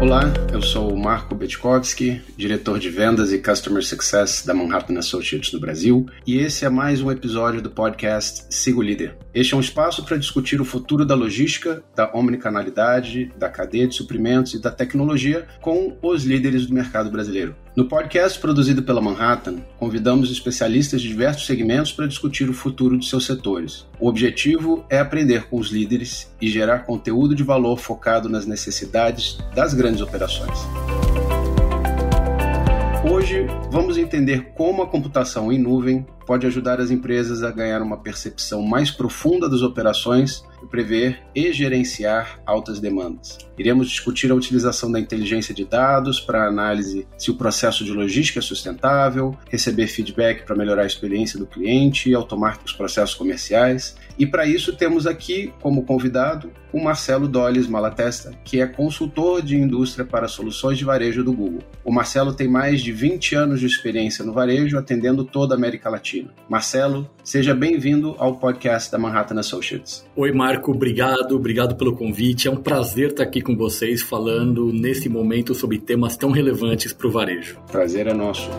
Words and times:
Olá, 0.00 0.32
eu 0.50 0.62
sou 0.62 0.94
o 0.94 0.98
Marco 0.98 1.34
Betkovski, 1.34 2.22
diretor 2.34 2.78
de 2.78 2.88
vendas 2.88 3.34
e 3.34 3.38
Customer 3.38 3.84
Success 3.84 4.42
da 4.46 4.54
Manhattan 4.54 4.98
Associates 4.98 5.52
no 5.52 5.60
Brasil, 5.60 6.06
e 6.26 6.38
esse 6.38 6.64
é 6.64 6.70
mais 6.70 7.02
um 7.02 7.10
episódio 7.10 7.60
do 7.60 7.68
podcast 7.68 8.46
Sigo 8.48 8.80
Líder. 8.80 9.14
Este 9.34 9.52
é 9.52 9.56
um 9.58 9.60
espaço 9.60 10.02
para 10.02 10.16
discutir 10.16 10.58
o 10.58 10.64
futuro 10.64 11.04
da 11.04 11.14
logística, 11.14 11.84
da 11.94 12.10
omnicanalidade, 12.14 13.30
da 13.36 13.50
cadeia 13.50 13.86
de 13.86 13.94
suprimentos 13.94 14.54
e 14.54 14.58
da 14.58 14.70
tecnologia 14.70 15.46
com 15.60 15.94
os 16.00 16.24
líderes 16.24 16.64
do 16.64 16.72
mercado 16.72 17.10
brasileiro. 17.10 17.54
No 17.76 17.84
podcast 17.84 18.40
produzido 18.40 18.82
pela 18.82 19.00
Manhattan, 19.00 19.58
convidamos 19.78 20.28
especialistas 20.32 21.00
de 21.00 21.06
diversos 21.06 21.46
segmentos 21.46 21.92
para 21.92 22.08
discutir 22.08 22.50
o 22.50 22.52
futuro 22.52 22.98
de 22.98 23.06
seus 23.06 23.24
setores. 23.24 23.86
O 24.00 24.08
objetivo 24.08 24.84
é 24.90 24.98
aprender 24.98 25.44
com 25.44 25.56
os 25.56 25.70
líderes 25.70 26.28
e 26.40 26.50
gerar 26.50 26.80
conteúdo 26.80 27.32
de 27.32 27.44
valor 27.44 27.78
focado 27.78 28.28
nas 28.28 28.44
necessidades 28.44 29.38
das 29.54 29.72
grandes 29.72 30.00
operações. 30.00 30.58
Hoje 33.08 33.46
vamos 33.70 33.96
entender 33.96 34.52
como 34.56 34.82
a 34.82 34.88
computação 34.88 35.52
em 35.52 35.58
nuvem 35.58 36.04
pode 36.30 36.46
ajudar 36.46 36.80
as 36.80 36.92
empresas 36.92 37.42
a 37.42 37.50
ganhar 37.50 37.82
uma 37.82 37.96
percepção 37.96 38.62
mais 38.62 38.88
profunda 38.88 39.48
das 39.48 39.62
operações 39.62 40.44
prever 40.70 41.20
e 41.34 41.52
gerenciar 41.52 42.40
altas 42.46 42.80
demandas. 42.80 43.38
Iremos 43.58 43.90
discutir 43.90 44.30
a 44.30 44.34
utilização 44.34 44.90
da 44.90 44.98
inteligência 44.98 45.54
de 45.54 45.64
dados 45.64 46.18
para 46.18 46.46
análise 46.46 47.06
se 47.18 47.30
o 47.30 47.34
processo 47.34 47.84
de 47.84 47.92
logística 47.92 48.38
é 48.38 48.42
sustentável, 48.42 49.36
receber 49.50 49.86
feedback 49.86 50.44
para 50.44 50.56
melhorar 50.56 50.82
a 50.82 50.86
experiência 50.86 51.38
do 51.38 51.46
cliente 51.46 52.08
e 52.08 52.14
automar 52.14 52.58
os 52.64 52.72
processos 52.72 53.14
comerciais. 53.14 53.96
E 54.18 54.26
para 54.26 54.46
isso 54.46 54.74
temos 54.74 55.06
aqui 55.06 55.52
como 55.60 55.84
convidado 55.84 56.50
o 56.72 56.82
Marcelo 56.82 57.26
Dolles 57.26 57.66
Malatesta, 57.66 58.32
que 58.44 58.60
é 58.60 58.66
consultor 58.66 59.42
de 59.42 59.56
indústria 59.56 60.04
para 60.04 60.28
soluções 60.28 60.78
de 60.78 60.84
varejo 60.84 61.24
do 61.24 61.32
Google. 61.32 61.62
O 61.84 61.92
Marcelo 61.92 62.32
tem 62.32 62.48
mais 62.48 62.80
de 62.80 62.92
20 62.92 63.34
anos 63.34 63.60
de 63.60 63.66
experiência 63.66 64.24
no 64.24 64.32
varejo, 64.32 64.78
atendendo 64.78 65.24
toda 65.24 65.54
a 65.54 65.58
América 65.58 65.90
Latina. 65.90 66.19
Marcelo, 66.48 67.08
seja 67.22 67.54
bem-vindo 67.54 68.14
ao 68.18 68.36
podcast 68.36 68.90
da 68.90 68.98
Manhattan 68.98 69.38
Associates. 69.38 70.06
Oi, 70.16 70.32
Marco, 70.32 70.72
obrigado, 70.72 71.36
obrigado 71.36 71.76
pelo 71.76 71.96
convite. 71.96 72.48
É 72.48 72.50
um 72.50 72.56
prazer 72.56 73.10
estar 73.10 73.22
aqui 73.22 73.40
com 73.40 73.56
vocês 73.56 74.02
falando 74.02 74.72
nesse 74.72 75.08
momento 75.08 75.54
sobre 75.54 75.78
temas 75.78 76.16
tão 76.16 76.30
relevantes 76.30 76.92
para 76.92 77.06
o 77.06 77.10
varejo. 77.10 77.58
Prazer 77.70 78.06
é 78.06 78.12
nosso. 78.12 78.50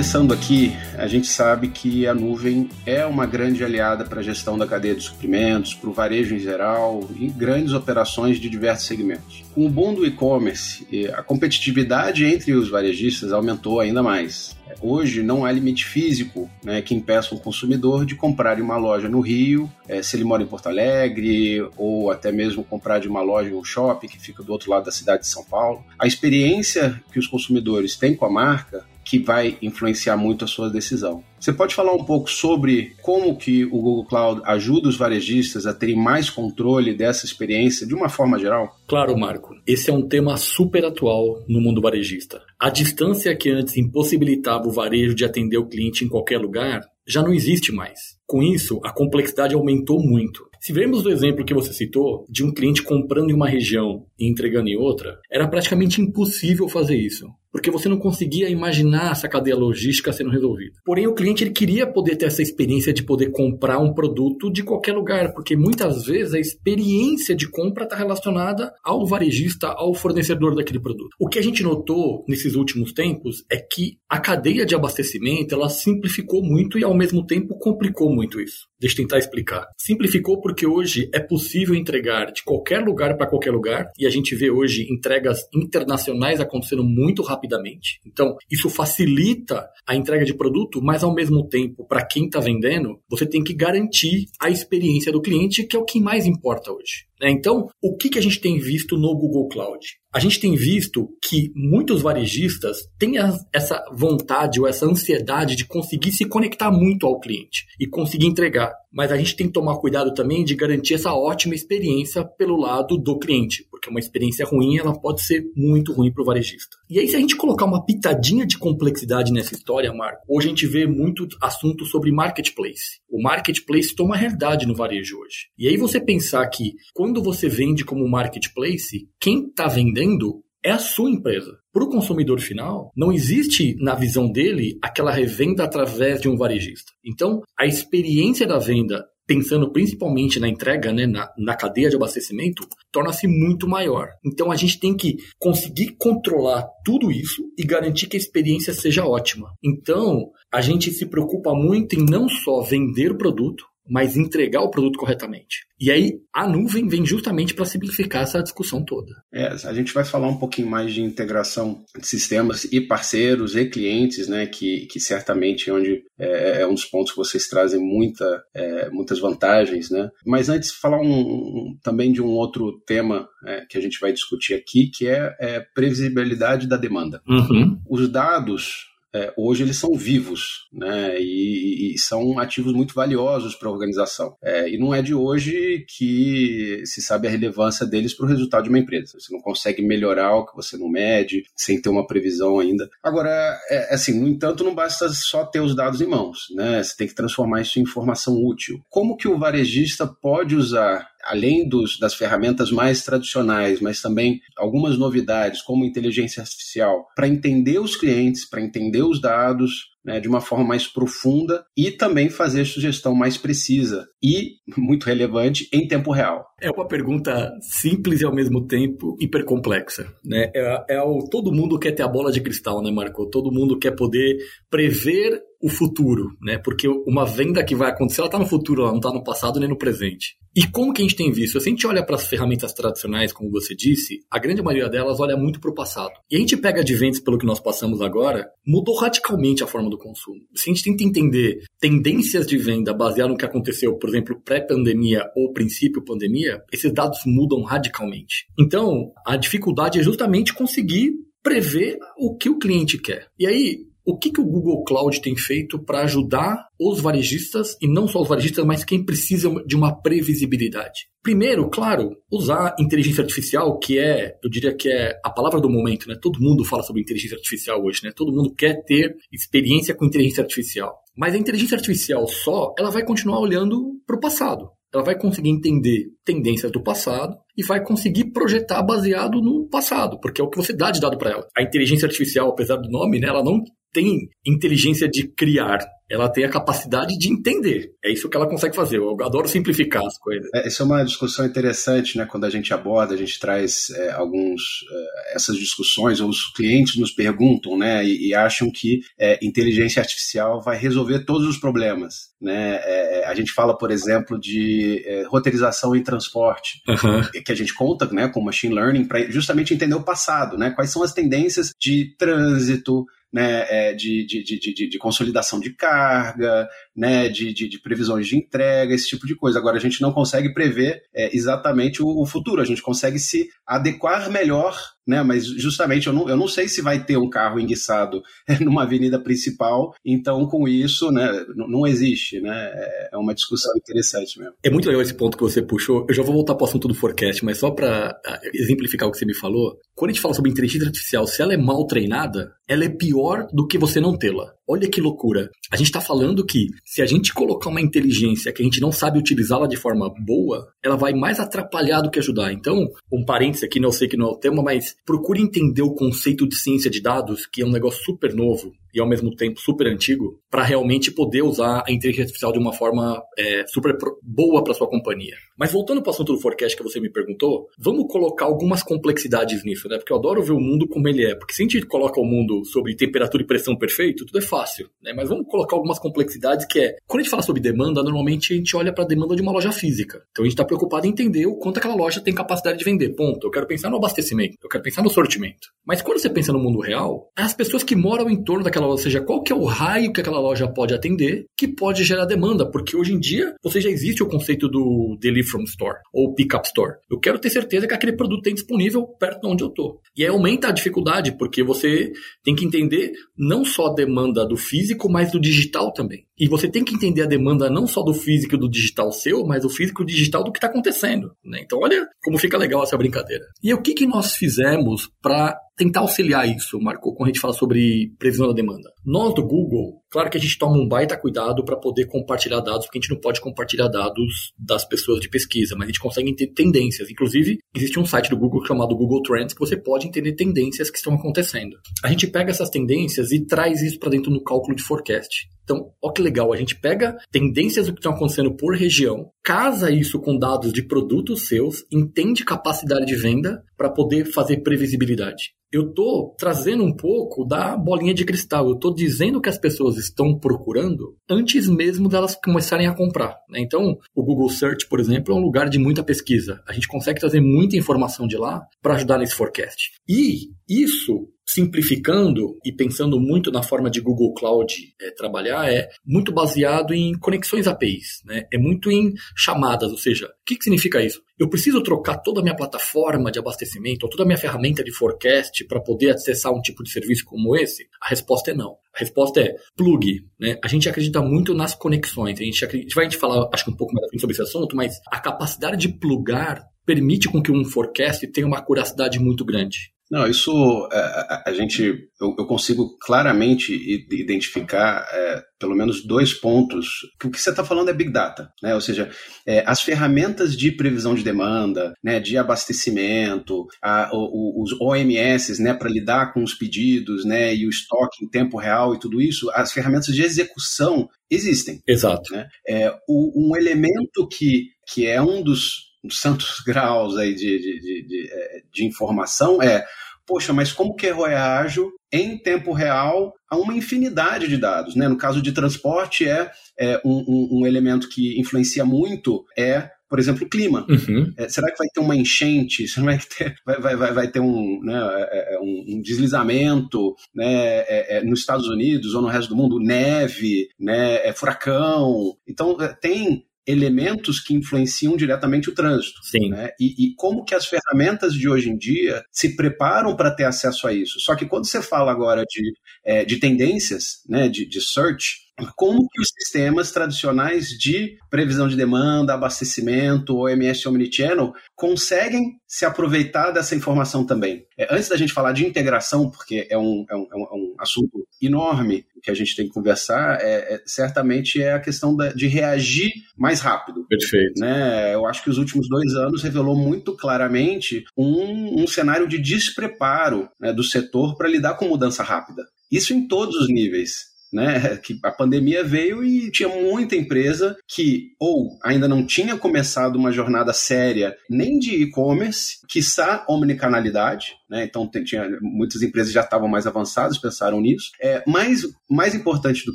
Começando 0.00 0.32
aqui, 0.32 0.74
a 0.96 1.06
gente 1.06 1.26
sabe 1.26 1.68
que 1.68 2.06
a 2.06 2.14
nuvem 2.14 2.70
é 2.86 3.04
uma 3.04 3.26
grande 3.26 3.62
aliada 3.62 4.02
para 4.02 4.20
a 4.20 4.22
gestão 4.22 4.56
da 4.56 4.66
cadeia 4.66 4.94
de 4.94 5.02
suprimentos, 5.02 5.74
para 5.74 5.90
o 5.90 5.92
varejo 5.92 6.34
em 6.34 6.38
geral 6.38 7.06
e 7.14 7.28
grandes 7.28 7.74
operações 7.74 8.40
de 8.40 8.48
diversos 8.48 8.86
segmentos. 8.86 9.44
Com 9.54 9.66
o 9.66 9.68
boom 9.68 9.92
do 9.92 10.06
e-commerce, 10.06 10.86
a 11.12 11.22
competitividade 11.22 12.24
entre 12.24 12.54
os 12.54 12.70
varejistas 12.70 13.30
aumentou 13.30 13.78
ainda 13.78 14.02
mais. 14.02 14.56
Hoje 14.80 15.22
não 15.22 15.44
há 15.44 15.52
limite 15.52 15.84
físico 15.84 16.48
né, 16.64 16.80
que 16.80 16.94
impeça 16.94 17.34
um 17.34 17.38
consumidor 17.38 18.06
de 18.06 18.14
comprar 18.14 18.58
em 18.58 18.62
uma 18.62 18.78
loja 18.78 19.06
no 19.06 19.20
Rio, 19.20 19.70
é, 19.86 20.02
se 20.02 20.16
ele 20.16 20.24
mora 20.24 20.42
em 20.42 20.46
Porto 20.46 20.68
Alegre, 20.68 21.68
ou 21.76 22.10
até 22.10 22.32
mesmo 22.32 22.64
comprar 22.64 23.00
de 23.00 23.08
uma 23.08 23.20
loja 23.20 23.50
em 23.50 23.54
um 23.54 23.64
shopping 23.64 24.06
que 24.06 24.18
fica 24.18 24.42
do 24.42 24.50
outro 24.50 24.70
lado 24.70 24.84
da 24.86 24.92
cidade 24.92 25.22
de 25.22 25.28
São 25.28 25.44
Paulo. 25.44 25.84
A 25.98 26.06
experiência 26.06 27.02
que 27.12 27.18
os 27.18 27.26
consumidores 27.26 27.96
têm 27.96 28.14
com 28.14 28.24
a 28.24 28.30
marca 28.30 28.88
que 29.04 29.18
vai 29.18 29.56
influenciar 29.60 30.16
muito 30.16 30.44
a 30.44 30.48
sua 30.48 30.70
decisão. 30.70 31.22
Você 31.38 31.52
pode 31.52 31.74
falar 31.74 31.92
um 31.92 32.04
pouco 32.04 32.30
sobre 32.30 32.94
como 33.02 33.36
que 33.36 33.64
o 33.64 33.70
Google 33.70 34.04
Cloud 34.04 34.42
ajuda 34.44 34.88
os 34.88 34.96
varejistas 34.96 35.66
a 35.66 35.72
terem 35.72 35.96
mais 35.96 36.28
controle 36.28 36.94
dessa 36.94 37.24
experiência 37.24 37.86
de 37.86 37.94
uma 37.94 38.08
forma 38.08 38.38
geral? 38.38 38.76
Claro, 38.86 39.16
Marco. 39.18 39.54
Esse 39.66 39.90
é 39.90 39.92
um 39.92 40.06
tema 40.06 40.36
super 40.36 40.84
atual 40.84 41.42
no 41.48 41.60
mundo 41.60 41.80
varejista. 41.80 42.42
A 42.58 42.68
distância 42.68 43.34
que 43.34 43.50
antes 43.50 43.76
impossibilitava 43.76 44.68
o 44.68 44.72
varejo 44.72 45.14
de 45.14 45.24
atender 45.24 45.56
o 45.56 45.66
cliente 45.66 46.04
em 46.04 46.08
qualquer 46.08 46.38
lugar 46.38 46.82
já 47.06 47.22
não 47.22 47.32
existe 47.32 47.72
mais. 47.72 48.18
Com 48.26 48.42
isso, 48.42 48.80
a 48.84 48.92
complexidade 48.92 49.54
aumentou 49.54 49.98
muito. 50.00 50.48
Se 50.60 50.74
vemos 50.74 51.06
o 51.06 51.10
exemplo 51.10 51.44
que 51.44 51.54
você 51.54 51.72
citou, 51.72 52.26
de 52.28 52.44
um 52.44 52.52
cliente 52.52 52.82
comprando 52.82 53.30
em 53.30 53.34
uma 53.34 53.48
região 53.48 54.04
e 54.18 54.30
entregando 54.30 54.68
em 54.68 54.76
outra, 54.76 55.18
era 55.32 55.48
praticamente 55.48 56.02
impossível 56.02 56.68
fazer 56.68 56.96
isso 56.96 57.26
porque 57.52 57.70
você 57.70 57.88
não 57.88 57.98
conseguia 57.98 58.48
imaginar 58.48 59.12
essa 59.12 59.28
cadeia 59.28 59.56
logística 59.56 60.12
sendo 60.12 60.30
resolvida. 60.30 60.72
Porém, 60.84 61.06
o 61.06 61.14
cliente 61.14 61.44
ele 61.44 61.50
queria 61.50 61.86
poder 61.86 62.16
ter 62.16 62.26
essa 62.26 62.42
experiência 62.42 62.92
de 62.92 63.02
poder 63.02 63.30
comprar 63.30 63.78
um 63.78 63.92
produto 63.92 64.50
de 64.50 64.62
qualquer 64.62 64.92
lugar, 64.92 65.32
porque 65.32 65.56
muitas 65.56 66.04
vezes 66.04 66.34
a 66.34 66.38
experiência 66.38 67.34
de 67.34 67.50
compra 67.50 67.84
está 67.84 67.96
relacionada 67.96 68.72
ao 68.84 69.06
varejista, 69.06 69.68
ao 69.68 69.94
fornecedor 69.94 70.54
daquele 70.54 70.80
produto. 70.80 71.10
O 71.18 71.28
que 71.28 71.38
a 71.38 71.42
gente 71.42 71.62
notou 71.62 72.24
nesses 72.28 72.54
últimos 72.54 72.92
tempos 72.92 73.44
é 73.50 73.56
que 73.56 73.98
a 74.08 74.20
cadeia 74.20 74.64
de 74.64 74.74
abastecimento 74.74 75.54
ela 75.54 75.68
simplificou 75.68 76.42
muito 76.42 76.78
e 76.78 76.84
ao 76.84 76.94
mesmo 76.94 77.26
tempo 77.26 77.58
complicou 77.58 78.12
muito 78.14 78.40
isso. 78.40 78.68
Deixa 78.80 78.94
eu 78.94 79.04
tentar 79.04 79.18
explicar. 79.18 79.66
Simplificou 79.78 80.40
porque 80.40 80.66
hoje 80.66 81.08
é 81.12 81.20
possível 81.20 81.74
entregar 81.74 82.32
de 82.32 82.42
qualquer 82.42 82.82
lugar 82.82 83.16
para 83.16 83.28
qualquer 83.28 83.50
lugar 83.50 83.90
e 83.98 84.06
a 84.06 84.10
gente 84.10 84.34
vê 84.34 84.50
hoje 84.50 84.86
entregas 84.90 85.40
internacionais 85.54 86.40
acontecendo 86.40 86.82
muito 86.82 87.22
rapidamente 87.22 87.39
rapidamente. 87.40 88.00
Então, 88.06 88.36
isso 88.50 88.68
facilita 88.68 89.68
a 89.86 89.96
entrega 89.96 90.24
de 90.24 90.34
produto, 90.34 90.82
mas 90.82 91.02
ao 91.02 91.14
mesmo 91.14 91.48
tempo, 91.48 91.86
para 91.86 92.04
quem 92.04 92.26
está 92.26 92.38
vendendo, 92.38 93.00
você 93.08 93.26
tem 93.26 93.42
que 93.42 93.54
garantir 93.54 94.26
a 94.38 94.50
experiência 94.50 95.10
do 95.10 95.22
cliente, 95.22 95.64
que 95.64 95.74
é 95.74 95.78
o 95.78 95.84
que 95.84 96.00
mais 96.00 96.26
importa 96.26 96.70
hoje. 96.70 97.06
Né? 97.20 97.30
Então, 97.30 97.68
o 97.82 97.96
que, 97.96 98.08
que 98.08 98.18
a 98.18 98.22
gente 98.22 98.40
tem 98.40 98.58
visto 98.58 98.96
no 98.96 99.14
Google 99.14 99.48
Cloud? 99.48 99.86
A 100.12 100.18
gente 100.18 100.40
tem 100.40 100.56
visto 100.56 101.08
que 101.22 101.52
muitos 101.54 102.02
varejistas 102.02 102.78
têm 102.98 103.14
essa 103.52 103.80
vontade 103.94 104.60
ou 104.60 104.66
essa 104.66 104.84
ansiedade 104.84 105.54
de 105.54 105.64
conseguir 105.64 106.10
se 106.10 106.24
conectar 106.24 106.70
muito 106.72 107.06
ao 107.06 107.20
cliente 107.20 107.66
e 107.78 107.86
conseguir 107.86 108.26
entregar. 108.26 108.72
Mas 108.92 109.12
a 109.12 109.16
gente 109.16 109.36
tem 109.36 109.46
que 109.46 109.52
tomar 109.52 109.78
cuidado 109.78 110.12
também 110.12 110.44
de 110.44 110.56
garantir 110.56 110.94
essa 110.94 111.14
ótima 111.14 111.54
experiência 111.54 112.24
pelo 112.24 112.56
lado 112.56 112.98
do 112.98 113.20
cliente, 113.20 113.64
porque 113.70 113.88
uma 113.88 114.00
experiência 114.00 114.44
ruim 114.44 114.78
ela 114.78 114.92
pode 114.92 115.22
ser 115.22 115.44
muito 115.54 115.92
ruim 115.92 116.12
para 116.12 116.22
o 116.22 116.26
varejista. 116.26 116.76
E 116.88 116.98
aí, 116.98 117.06
se 117.06 117.14
a 117.14 117.20
gente 117.20 117.36
colocar 117.36 117.66
uma 117.66 117.84
pitadinha 117.84 118.44
de 118.44 118.58
complexidade 118.58 119.32
nessa 119.32 119.54
história, 119.54 119.92
Marco, 119.92 120.24
hoje 120.28 120.48
a 120.48 120.50
gente 120.50 120.66
vê 120.66 120.88
muito 120.88 121.28
assunto 121.40 121.84
sobre 121.84 122.10
marketplace. 122.10 122.98
O 123.08 123.22
marketplace 123.22 123.94
toma 123.94 124.16
realidade 124.16 124.66
no 124.66 124.74
varejo 124.74 125.18
hoje. 125.18 125.50
E 125.56 125.68
aí 125.68 125.76
você 125.76 126.00
pensar 126.00 126.44
que 126.48 126.72
quando 126.92 127.09
você 127.18 127.48
vende 127.48 127.84
como 127.84 128.06
marketplace, 128.06 129.08
quem 129.18 129.46
está 129.46 129.66
vendendo 129.66 130.44
é 130.62 130.70
a 130.70 130.78
sua 130.78 131.10
empresa. 131.10 131.58
Para 131.72 131.84
o 131.84 131.88
consumidor 131.88 132.40
final, 132.40 132.90
não 132.96 133.12
existe 133.12 133.76
na 133.78 133.94
visão 133.94 134.30
dele 134.30 134.78
aquela 134.82 135.10
revenda 135.10 135.64
através 135.64 136.20
de 136.20 136.28
um 136.28 136.36
varejista. 136.36 136.92
Então, 137.04 137.42
a 137.58 137.66
experiência 137.66 138.46
da 138.46 138.58
venda, 138.58 139.06
pensando 139.26 139.72
principalmente 139.72 140.40
na 140.40 140.48
entrega, 140.48 140.92
né, 140.92 141.06
na, 141.06 141.30
na 141.38 141.56
cadeia 141.56 141.88
de 141.88 141.96
abastecimento, 141.96 142.66
torna-se 142.92 143.26
muito 143.26 143.68
maior. 143.68 144.08
Então, 144.24 144.50
a 144.50 144.56
gente 144.56 144.78
tem 144.78 144.94
que 144.94 145.16
conseguir 145.38 145.94
controlar 145.96 146.66
tudo 146.84 147.10
isso 147.10 147.42
e 147.56 147.64
garantir 147.64 148.08
que 148.08 148.16
a 148.16 148.20
experiência 148.20 148.74
seja 148.74 149.06
ótima. 149.06 149.52
Então, 149.64 150.30
a 150.52 150.60
gente 150.60 150.90
se 150.90 151.06
preocupa 151.06 151.54
muito 151.54 151.94
em 151.94 152.04
não 152.04 152.28
só 152.28 152.60
vender 152.60 153.12
o 153.12 153.18
produto, 153.18 153.64
mas 153.90 154.16
entregar 154.16 154.62
o 154.62 154.70
produto 154.70 154.98
corretamente. 154.98 155.66
E 155.80 155.90
aí 155.90 156.20
a 156.32 156.46
nuvem 156.46 156.86
vem 156.86 157.04
justamente 157.04 157.54
para 157.54 157.64
simplificar 157.64 158.22
essa 158.22 158.42
discussão 158.42 158.84
toda. 158.84 159.12
É, 159.32 159.48
a 159.48 159.72
gente 159.72 159.92
vai 159.92 160.04
falar 160.04 160.28
um 160.28 160.36
pouquinho 160.36 160.68
mais 160.68 160.92
de 160.92 161.02
integração 161.02 161.82
de 161.98 162.06
sistemas 162.06 162.64
e 162.64 162.80
parceiros 162.80 163.56
e 163.56 163.64
clientes, 163.64 164.28
né, 164.28 164.46
que, 164.46 164.86
que 164.86 165.00
certamente 165.00 165.70
é, 165.70 165.72
onde, 165.72 166.02
é, 166.18 166.60
é 166.60 166.66
um 166.66 166.74
dos 166.74 166.84
pontos 166.84 167.12
que 167.12 167.16
vocês 167.16 167.48
trazem 167.48 167.80
muita, 167.80 168.44
é, 168.54 168.90
muitas 168.90 169.18
vantagens, 169.18 169.90
né. 169.90 170.10
Mas 170.24 170.48
antes 170.48 170.70
falar 170.70 171.00
um, 171.00 171.10
um, 171.10 171.78
também 171.82 172.12
de 172.12 172.22
um 172.22 172.28
outro 172.28 172.80
tema 172.86 173.26
é, 173.46 173.64
que 173.68 173.78
a 173.78 173.80
gente 173.80 173.98
vai 173.98 174.12
discutir 174.12 174.54
aqui, 174.54 174.90
que 174.94 175.08
é, 175.08 175.34
é 175.40 175.60
previsibilidade 175.74 176.68
da 176.68 176.76
demanda. 176.76 177.22
Uhum. 177.26 177.80
Os 177.88 178.08
dados 178.08 178.90
é, 179.14 179.32
hoje 179.36 179.62
eles 179.62 179.76
são 179.76 179.94
vivos, 179.94 180.68
né? 180.72 181.20
E, 181.20 181.94
e 181.94 181.98
são 181.98 182.38
ativos 182.38 182.72
muito 182.72 182.94
valiosos 182.94 183.54
para 183.54 183.68
a 183.68 183.72
organização. 183.72 184.36
É, 184.42 184.68
e 184.68 184.78
não 184.78 184.94
é 184.94 185.02
de 185.02 185.14
hoje 185.14 185.84
que 185.88 186.82
se 186.84 187.02
sabe 187.02 187.26
a 187.26 187.30
relevância 187.30 187.86
deles 187.86 188.14
para 188.14 188.26
o 188.26 188.28
resultado 188.28 188.64
de 188.64 188.68
uma 188.68 188.78
empresa. 188.78 189.18
Você 189.18 189.32
não 189.32 189.40
consegue 189.40 189.82
melhorar 189.82 190.34
o 190.36 190.46
que 190.46 190.54
você 190.54 190.76
não 190.76 190.88
mede, 190.88 191.42
sem 191.56 191.80
ter 191.80 191.88
uma 191.88 192.06
previsão 192.06 192.58
ainda. 192.58 192.88
Agora, 193.02 193.58
é, 193.68 193.94
assim, 193.94 194.18
no 194.18 194.28
entanto, 194.28 194.64
não 194.64 194.74
basta 194.74 195.08
só 195.08 195.44
ter 195.44 195.60
os 195.60 195.74
dados 195.74 196.00
em 196.00 196.06
mãos, 196.06 196.46
né? 196.54 196.82
Você 196.82 196.96
tem 196.96 197.08
que 197.08 197.14
transformar 197.14 197.62
isso 197.62 197.78
em 197.78 197.82
informação 197.82 198.34
útil. 198.34 198.80
Como 198.88 199.16
que 199.16 199.28
o 199.28 199.38
varejista 199.38 200.06
pode 200.06 200.54
usar 200.54 201.08
além 201.24 201.68
dos, 201.68 201.98
das 201.98 202.14
ferramentas 202.14 202.70
mais 202.70 203.02
tradicionais, 203.02 203.80
mas 203.80 204.00
também 204.00 204.40
algumas 204.56 204.98
novidades, 204.98 205.62
como 205.62 205.84
inteligência 205.84 206.40
artificial, 206.40 207.06
para 207.14 207.28
entender 207.28 207.78
os 207.78 207.96
clientes, 207.96 208.48
para 208.48 208.60
entender 208.60 209.02
os 209.02 209.20
dados, 209.20 209.90
né, 210.04 210.18
de 210.18 210.28
uma 210.28 210.40
forma 210.40 210.64
mais 210.64 210.86
profunda 210.86 211.64
e 211.76 211.90
também 211.90 212.30
fazer 212.30 212.64
sugestão 212.64 213.14
mais 213.14 213.36
precisa 213.36 214.06
e, 214.22 214.54
muito 214.76 215.04
relevante, 215.04 215.68
em 215.72 215.86
tempo 215.86 216.10
real. 216.10 216.46
É 216.60 216.70
uma 216.70 216.86
pergunta 216.86 217.52
simples 217.60 218.20
e 218.20 218.24
ao 218.24 218.34
mesmo 218.34 218.66
tempo 218.66 219.16
hipercomplexa. 219.20 220.06
Né? 220.24 220.50
É, 220.54 220.96
é 220.96 221.02
o, 221.02 221.28
todo 221.30 221.52
mundo 221.52 221.78
quer 221.78 221.92
ter 221.92 222.02
a 222.02 222.08
bola 222.08 222.32
de 222.32 222.40
cristal, 222.40 222.82
né, 222.82 222.90
Marco? 222.90 223.28
Todo 223.28 223.52
mundo 223.52 223.78
quer 223.78 223.92
poder 223.92 224.38
prever 224.70 225.42
o 225.62 225.68
futuro, 225.68 226.36
né? 226.40 226.58
Porque 226.58 226.88
uma 226.88 227.26
venda 227.26 227.62
que 227.62 227.74
vai 227.74 227.90
acontecer, 227.90 228.20
ela 228.22 228.28
está 228.28 228.38
no 228.38 228.46
futuro, 228.46 228.82
ela 228.82 228.90
não 228.90 228.98
está 228.98 229.12
no 229.12 229.22
passado 229.22 229.60
nem 229.60 229.68
no 229.68 229.76
presente. 229.76 230.36
E 230.56 230.66
como 230.66 230.92
que 230.92 231.02
a 231.02 231.04
gente 231.04 231.16
tem 231.16 231.30
visto? 231.30 231.60
Se 231.60 231.68
a 231.68 231.70
gente 231.70 231.86
olha 231.86 232.04
para 232.04 232.16
as 232.16 232.26
ferramentas 232.26 232.72
tradicionais, 232.72 233.32
como 233.32 233.50
você 233.50 233.74
disse, 233.74 234.20
a 234.30 234.38
grande 234.38 234.62
maioria 234.62 234.88
delas 234.88 235.20
olha 235.20 235.36
muito 235.36 235.60
para 235.60 235.70
o 235.70 235.74
passado. 235.74 236.12
E 236.30 236.36
a 236.36 236.38
gente 236.38 236.56
pega 236.56 236.80
adventos 236.80 237.20
pelo 237.20 237.38
que 237.38 237.46
nós 237.46 237.60
passamos 237.60 238.00
agora, 238.00 238.48
mudou 238.66 238.96
radicalmente 238.96 239.62
a 239.62 239.66
forma 239.66 239.90
do 239.90 239.98
consumo. 239.98 240.40
Se 240.54 240.70
a 240.70 240.74
gente 240.74 240.82
tenta 240.82 241.04
entender 241.04 241.62
tendências 241.78 242.46
de 242.46 242.56
venda 242.56 242.92
baseadas 242.92 243.30
no 243.30 243.38
que 243.38 243.44
aconteceu, 243.44 243.96
por 243.96 244.08
exemplo, 244.08 244.40
pré-pandemia 244.44 245.24
ou 245.36 245.52
princípio 245.52 246.04
pandemia, 246.04 246.62
esses 246.72 246.92
dados 246.92 247.20
mudam 247.26 247.62
radicalmente. 247.62 248.46
Então, 248.58 249.12
a 249.24 249.36
dificuldade 249.36 250.00
é 250.00 250.02
justamente 250.02 250.54
conseguir 250.54 251.12
prever 251.42 251.98
o 252.18 252.36
que 252.36 252.48
o 252.48 252.58
cliente 252.58 252.98
quer. 252.98 253.28
E 253.38 253.46
aí, 253.46 253.89
o 254.10 254.18
que, 254.18 254.30
que 254.30 254.40
o 254.40 254.46
Google 254.46 254.82
Cloud 254.84 255.20
tem 255.20 255.36
feito 255.36 255.78
para 255.78 256.02
ajudar 256.02 256.66
os 256.78 257.00
varejistas, 257.00 257.76
e 257.80 257.88
não 257.88 258.08
só 258.08 258.20
os 258.20 258.28
varejistas, 258.28 258.64
mas 258.64 258.84
quem 258.84 259.04
precisa 259.04 259.50
de 259.66 259.76
uma 259.76 259.94
previsibilidade? 259.94 261.08
Primeiro, 261.22 261.68
claro, 261.68 262.16
usar 262.30 262.74
inteligência 262.78 263.22
artificial, 263.22 263.78
que 263.78 263.98
é, 263.98 264.38
eu 264.42 264.50
diria 264.50 264.74
que 264.74 264.88
é 264.88 265.18
a 265.24 265.30
palavra 265.30 265.60
do 265.60 265.68
momento, 265.68 266.08
né? 266.08 266.16
Todo 266.20 266.40
mundo 266.40 266.64
fala 266.64 266.82
sobre 266.82 267.02
inteligência 267.02 267.36
artificial 267.36 267.82
hoje, 267.84 268.00
né? 268.04 268.10
Todo 268.14 268.32
mundo 268.32 268.54
quer 268.54 268.82
ter 268.84 269.16
experiência 269.30 269.94
com 269.94 270.06
inteligência 270.06 270.42
artificial. 270.42 270.98
Mas 271.16 271.34
a 271.34 271.38
inteligência 271.38 271.76
artificial 271.76 272.26
só, 272.26 272.74
ela 272.78 272.90
vai 272.90 273.04
continuar 273.04 273.40
olhando 273.40 274.00
para 274.06 274.16
o 274.16 274.20
passado 274.20 274.70
ela 274.92 275.04
vai 275.04 275.16
conseguir 275.16 275.50
entender 275.50 276.08
tendências 276.24 276.70
do 276.70 276.82
passado 276.82 277.36
e 277.56 277.64
vai 277.64 277.82
conseguir 277.82 278.32
projetar 278.32 278.82
baseado 278.82 279.40
no 279.40 279.68
passado, 279.68 280.18
porque 280.20 280.40
é 280.40 280.44
o 280.44 280.50
que 280.50 280.56
você 280.56 280.72
dá 280.72 280.90
de 280.90 281.00
dado 281.00 281.16
para 281.16 281.30
ela. 281.30 281.46
A 281.56 281.62
inteligência 281.62 282.06
artificial, 282.06 282.48
apesar 282.48 282.76
do 282.76 282.90
nome, 282.90 283.20
né, 283.20 283.28
ela 283.28 283.42
não 283.42 283.62
tem 283.92 284.28
inteligência 284.46 285.08
de 285.08 285.28
criar, 285.28 285.78
ela 286.10 286.28
tem 286.28 286.44
a 286.44 286.50
capacidade 286.50 287.16
de 287.16 287.32
entender. 287.32 287.92
É 288.04 288.12
isso 288.12 288.28
que 288.28 288.36
ela 288.36 288.48
consegue 288.48 288.74
fazer. 288.74 288.98
Eu 288.98 289.16
adoro 289.22 289.48
simplificar 289.48 290.04
as 290.04 290.18
coisas. 290.18 290.50
É, 290.54 290.66
essa 290.66 290.82
é 290.82 290.86
uma 290.86 291.04
discussão 291.04 291.46
interessante, 291.46 292.18
né? 292.18 292.26
Quando 292.26 292.44
a 292.44 292.50
gente 292.50 292.74
aborda, 292.74 293.14
a 293.14 293.16
gente 293.16 293.38
traz 293.38 293.90
é, 293.90 294.10
alguns 294.12 294.60
é, 294.90 295.36
essas 295.36 295.56
discussões, 295.56 296.20
ou 296.20 296.28
os 296.28 296.52
clientes 296.52 296.98
nos 296.98 297.12
perguntam, 297.12 297.78
né? 297.78 298.04
E, 298.04 298.28
e 298.28 298.34
acham 298.34 298.70
que 298.70 299.00
é, 299.18 299.38
inteligência 299.40 300.00
artificial 300.00 300.60
vai 300.60 300.76
resolver 300.76 301.20
todos 301.20 301.46
os 301.46 301.58
problemas, 301.58 302.30
né? 302.40 302.80
É, 302.82 303.24
a 303.26 303.34
gente 303.34 303.52
fala, 303.52 303.76
por 303.76 303.90
exemplo, 303.92 304.38
de 304.38 305.04
é, 305.06 305.22
roteirização 305.28 305.94
em 305.94 306.02
transporte, 306.02 306.82
uhum. 306.88 307.42
que 307.44 307.52
a 307.52 307.54
gente 307.54 307.72
conta, 307.72 308.06
né? 308.06 308.28
Com 308.28 308.40
machine 308.40 308.74
learning 308.74 309.04
para 309.04 309.30
justamente 309.30 309.72
entender 309.72 309.94
o 309.94 310.02
passado, 310.02 310.58
né? 310.58 310.70
Quais 310.70 310.90
são 310.90 311.02
as 311.04 311.12
tendências 311.12 311.70
de 311.78 312.16
trânsito, 312.18 313.06
né, 313.32 313.64
é, 313.68 313.94
de, 313.94 314.26
de, 314.26 314.42
de, 314.42 314.88
de, 314.88 314.98
consolidação 314.98 315.60
de 315.60 315.70
carga, 316.00 316.68
né, 316.96 317.28
de, 317.28 317.52
de, 317.52 317.68
de, 317.68 317.78
previsões 317.78 318.26
de 318.26 318.36
entrega, 318.36 318.94
esse 318.94 319.08
tipo 319.08 319.26
de 319.26 319.34
coisa. 319.34 319.58
Agora, 319.58 319.76
a 319.76 319.80
gente 319.80 320.00
não 320.00 320.12
consegue 320.12 320.52
prever 320.52 321.02
é, 321.14 321.34
exatamente 321.36 322.02
o, 322.02 322.08
o, 322.08 322.26
futuro, 322.26 322.62
a 322.62 322.64
gente 322.64 322.82
consegue 322.82 323.18
se 323.18 323.48
adequar 323.66 324.30
melhor, 324.30 324.76
né, 325.06 325.22
mas 325.22 325.46
justamente 325.46 326.06
eu 326.06 326.12
não, 326.12 326.28
eu 326.28 326.36
não 326.36 326.48
sei 326.48 326.68
se 326.68 326.82
vai 326.82 327.04
ter 327.04 327.16
um 327.16 327.28
carro 327.28 327.58
enguiçado 327.58 328.22
numa 328.60 328.82
avenida 328.82 329.18
principal, 329.18 329.94
então 330.04 330.46
com 330.46 330.68
isso 330.68 331.10
né, 331.10 331.44
não, 331.54 331.86
existe. 331.86 332.40
Né, 332.40 332.70
é 333.12 333.16
uma 333.16 333.34
discussão 333.34 333.72
interessante 333.76 334.38
mesmo. 334.38 334.54
É 334.62 334.70
muito 334.70 334.86
legal 334.86 335.02
esse 335.02 335.14
ponto 335.14 335.36
que 335.36 335.42
você 335.42 335.62
puxou. 335.62 336.06
Eu 336.08 336.14
já 336.14 336.22
vou 336.22 336.34
voltar 336.34 336.54
para 336.54 336.64
o 336.64 336.68
assunto 336.68 336.88
do 336.88 336.94
forecast, 336.94 337.44
mas 337.44 337.58
só 337.58 337.70
para 337.70 338.18
ah, 338.24 338.40
exemplificar 338.54 339.08
o 339.08 339.12
que 339.12 339.18
você 339.18 339.26
me 339.26 339.34
falou, 339.34 339.78
quando 339.94 340.10
a 340.10 340.12
gente 340.14 340.22
fala 340.22 340.34
sobre 340.34 340.50
inteligência 340.50 340.86
artificial, 340.86 341.26
se 341.26 341.42
ela 341.42 341.54
é 341.54 341.56
mal 341.56 341.86
treinada, 341.86 342.52
ela 342.68 342.84
é 342.84 342.88
pior 342.88 343.46
do 343.52 343.66
que 343.66 343.78
você 343.78 344.00
não 344.00 344.16
tê-la. 344.16 344.52
Olha 344.68 344.88
que 344.88 345.00
loucura. 345.00 345.50
A 345.72 345.76
gente 345.76 345.88
está 345.88 346.00
falando 346.00 346.46
que 346.46 346.68
se 346.84 347.02
a 347.02 347.06
gente 347.06 347.34
colocar 347.34 347.68
uma 347.68 347.80
inteligência 347.80 348.52
que 348.52 348.62
a 348.62 348.64
gente 348.64 348.80
não 348.80 348.92
sabe 348.92 349.18
utilizá-la 349.18 349.66
de 349.66 349.76
forma 349.76 350.08
boa, 350.24 350.68
ela 350.82 350.96
vai 350.96 351.12
mais 351.12 351.40
atrapalhar 351.40 352.00
do 352.00 352.10
que 352.10 352.20
ajudar. 352.20 352.52
Então, 352.52 352.88
um 353.12 353.24
parênteses 353.24 353.64
aqui, 353.64 353.80
não 353.80 353.88
né, 353.88 353.94
sei 353.94 354.06
que 354.06 354.16
não 354.16 354.28
é 354.28 354.30
o 354.30 354.36
tema, 354.36 354.62
mas 354.62 354.89
procure 355.04 355.40
entender 355.40 355.82
o 355.82 355.94
conceito 355.94 356.48
de 356.48 356.56
ciência 356.56 356.90
de 356.90 357.00
dados, 357.00 357.46
que 357.46 357.62
é 357.62 357.66
um 357.66 357.70
negócio 357.70 358.02
super 358.04 358.34
novo 358.34 358.72
e 358.94 359.00
ao 359.00 359.08
mesmo 359.08 359.34
tempo 359.34 359.60
super 359.60 359.86
antigo, 359.86 360.38
para 360.50 360.64
realmente 360.64 361.10
poder 361.10 361.42
usar 361.42 361.84
a 361.86 361.92
inteligência 361.92 362.24
artificial 362.24 362.52
de 362.52 362.58
uma 362.58 362.72
forma 362.72 363.22
é, 363.38 363.64
super 363.66 363.96
boa 364.22 364.62
para 364.64 364.74
sua 364.74 364.88
companhia. 364.88 365.34
Mas 365.56 365.72
voltando 365.72 366.02
para 366.02 366.10
o 366.10 366.14
assunto 366.14 366.32
do 366.32 366.40
forecast 366.40 366.76
que 366.76 366.82
você 366.82 367.00
me 367.00 367.10
perguntou, 367.10 367.68
vamos 367.78 368.06
colocar 368.08 368.46
algumas 368.46 368.82
complexidades 368.82 369.64
nisso, 369.64 369.88
né? 369.88 369.98
Porque 369.98 370.12
eu 370.12 370.16
adoro 370.16 370.42
ver 370.42 370.52
o 370.52 370.60
mundo 370.60 370.88
como 370.88 371.08
ele 371.08 371.24
é. 371.24 371.34
Porque 371.34 371.52
se 371.52 371.62
a 371.62 371.64
gente 371.64 371.82
coloca 371.86 372.20
o 372.20 372.24
mundo 372.24 372.64
sobre 372.64 372.96
temperatura 372.96 373.42
e 373.42 373.46
pressão 373.46 373.76
perfeito, 373.76 374.24
tudo 374.24 374.38
é 374.38 374.42
fácil, 374.42 374.88
né? 375.02 375.12
Mas 375.12 375.28
vamos 375.28 375.46
colocar 375.46 375.76
algumas 375.76 375.98
complexidades 375.98 376.66
que 376.66 376.78
é, 376.80 376.96
quando 377.06 377.20
a 377.20 377.22
gente 377.22 377.30
fala 377.30 377.42
sobre 377.42 377.60
demanda, 377.60 378.02
normalmente 378.02 378.54
a 378.54 378.56
gente 378.56 378.76
olha 378.76 378.92
para 378.92 379.04
a 379.04 379.06
demanda 379.06 379.36
de 379.36 379.42
uma 379.42 379.52
loja 379.52 379.72
física. 379.72 380.22
Então 380.30 380.42
a 380.42 380.46
gente 380.46 380.54
está 380.54 380.64
preocupado 380.64 381.06
em 381.06 381.10
entender 381.10 381.46
o 381.46 381.56
quanto 381.56 381.78
aquela 381.78 381.94
loja 381.94 382.20
tem 382.20 382.34
capacidade 382.34 382.78
de 382.78 382.84
vender. 382.84 383.10
Ponto. 383.10 383.46
Eu 383.46 383.50
quero 383.50 383.66
pensar 383.66 383.90
no 383.90 383.96
abastecimento, 383.96 384.56
eu 384.62 384.68
quero 384.68 384.82
pensar 384.82 385.02
no 385.02 385.10
sortimento. 385.10 385.68
Mas 385.84 386.02
quando 386.02 386.18
você 386.18 386.30
pensa 386.30 386.52
no 386.52 386.58
mundo 386.58 386.80
real, 386.80 387.30
as 387.36 387.52
pessoas 387.52 387.82
que 387.82 387.94
moram 387.94 388.30
em 388.30 388.42
torno 388.42 388.64
daquela 388.64 388.79
loja, 388.86 389.00
ou 389.00 389.04
seja, 389.04 389.20
qual 389.20 389.42
que 389.42 389.52
é 389.52 389.56
o 389.56 389.64
raio 389.64 390.12
que 390.12 390.20
aquela 390.20 390.40
loja 390.40 390.68
pode 390.68 390.94
atender 390.94 391.46
que 391.56 391.68
pode 391.68 392.04
gerar 392.04 392.24
demanda, 392.24 392.70
porque 392.70 392.96
hoje 392.96 393.12
em 393.12 393.18
dia 393.18 393.54
você 393.62 393.80
já 393.80 393.90
existe 393.90 394.22
o 394.22 394.28
conceito 394.28 394.68
do 394.68 395.16
delivery 395.20 395.46
from 395.46 395.62
store 395.64 395.98
ou 396.12 396.34
pick 396.34 396.54
up 396.54 396.66
store. 396.66 396.96
Eu 397.10 397.18
quero 397.18 397.38
ter 397.38 397.50
certeza 397.50 397.86
que 397.86 397.94
aquele 397.94 398.12
produto 398.12 398.42
tem 398.42 398.54
disponível 398.54 399.06
perto 399.06 399.40
de 399.40 399.46
onde 399.46 399.62
eu 399.64 399.68
estou. 399.68 400.00
E 400.16 400.22
aí 400.22 400.28
aumenta 400.28 400.68
a 400.68 400.72
dificuldade, 400.72 401.32
porque 401.32 401.62
você 401.62 402.12
tem 402.42 402.54
que 402.54 402.64
entender 402.64 403.12
não 403.36 403.64
só 403.64 403.86
a 403.86 403.94
demanda 403.94 404.46
do 404.46 404.56
físico, 404.56 405.10
mas 405.10 405.32
do 405.32 405.40
digital 405.40 405.92
também. 405.92 406.26
E 406.40 406.48
você 406.48 406.66
tem 406.66 406.82
que 406.82 406.94
entender 406.94 407.22
a 407.22 407.26
demanda 407.26 407.68
não 407.68 407.86
só 407.86 408.02
do 408.02 408.14
físico 408.14 408.54
e 408.54 408.58
do 408.58 408.70
digital 408.70 409.12
seu, 409.12 409.44
mas 409.44 409.60
do 409.60 409.68
físico 409.68 410.02
e 410.02 410.06
do 410.06 410.08
digital 410.08 410.42
do 410.42 410.50
que 410.50 410.56
está 410.56 410.68
acontecendo. 410.68 411.32
Né? 411.44 411.60
Então, 411.62 411.78
olha 411.78 412.08
como 412.22 412.38
fica 412.38 412.56
legal 412.56 412.82
essa 412.82 412.96
brincadeira. 412.96 413.44
E 413.62 413.74
o 413.74 413.82
que, 413.82 413.92
que 413.92 414.06
nós 414.06 414.34
fizemos 414.34 415.10
para 415.20 415.54
tentar 415.76 416.00
auxiliar 416.00 416.48
isso, 416.48 416.80
Marco, 416.80 417.14
quando 417.14 417.28
a 417.28 417.32
gente 417.32 417.40
fala 417.40 417.52
sobre 417.52 418.12
previsão 418.18 418.46
da 418.46 418.54
demanda. 418.54 418.90
Nós 419.04 419.34
do 419.34 419.42
Google, 419.42 419.99
claro 420.10 420.30
que 420.30 420.36
a 420.36 420.40
gente 420.40 420.58
toma 420.58 420.76
um 420.76 420.88
baita 420.88 421.16
cuidado 421.16 421.64
para 421.64 421.76
poder 421.76 422.06
compartilhar 422.06 422.60
dados, 422.60 422.86
porque 422.86 422.98
a 422.98 423.00
gente 423.00 423.10
não 423.10 423.20
pode 423.20 423.40
compartilhar 423.40 423.88
dados 423.88 424.52
das 424.58 424.84
pessoas 424.84 425.20
de 425.20 425.28
pesquisa, 425.28 425.74
mas 425.76 425.84
a 425.84 425.86
gente 425.86 426.00
consegue 426.00 426.30
entender 426.30 426.52
tendências. 426.52 427.10
Inclusive, 427.10 427.58
existe 427.74 427.98
um 427.98 428.04
site 428.04 428.30
do 428.30 428.36
Google 428.36 428.64
chamado 428.64 428.96
Google 428.96 429.22
Trends 429.22 429.54
que 429.54 429.60
você 429.60 429.76
pode 429.76 430.06
entender 430.06 430.32
tendências 430.32 430.90
que 430.90 430.98
estão 430.98 431.14
acontecendo. 431.14 431.76
A 432.02 432.08
gente 432.08 432.26
pega 432.26 432.50
essas 432.50 432.70
tendências 432.70 433.32
e 433.32 433.46
traz 433.46 433.82
isso 433.82 433.98
para 433.98 434.10
dentro 434.10 434.30
do 434.30 434.42
cálculo 434.42 434.76
de 434.76 434.82
forecast. 434.82 435.48
Então, 435.70 435.92
olha 436.02 436.12
que 436.12 436.22
legal, 436.22 436.52
a 436.52 436.56
gente 436.56 436.74
pega 436.74 437.16
tendências 437.30 437.86
do 437.86 437.92
que 437.92 438.00
estão 438.00 438.12
acontecendo 438.12 438.52
por 438.56 438.74
região, 438.74 439.30
casa 439.42 439.90
isso 439.90 440.20
com 440.20 440.38
dados 440.38 440.72
de 440.72 440.82
produtos 440.82 441.48
seus, 441.48 441.84
entende 441.92 442.44
capacidade 442.44 443.06
de 443.06 443.16
venda 443.16 443.62
para 443.76 443.90
poder 443.90 444.26
fazer 444.26 444.58
previsibilidade 444.58 445.52
eu 445.72 445.88
estou 445.88 446.34
trazendo 446.36 446.82
um 446.84 446.94
pouco 446.94 447.44
da 447.44 447.76
bolinha 447.76 448.12
de 448.12 448.24
cristal. 448.24 448.66
Eu 448.68 448.74
estou 448.74 448.92
dizendo 448.92 449.40
que 449.40 449.48
as 449.48 449.58
pessoas 449.58 449.96
estão 449.96 450.36
procurando 450.36 451.16
antes 451.28 451.68
mesmo 451.68 452.08
delas 452.08 452.36
começarem 452.42 452.88
a 452.88 452.94
comprar. 452.94 453.36
Né? 453.48 453.60
Então, 453.60 453.96
o 454.14 454.24
Google 454.24 454.50
Search, 454.50 454.88
por 454.88 454.98
exemplo, 454.98 455.32
é 455.32 455.36
um 455.36 455.42
lugar 455.42 455.68
de 455.68 455.78
muita 455.78 456.02
pesquisa. 456.02 456.60
A 456.66 456.72
gente 456.72 456.88
consegue 456.88 457.20
trazer 457.20 457.40
muita 457.40 457.76
informação 457.76 458.26
de 458.26 458.36
lá 458.36 458.62
para 458.82 458.94
ajudar 458.94 459.18
nesse 459.18 459.34
forecast. 459.34 459.92
E 460.08 460.50
isso 460.70 461.28
simplificando 461.44 462.56
e 462.64 462.70
pensando 462.70 463.18
muito 463.18 463.50
na 463.50 463.60
forma 463.60 463.90
de 463.90 464.00
Google 464.00 464.32
Cloud 464.34 464.72
é, 465.00 465.10
trabalhar, 465.10 465.68
é 465.68 465.88
muito 466.06 466.30
baseado 466.30 466.94
em 466.94 467.12
conexões 467.18 467.66
APIs, 467.66 468.22
né? 468.24 468.46
é 468.52 468.56
muito 468.56 468.88
em 468.88 469.12
chamadas, 469.36 469.90
ou 469.90 469.98
seja, 469.98 470.26
o 470.26 470.30
que, 470.46 470.54
que 470.54 470.62
significa 470.62 471.02
isso? 471.02 471.20
Eu 471.36 471.48
preciso 471.48 471.82
trocar 471.82 472.18
toda 472.18 472.38
a 472.38 472.42
minha 472.42 472.54
plataforma 472.54 473.32
de 473.32 473.38
abastecimento, 473.40 474.04
ou 474.04 474.10
toda 474.10 474.22
a 474.22 474.26
minha 474.26 474.38
ferramenta 474.38 474.84
de 474.84 474.92
forecast 474.92 475.64
para 475.64 475.80
poder 475.80 476.10
acessar 476.10 476.52
um 476.52 476.60
tipo 476.60 476.84
de 476.84 476.92
serviço 476.92 477.24
como 477.24 477.56
esse? 477.56 477.88
A 478.00 478.08
resposta 478.08 478.52
é 478.52 478.54
não. 478.54 478.76
A 478.94 478.98
resposta 478.98 479.40
é 479.40 479.56
plug. 479.76 480.24
Né? 480.38 480.56
A 480.62 480.68
gente 480.68 480.88
acredita 480.88 481.20
muito 481.20 481.54
nas 481.54 481.74
conexões. 481.74 482.38
A 482.38 482.44
gente, 482.44 482.64
acredita, 482.64 483.00
a 483.00 483.02
gente 483.02 483.16
vai 483.16 483.18
falar, 483.18 483.48
acho 483.52 483.64
que 483.64 483.70
um 483.70 483.76
pouco 483.76 483.94
mais 483.94 484.20
sobre 484.20 484.34
esse 484.34 484.42
assunto, 484.42 484.76
mas 484.76 485.00
a 485.10 485.18
capacidade 485.18 485.78
de 485.78 485.88
plugar 485.88 486.62
permite 486.84 487.28
com 487.28 487.42
que 487.42 487.50
um 487.50 487.64
forecast 487.64 488.26
tenha 488.28 488.46
uma 488.46 488.62
curacidade 488.62 489.18
muito 489.18 489.44
grande. 489.44 489.92
Não, 490.10 490.26
isso 490.26 490.88
é, 490.92 490.98
a, 490.98 491.42
a 491.46 491.52
gente 491.52 491.82
eu, 492.20 492.34
eu, 492.36 492.46
consigo 492.46 492.98
claramente 492.98 493.72
identificar 494.10 495.06
é, 495.12 495.42
pelo 495.58 495.76
menos 495.76 496.04
dois 496.04 496.34
pontos. 496.34 496.88
Que 497.18 497.28
o 497.28 497.30
que 497.30 497.40
você 497.40 497.50
está 497.50 497.64
falando 497.64 497.90
é 497.90 497.94
big 497.94 498.10
data, 498.10 498.50
né? 498.60 498.74
Ou 498.74 498.80
seja, 498.80 499.08
é, 499.46 499.62
as 499.64 499.80
ferramentas 499.82 500.56
de 500.56 500.72
previsão 500.72 501.14
de 501.14 501.22
demanda, 501.22 501.94
né, 502.02 502.18
de 502.18 502.36
abastecimento, 502.36 503.66
a, 503.82 504.10
o, 504.12 504.62
os 504.62 504.72
OMS, 504.80 505.62
né, 505.62 505.74
para 505.74 505.88
lidar 505.88 506.32
com 506.32 506.42
os 506.42 506.54
pedidos, 506.54 507.24
né, 507.24 507.54
e 507.54 507.66
o 507.66 507.70
estoque 507.70 508.24
em 508.24 508.28
tempo 508.28 508.58
real 508.58 508.94
e 508.94 508.98
tudo 508.98 509.22
isso, 509.22 509.48
as 509.52 509.72
ferramentas 509.72 510.14
de 510.14 510.22
execução 510.22 511.08
existem. 511.30 511.80
Exato. 511.86 512.32
Né? 512.32 512.48
É, 512.68 512.92
o, 513.08 513.48
um 513.48 513.56
elemento 513.56 514.26
que, 514.26 514.66
que 514.92 515.06
é 515.06 515.22
um 515.22 515.42
dos 515.42 515.89
santos 516.08 516.60
graus 516.66 517.16
aí 517.16 517.34
de, 517.34 517.58
de, 517.58 517.80
de, 517.80 518.06
de, 518.06 518.28
é, 518.30 518.62
de 518.72 518.86
informação 518.86 519.62
é 519.62 519.84
poxa, 520.30 520.52
mas 520.52 520.72
como 520.72 520.94
que 520.94 521.06
eu 521.06 521.24
reajo 521.24 521.90
em 522.12 522.38
tempo 522.38 522.72
real 522.72 523.34
a 523.50 523.56
uma 523.56 523.74
infinidade 523.74 524.46
de 524.46 524.56
dados? 524.56 524.94
Né? 524.94 525.08
No 525.08 525.16
caso 525.16 525.42
de 525.42 525.50
transporte, 525.50 526.24
é, 526.24 526.48
é 526.78 527.00
um, 527.04 527.24
um, 527.26 527.48
um, 527.58 527.66
elemento 527.66 528.08
que 528.08 528.38
influencia 528.38 528.84
muito 528.84 529.44
é, 529.58 529.90
por 530.08 530.20
exemplo, 530.20 530.44
o 530.44 530.48
clima. 530.48 530.86
Uhum. 530.88 531.32
É, 531.36 531.48
será 531.48 531.70
que 531.70 531.78
vai 531.78 531.88
ter 531.92 532.00
uma 532.00 532.16
enchente? 532.16 532.86
Será 532.88 533.16
que 533.16 533.28
ter, 533.28 533.54
vai, 533.64 533.80
vai, 533.80 533.96
vai, 533.96 534.12
vai 534.12 534.28
ter 534.28 534.40
um, 534.40 534.80
né, 534.82 534.98
é, 535.30 535.54
é, 535.54 535.58
um, 535.60 535.96
um 535.96 536.02
deslizamento 536.02 537.14
né, 537.34 537.84
é, 537.86 538.22
nos 538.24 538.40
Estados 538.40 538.66
Unidos 538.68 539.14
ou 539.14 539.22
no 539.22 539.28
resto 539.28 539.50
do 539.50 539.56
mundo? 539.56 539.78
Neve, 539.80 540.68
né, 540.78 541.32
furacão. 541.32 542.36
Então, 542.46 542.76
tem 543.00 543.44
elementos 543.70 544.40
que 544.40 544.54
influenciam 544.54 545.16
diretamente 545.16 545.70
o 545.70 545.74
trânsito. 545.74 546.20
Sim. 546.22 546.50
Né? 546.50 546.70
E, 546.78 547.06
e, 547.06 547.14
como 547.14 547.44
que 547.44 547.54
as 547.54 547.66
ferramentas 547.66 548.34
de 548.34 548.48
hoje 548.48 548.70
em 548.70 548.76
dia 548.76 549.22
se 549.30 549.56
preparam 549.56 550.16
para 550.16 550.30
ter 550.30 550.44
acesso 550.44 550.86
a 550.86 550.92
isso. 550.92 551.20
Só 551.20 551.34
que 551.34 551.46
quando 551.46 551.66
você 551.66 551.82
fala 551.82 552.10
agora 552.10 552.44
de, 552.48 552.72
é, 553.04 553.24
de 553.24 553.38
tendências, 553.38 554.22
né, 554.28 554.48
de, 554.48 554.66
de 554.66 554.80
search, 554.80 555.49
como 555.76 556.08
que 556.08 556.20
os 556.20 556.28
sistemas 556.28 556.90
tradicionais 556.90 557.68
de 557.68 558.16
previsão 558.28 558.68
de 558.68 558.76
demanda, 558.76 559.34
abastecimento, 559.34 560.36
OMS 560.36 560.88
Omnichannel, 560.88 561.52
conseguem 561.74 562.58
se 562.66 562.84
aproveitar 562.84 563.50
dessa 563.50 563.74
informação 563.74 564.24
também? 564.24 564.64
É, 564.78 564.94
antes 564.94 565.08
da 565.08 565.16
gente 565.16 565.32
falar 565.32 565.52
de 565.52 565.66
integração, 565.66 566.30
porque 566.30 566.66
é 566.70 566.78
um, 566.78 567.04
é 567.10 567.16
um, 567.16 567.26
é 567.30 567.54
um 567.54 567.74
é 567.78 567.82
assunto 567.82 568.26
enorme 568.40 569.04
que 569.22 569.30
a 569.30 569.34
gente 569.34 569.54
tem 569.54 569.66
que 569.66 569.72
conversar, 569.72 570.40
é, 570.40 570.74
é 570.74 570.82
certamente 570.86 571.60
é 571.60 571.72
a 571.72 571.80
questão 571.80 572.16
da, 572.16 572.32
de 572.32 572.46
reagir 572.46 573.10
mais 573.36 573.60
rápido. 573.60 574.06
Perfeito. 574.08 574.58
Né? 574.58 575.14
Eu 575.14 575.26
acho 575.26 575.42
que 575.42 575.50
os 575.50 575.58
últimos 575.58 575.88
dois 575.88 576.14
anos 576.14 576.42
revelou 576.42 576.76
muito 576.76 577.14
claramente 577.16 578.04
um, 578.16 578.82
um 578.82 578.86
cenário 578.86 579.28
de 579.28 579.38
despreparo 579.38 580.48
né, 580.58 580.72
do 580.72 580.82
setor 580.82 581.36
para 581.36 581.48
lidar 581.48 581.74
com 581.74 581.88
mudança 581.88 582.22
rápida. 582.22 582.62
Isso 582.90 583.12
em 583.12 583.28
todos 583.28 583.54
os 583.56 583.68
níveis 583.68 584.29
né? 584.52 584.96
Que 585.02 585.18
a 585.22 585.30
pandemia 585.30 585.82
veio 585.82 586.22
e 586.22 586.50
tinha 586.50 586.68
muita 586.68 587.16
empresa 587.16 587.76
que 587.86 588.32
ou 588.38 588.78
ainda 588.82 589.08
não 589.08 589.24
tinha 589.24 589.56
começado 589.56 590.16
uma 590.16 590.32
jornada 590.32 590.72
séria 590.72 591.36
nem 591.48 591.78
de 591.78 592.02
e-commerce, 592.02 592.78
quiçá 592.88 593.44
omnicanalidade, 593.48 594.54
né? 594.70 594.84
Então 594.84 595.10
tinha, 595.24 595.58
muitas 595.60 596.00
empresas 596.00 596.32
já 596.32 596.42
estavam 596.42 596.68
mais 596.68 596.86
avançadas, 596.86 597.36
pensaram 597.36 597.80
nisso. 597.80 598.12
É, 598.22 598.42
mas 598.46 598.82
mais 599.10 599.34
importante 599.34 599.84
do 599.84 599.94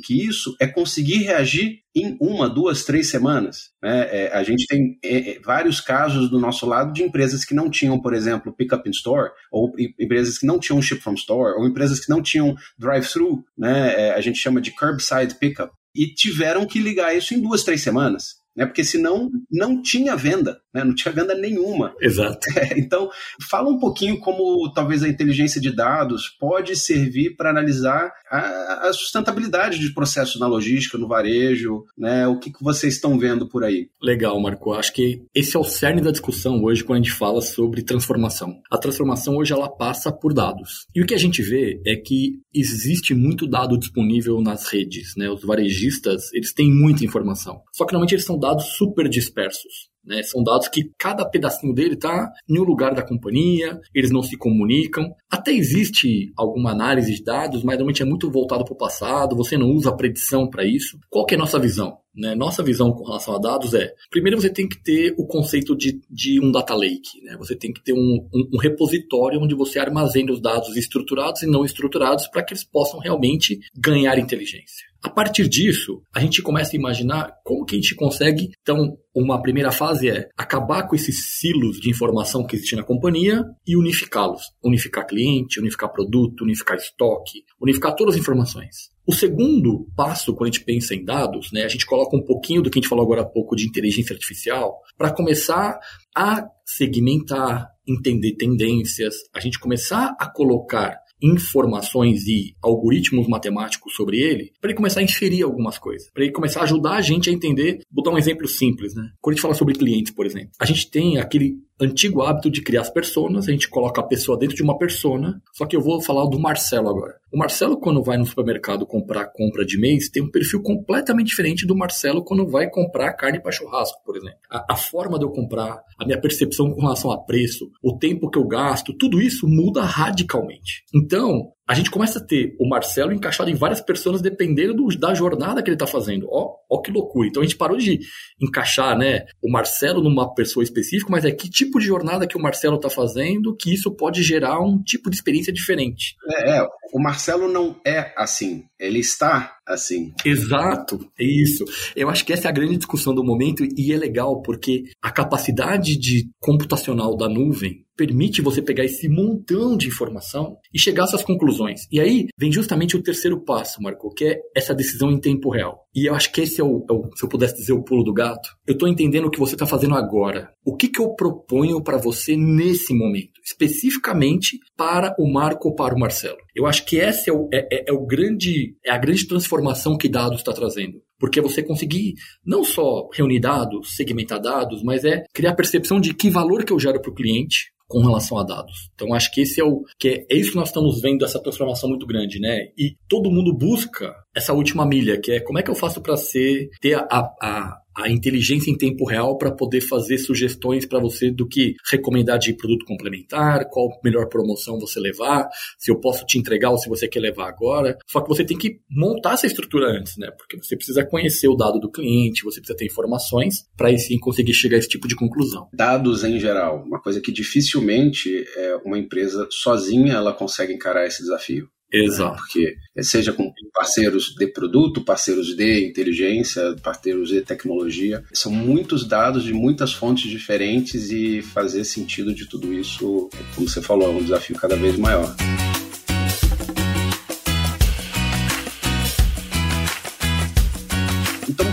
que 0.00 0.26
isso 0.26 0.54
é 0.60 0.66
conseguir 0.66 1.22
reagir 1.22 1.80
em 1.94 2.14
uma, 2.20 2.46
duas, 2.46 2.84
três 2.84 3.08
semanas. 3.08 3.70
Né? 3.82 4.06
É, 4.10 4.36
a 4.36 4.42
gente 4.42 4.66
tem 4.66 4.98
é, 5.02 5.30
é 5.30 5.40
vários 5.40 5.80
casos 5.80 6.28
do 6.28 6.38
nosso 6.38 6.66
lado 6.66 6.92
de 6.92 7.02
empresas 7.02 7.42
que 7.42 7.54
não 7.54 7.70
tinham, 7.70 7.98
por 7.98 8.12
exemplo, 8.12 8.52
pick-up 8.52 8.86
in 8.86 8.92
store, 8.92 9.30
ou 9.50 9.72
empresas 9.98 10.36
que 10.36 10.46
não 10.46 10.58
tinham 10.58 10.82
ship 10.82 11.00
from 11.00 11.14
store, 11.14 11.54
ou 11.58 11.66
empresas 11.66 11.98
que 11.98 12.10
não 12.10 12.20
tinham 12.20 12.54
drive-thru, 12.78 13.42
né? 13.56 14.08
É, 14.08 14.14
a 14.14 14.20
gente 14.20 14.38
chama 14.38 14.60
de 14.60 14.72
curbside 14.72 15.36
pickup, 15.36 15.72
e 15.94 16.12
tiveram 16.12 16.66
que 16.66 16.78
ligar 16.78 17.16
isso 17.16 17.32
em 17.32 17.40
duas, 17.40 17.64
três 17.64 17.80
semanas 17.80 18.45
né? 18.56 18.64
Porque 18.64 18.82
senão 18.82 19.30
não 19.50 19.82
tinha 19.82 20.16
venda, 20.16 20.58
né? 20.72 20.82
Não 20.82 20.94
tinha 20.94 21.12
venda 21.12 21.34
nenhuma. 21.34 21.94
Exato. 22.00 22.38
É, 22.56 22.78
então, 22.80 23.10
fala 23.48 23.68
um 23.68 23.78
pouquinho 23.78 24.18
como 24.18 24.72
talvez 24.72 25.02
a 25.02 25.08
inteligência 25.08 25.60
de 25.60 25.74
dados 25.74 26.28
pode 26.40 26.74
servir 26.76 27.36
para 27.36 27.50
analisar 27.50 28.12
a, 28.30 28.88
a, 28.88 28.92
sustentabilidade 28.92 29.78
de 29.78 29.92
processos 29.92 30.40
na 30.40 30.46
logística, 30.46 30.98
no 30.98 31.08
varejo, 31.08 31.84
né? 31.96 32.26
O 32.26 32.38
que, 32.38 32.50
que 32.50 32.62
vocês 32.62 32.94
estão 32.94 33.18
vendo 33.18 33.48
por 33.48 33.62
aí? 33.62 33.88
Legal, 34.02 34.40
Marco. 34.40 34.72
Acho 34.72 34.92
que 34.92 35.22
esse 35.34 35.56
é 35.56 35.60
o 35.60 35.64
cerne 35.64 36.00
da 36.00 36.10
discussão 36.10 36.62
hoje 36.64 36.82
quando 36.82 37.00
a 37.00 37.02
gente 37.02 37.12
fala 37.12 37.40
sobre 37.40 37.82
transformação. 37.82 38.60
A 38.70 38.78
transformação 38.78 39.36
hoje 39.36 39.52
ela 39.52 39.68
passa 39.68 40.10
por 40.12 40.32
dados. 40.32 40.86
E 40.94 41.02
o 41.02 41.06
que 41.06 41.14
a 41.14 41.18
gente 41.18 41.42
vê 41.42 41.80
é 41.86 41.96
que 41.96 42.38
existe 42.54 43.14
muito 43.14 43.46
dado 43.46 43.78
disponível 43.78 44.40
nas 44.40 44.66
redes, 44.68 45.14
né? 45.16 45.28
Os 45.28 45.42
varejistas, 45.42 46.32
eles 46.32 46.52
têm 46.52 46.72
muita 46.72 47.04
informação. 47.04 47.60
Só 47.72 47.84
que 47.84 47.92
normalmente 47.92 48.14
eles 48.14 48.24
são 48.24 48.38
dados 48.46 48.76
super 48.76 49.08
dispersos. 49.08 49.90
Né? 50.06 50.22
São 50.22 50.42
dados 50.42 50.68
que 50.68 50.90
cada 50.96 51.28
pedacinho 51.28 51.74
dele 51.74 51.94
está 51.94 52.30
em 52.48 52.58
um 52.58 52.64
lugar 52.64 52.94
da 52.94 53.02
companhia, 53.02 53.80
eles 53.94 54.10
não 54.10 54.22
se 54.22 54.36
comunicam. 54.36 55.12
Até 55.30 55.52
existe 55.52 56.32
alguma 56.36 56.70
análise 56.70 57.12
de 57.14 57.24
dados, 57.24 57.64
mas 57.64 57.76
normalmente 57.76 58.02
é 58.02 58.06
muito 58.06 58.30
voltado 58.30 58.64
para 58.64 58.74
o 58.74 58.78
passado, 58.78 59.36
você 59.36 59.58
não 59.58 59.70
usa 59.70 59.90
a 59.90 59.96
predição 59.96 60.48
para 60.48 60.64
isso. 60.64 60.98
Qual 61.10 61.26
é 61.30 61.34
a 61.34 61.38
nossa 61.38 61.58
visão? 61.58 61.98
Né? 62.16 62.34
Nossa 62.34 62.62
visão 62.62 62.92
com 62.92 63.04
relação 63.04 63.34
a 63.34 63.38
dados 63.38 63.74
é: 63.74 63.92
primeiro, 64.10 64.40
você 64.40 64.48
tem 64.48 64.66
que 64.66 64.82
ter 64.82 65.14
o 65.18 65.26
conceito 65.26 65.76
de, 65.76 66.00
de 66.10 66.40
um 66.40 66.50
data 66.50 66.74
lake. 66.74 67.22
Né? 67.22 67.36
Você 67.38 67.54
tem 67.54 67.72
que 67.72 67.82
ter 67.82 67.92
um, 67.92 68.26
um, 68.32 68.48
um 68.54 68.58
repositório 68.58 69.38
onde 69.40 69.54
você 69.54 69.78
armazene 69.78 70.32
os 70.32 70.40
dados 70.40 70.76
estruturados 70.76 71.42
e 71.42 71.46
não 71.46 71.64
estruturados 71.64 72.26
para 72.28 72.42
que 72.42 72.54
eles 72.54 72.64
possam 72.64 72.98
realmente 73.00 73.58
ganhar 73.76 74.18
inteligência. 74.18 74.86
A 75.02 75.10
partir 75.10 75.46
disso, 75.46 76.02
a 76.12 76.20
gente 76.20 76.42
começa 76.42 76.74
a 76.74 76.78
imaginar 76.78 77.32
como 77.44 77.64
que 77.64 77.76
a 77.76 77.78
gente 77.78 77.94
consegue. 77.94 78.50
Então, 78.62 78.96
uma 79.16 79.40
primeira 79.40 79.72
fase 79.72 80.10
é 80.10 80.28
acabar 80.36 80.86
com 80.86 80.94
esses 80.94 81.38
silos 81.38 81.80
de 81.80 81.88
informação 81.88 82.46
que 82.46 82.54
existem 82.54 82.78
na 82.78 82.84
companhia 82.84 83.42
e 83.66 83.74
unificá-los. 83.74 84.42
Unificar 84.62 85.06
cliente, 85.06 85.58
unificar 85.58 85.90
produto, 85.90 86.42
unificar 86.42 86.76
estoque, 86.76 87.42
unificar 87.58 87.94
todas 87.94 88.14
as 88.14 88.20
informações. 88.20 88.90
O 89.06 89.14
segundo 89.14 89.86
passo, 89.96 90.34
quando 90.34 90.50
a 90.50 90.52
gente 90.52 90.64
pensa 90.64 90.94
em 90.94 91.02
dados, 91.02 91.50
né, 91.50 91.64
a 91.64 91.68
gente 91.68 91.86
coloca 91.86 92.14
um 92.14 92.22
pouquinho 92.22 92.60
do 92.60 92.68
que 92.68 92.78
a 92.78 92.82
gente 92.82 92.90
falou 92.90 93.04
agora 93.04 93.22
há 93.22 93.26
pouco 93.26 93.56
de 93.56 93.66
inteligência 93.66 94.12
artificial, 94.12 94.80
para 94.98 95.14
começar 95.14 95.78
a 96.14 96.44
segmentar, 96.66 97.68
entender 97.88 98.36
tendências, 98.36 99.14
a 99.34 99.40
gente 99.40 99.58
começar 99.58 100.14
a 100.20 100.28
colocar 100.28 100.94
informações 101.22 102.26
e 102.26 102.54
algoritmos 102.62 103.28
matemáticos 103.28 103.94
sobre 103.94 104.18
ele, 104.18 104.52
para 104.60 104.70
ele 104.70 104.76
começar 104.76 105.00
a 105.00 105.04
inferir 105.04 105.44
algumas 105.44 105.78
coisas, 105.78 106.10
para 106.12 106.24
ele 106.24 106.32
começar 106.32 106.60
a 106.60 106.64
ajudar 106.64 106.94
a 106.94 107.02
gente 107.02 107.30
a 107.30 107.32
entender. 107.32 107.80
Vou 107.90 108.04
dar 108.04 108.10
um 108.10 108.18
exemplo 108.18 108.46
simples, 108.46 108.94
né? 108.94 109.10
Quando 109.20 109.32
a 109.32 109.36
gente 109.36 109.42
fala 109.42 109.54
sobre 109.54 109.74
clientes, 109.74 110.12
por 110.12 110.26
exemplo, 110.26 110.50
a 110.60 110.66
gente 110.66 110.90
tem 110.90 111.18
aquele 111.18 111.56
antigo 111.80 112.22
hábito 112.22 112.50
de 112.50 112.62
criar 112.62 112.82
as 112.82 112.90
personas, 112.90 113.48
a 113.48 113.52
gente 113.52 113.68
coloca 113.68 114.00
a 114.00 114.06
pessoa 114.06 114.38
dentro 114.38 114.56
de 114.56 114.62
uma 114.62 114.78
persona, 114.78 115.40
só 115.52 115.66
que 115.66 115.76
eu 115.76 115.80
vou 115.80 116.00
falar 116.00 116.26
do 116.26 116.38
Marcelo 116.38 116.88
agora. 116.88 117.14
O 117.32 117.38
Marcelo, 117.38 117.78
quando 117.78 118.02
vai 118.02 118.16
no 118.16 118.24
supermercado 118.24 118.86
comprar 118.86 119.26
compra 119.26 119.64
de 119.64 119.78
mês, 119.78 120.08
tem 120.08 120.22
um 120.22 120.30
perfil 120.30 120.62
completamente 120.62 121.28
diferente 121.28 121.66
do 121.66 121.76
Marcelo 121.76 122.24
quando 122.24 122.48
vai 122.48 122.70
comprar 122.70 123.12
carne 123.14 123.40
para 123.40 123.50
churrasco, 123.50 124.00
por 124.04 124.16
exemplo. 124.16 124.38
A, 124.48 124.74
a, 124.74 124.76
forma 124.76 125.18
de 125.18 125.24
eu 125.24 125.30
comprar, 125.30 125.82
a 125.98 126.04
minha 126.04 126.20
percepção 126.20 126.70
com 126.70 126.80
relação 126.80 127.10
a 127.10 127.18
preço, 127.18 127.68
o 127.82 127.98
tempo 127.98 128.30
que 128.30 128.38
eu 128.38 128.46
gasto, 128.46 128.96
tudo 128.96 129.20
isso 129.20 129.48
muda 129.48 129.82
radicalmente. 129.82 130.84
Então, 130.94 131.52
a 131.68 131.74
gente 131.74 131.90
começa 131.90 132.20
a 132.20 132.24
ter 132.24 132.54
o 132.60 132.68
Marcelo 132.68 133.12
encaixado 133.12 133.50
em 133.50 133.54
várias 133.54 133.80
pessoas 133.80 134.22
dependendo 134.22 134.72
do, 134.72 134.86
da 134.96 135.12
jornada 135.14 135.60
que 135.60 135.68
ele 135.68 135.74
está 135.74 135.86
fazendo. 135.86 136.28
Ó, 136.30 136.54
ó 136.70 136.80
que 136.80 136.92
loucura. 136.92 137.26
Então 137.26 137.42
a 137.42 137.44
gente 137.44 137.56
parou 137.56 137.76
de 137.76 137.98
encaixar 138.40 138.96
né, 138.96 139.24
o 139.42 139.50
Marcelo 139.50 140.00
numa 140.00 140.32
pessoa 140.32 140.62
específica, 140.62 141.10
mas 141.10 141.24
é 141.24 141.32
que 141.32 141.50
tipo 141.50 141.80
de 141.80 141.86
jornada 141.86 142.26
que 142.26 142.36
o 142.36 142.40
Marcelo 142.40 142.76
está 142.76 142.88
fazendo 142.88 143.56
que 143.56 143.74
isso 143.74 143.90
pode 143.90 144.22
gerar 144.22 144.60
um 144.60 144.80
tipo 144.80 145.10
de 145.10 145.16
experiência 145.16 145.52
diferente. 145.52 146.14
É, 146.30 146.58
é, 146.58 146.68
o 146.92 147.00
Marcelo 147.16 147.48
não 147.50 147.80
é 147.82 148.12
assim, 148.14 148.64
ele 148.78 148.98
está 148.98 149.56
assim. 149.66 150.12
Exato, 150.22 150.98
é 151.18 151.24
isso. 151.24 151.64
Eu 151.96 152.10
acho 152.10 152.26
que 152.26 152.32
essa 152.34 152.46
é 152.46 152.50
a 152.50 152.52
grande 152.52 152.76
discussão 152.76 153.14
do 153.14 153.24
momento 153.24 153.64
e 153.74 153.90
é 153.90 153.96
legal 153.96 154.42
porque 154.42 154.84
a 155.02 155.10
capacidade 155.10 155.96
de 155.96 156.28
computacional 156.38 157.16
da 157.16 157.26
nuvem 157.26 157.86
permite 157.96 158.42
você 158.42 158.60
pegar 158.60 158.84
esse 158.84 159.08
montão 159.08 159.76
de 159.76 159.88
informação 159.88 160.58
e 160.72 160.78
chegar 160.78 161.04
a 161.04 161.06
essas 161.06 161.24
conclusões. 161.24 161.88
E 161.90 161.98
aí 161.98 162.26
vem 162.38 162.52
justamente 162.52 162.94
o 162.94 163.02
terceiro 163.02 163.40
passo, 163.40 163.82
Marco, 163.82 164.12
que 164.14 164.26
é 164.26 164.40
essa 164.54 164.74
decisão 164.74 165.10
em 165.10 165.18
tempo 165.18 165.50
real. 165.50 165.86
E 165.94 166.06
eu 166.06 166.14
acho 166.14 166.30
que 166.30 166.42
esse 166.42 166.60
é 166.60 166.64
o, 166.64 166.84
é 166.88 166.92
o 166.92 167.10
se 167.16 167.24
eu 167.24 167.28
pudesse 167.28 167.56
dizer, 167.56 167.72
o 167.72 167.82
pulo 167.82 168.04
do 168.04 168.12
gato. 168.12 168.50
Eu 168.66 168.74
estou 168.74 168.86
entendendo 168.86 169.26
o 169.26 169.30
que 169.30 169.38
você 169.38 169.54
está 169.54 169.64
fazendo 169.64 169.94
agora. 169.94 170.50
O 170.64 170.76
que, 170.76 170.88
que 170.88 171.00
eu 171.00 171.14
proponho 171.14 171.82
para 171.82 171.96
você 171.96 172.36
nesse 172.36 172.92
momento, 172.92 173.35
especificamente 173.46 174.58
para 174.76 175.14
o 175.18 175.32
Marco 175.32 175.68
ou 175.68 175.74
para 175.74 175.94
o 175.94 175.98
Marcelo? 175.98 176.38
Eu 176.54 176.66
acho 176.66 176.84
que 176.84 176.98
essa 176.98 177.30
é 177.30 177.32
o, 177.32 177.48
é, 177.52 177.66
é, 177.72 177.84
é 177.88 177.92
o 177.92 178.04
grande, 178.04 178.76
é 178.84 178.90
a 178.90 178.98
grande 178.98 179.26
transformação 179.26 179.96
que 179.96 180.08
dados 180.08 180.38
está 180.38 180.52
trazendo. 180.52 181.00
Porque 181.18 181.40
você 181.40 181.62
conseguir 181.62 182.14
não 182.44 182.64
só 182.64 183.08
reunir 183.14 183.40
dados, 183.40 183.94
segmentar 183.96 184.40
dados, 184.40 184.82
mas 184.82 185.04
é 185.04 185.24
criar 185.32 185.54
percepção 185.54 186.00
de 186.00 186.12
que 186.12 186.28
valor 186.28 186.64
que 186.64 186.72
eu 186.72 186.78
gero 186.78 187.00
para 187.00 187.10
o 187.10 187.14
cliente, 187.14 187.74
com 187.88 188.00
relação 188.00 188.38
a 188.38 188.42
dados. 188.42 188.90
Então 188.94 189.14
acho 189.14 189.32
que 189.32 189.42
esse 189.42 189.60
é 189.60 189.64
o 189.64 189.82
que 189.98 190.08
é, 190.08 190.26
é 190.30 190.36
isso 190.36 190.50
que 190.50 190.56
nós 190.56 190.68
estamos 190.68 191.00
vendo 191.00 191.24
essa 191.24 191.40
transformação 191.40 191.88
muito 191.88 192.06
grande, 192.06 192.40
né? 192.40 192.68
E 192.76 192.96
todo 193.08 193.30
mundo 193.30 193.56
busca 193.56 194.12
essa 194.34 194.52
última 194.52 194.86
milha, 194.86 195.20
que 195.20 195.32
é 195.32 195.40
como 195.40 195.58
é 195.58 195.62
que 195.62 195.70
eu 195.70 195.74
faço 195.74 196.00
para 196.00 196.16
ser 196.16 196.68
ter 196.80 196.94
a, 196.94 197.32
a, 197.40 197.76
a 197.96 198.10
inteligência 198.10 198.70
em 198.70 198.76
tempo 198.76 199.04
real 199.04 199.38
para 199.38 199.50
poder 199.50 199.80
fazer 199.80 200.18
sugestões 200.18 200.84
para 200.84 201.00
você 201.00 201.30
do 201.30 201.48
que 201.48 201.74
recomendar 201.90 202.38
de 202.38 202.52
produto 202.52 202.84
complementar, 202.84 203.68
qual 203.70 203.88
melhor 204.04 204.28
promoção 204.28 204.78
você 204.78 205.00
levar, 205.00 205.48
se 205.78 205.90
eu 205.90 205.98
posso 205.98 206.26
te 206.26 206.38
entregar 206.38 206.70
ou 206.70 206.78
se 206.78 206.88
você 206.88 207.08
quer 207.08 207.20
levar 207.20 207.48
agora. 207.48 207.96
Só 208.06 208.20
que 208.20 208.28
você 208.28 208.44
tem 208.44 208.58
que 208.58 208.80
montar 208.90 209.32
essa 209.32 209.46
estrutura 209.46 209.86
antes, 209.86 210.16
né? 210.18 210.30
Porque 210.30 210.56
você 210.56 210.76
precisa 210.76 211.04
conhecer 211.04 211.48
o 211.48 211.56
dado 211.56 211.80
do 211.80 211.90
cliente, 211.90 212.44
você 212.44 212.60
precisa 212.60 212.76
ter 212.76 212.84
informações 212.84 213.64
para 213.76 213.88
aí 213.88 213.98
sim 213.98 214.18
conseguir 214.18 214.52
chegar 214.52 214.76
a 214.76 214.78
esse 214.78 214.88
tipo 214.88 215.08
de 215.08 215.16
conclusão. 215.16 215.68
Dados 215.72 216.22
em 216.22 216.38
geral, 216.38 216.82
uma 216.84 217.00
coisa 217.00 217.20
que 217.20 217.32
dificilmente 217.32 218.44
é, 218.56 218.76
uma 218.84 218.98
empresa 218.98 219.48
sozinha 219.50 220.14
ela 220.14 220.34
consegue 220.34 220.72
encarar 220.72 221.06
esse 221.06 221.22
desafio. 221.22 221.68
Exato. 221.92 222.34
Né? 222.34 222.38
Porque 222.38 222.76
seja 223.02 223.32
com 223.32 223.52
parceiros 223.72 224.34
de 224.36 224.46
produto, 224.46 225.04
parceiros 225.04 225.54
de 225.54 225.86
inteligência, 225.86 226.74
parceiros 226.82 227.28
de 227.28 227.40
tecnologia, 227.42 228.24
são 228.32 228.50
muitos 228.52 229.06
dados 229.06 229.44
de 229.44 229.52
muitas 229.52 229.92
fontes 229.92 230.30
diferentes 230.30 231.10
e 231.10 231.42
fazer 231.42 231.84
sentido 231.84 232.34
de 232.34 232.46
tudo 232.46 232.72
isso, 232.72 233.28
como 233.54 233.68
você 233.68 233.80
falou, 233.80 234.08
é 234.08 234.12
um 234.12 234.22
desafio 234.22 234.56
cada 234.56 234.76
vez 234.76 234.96
maior. 234.96 235.34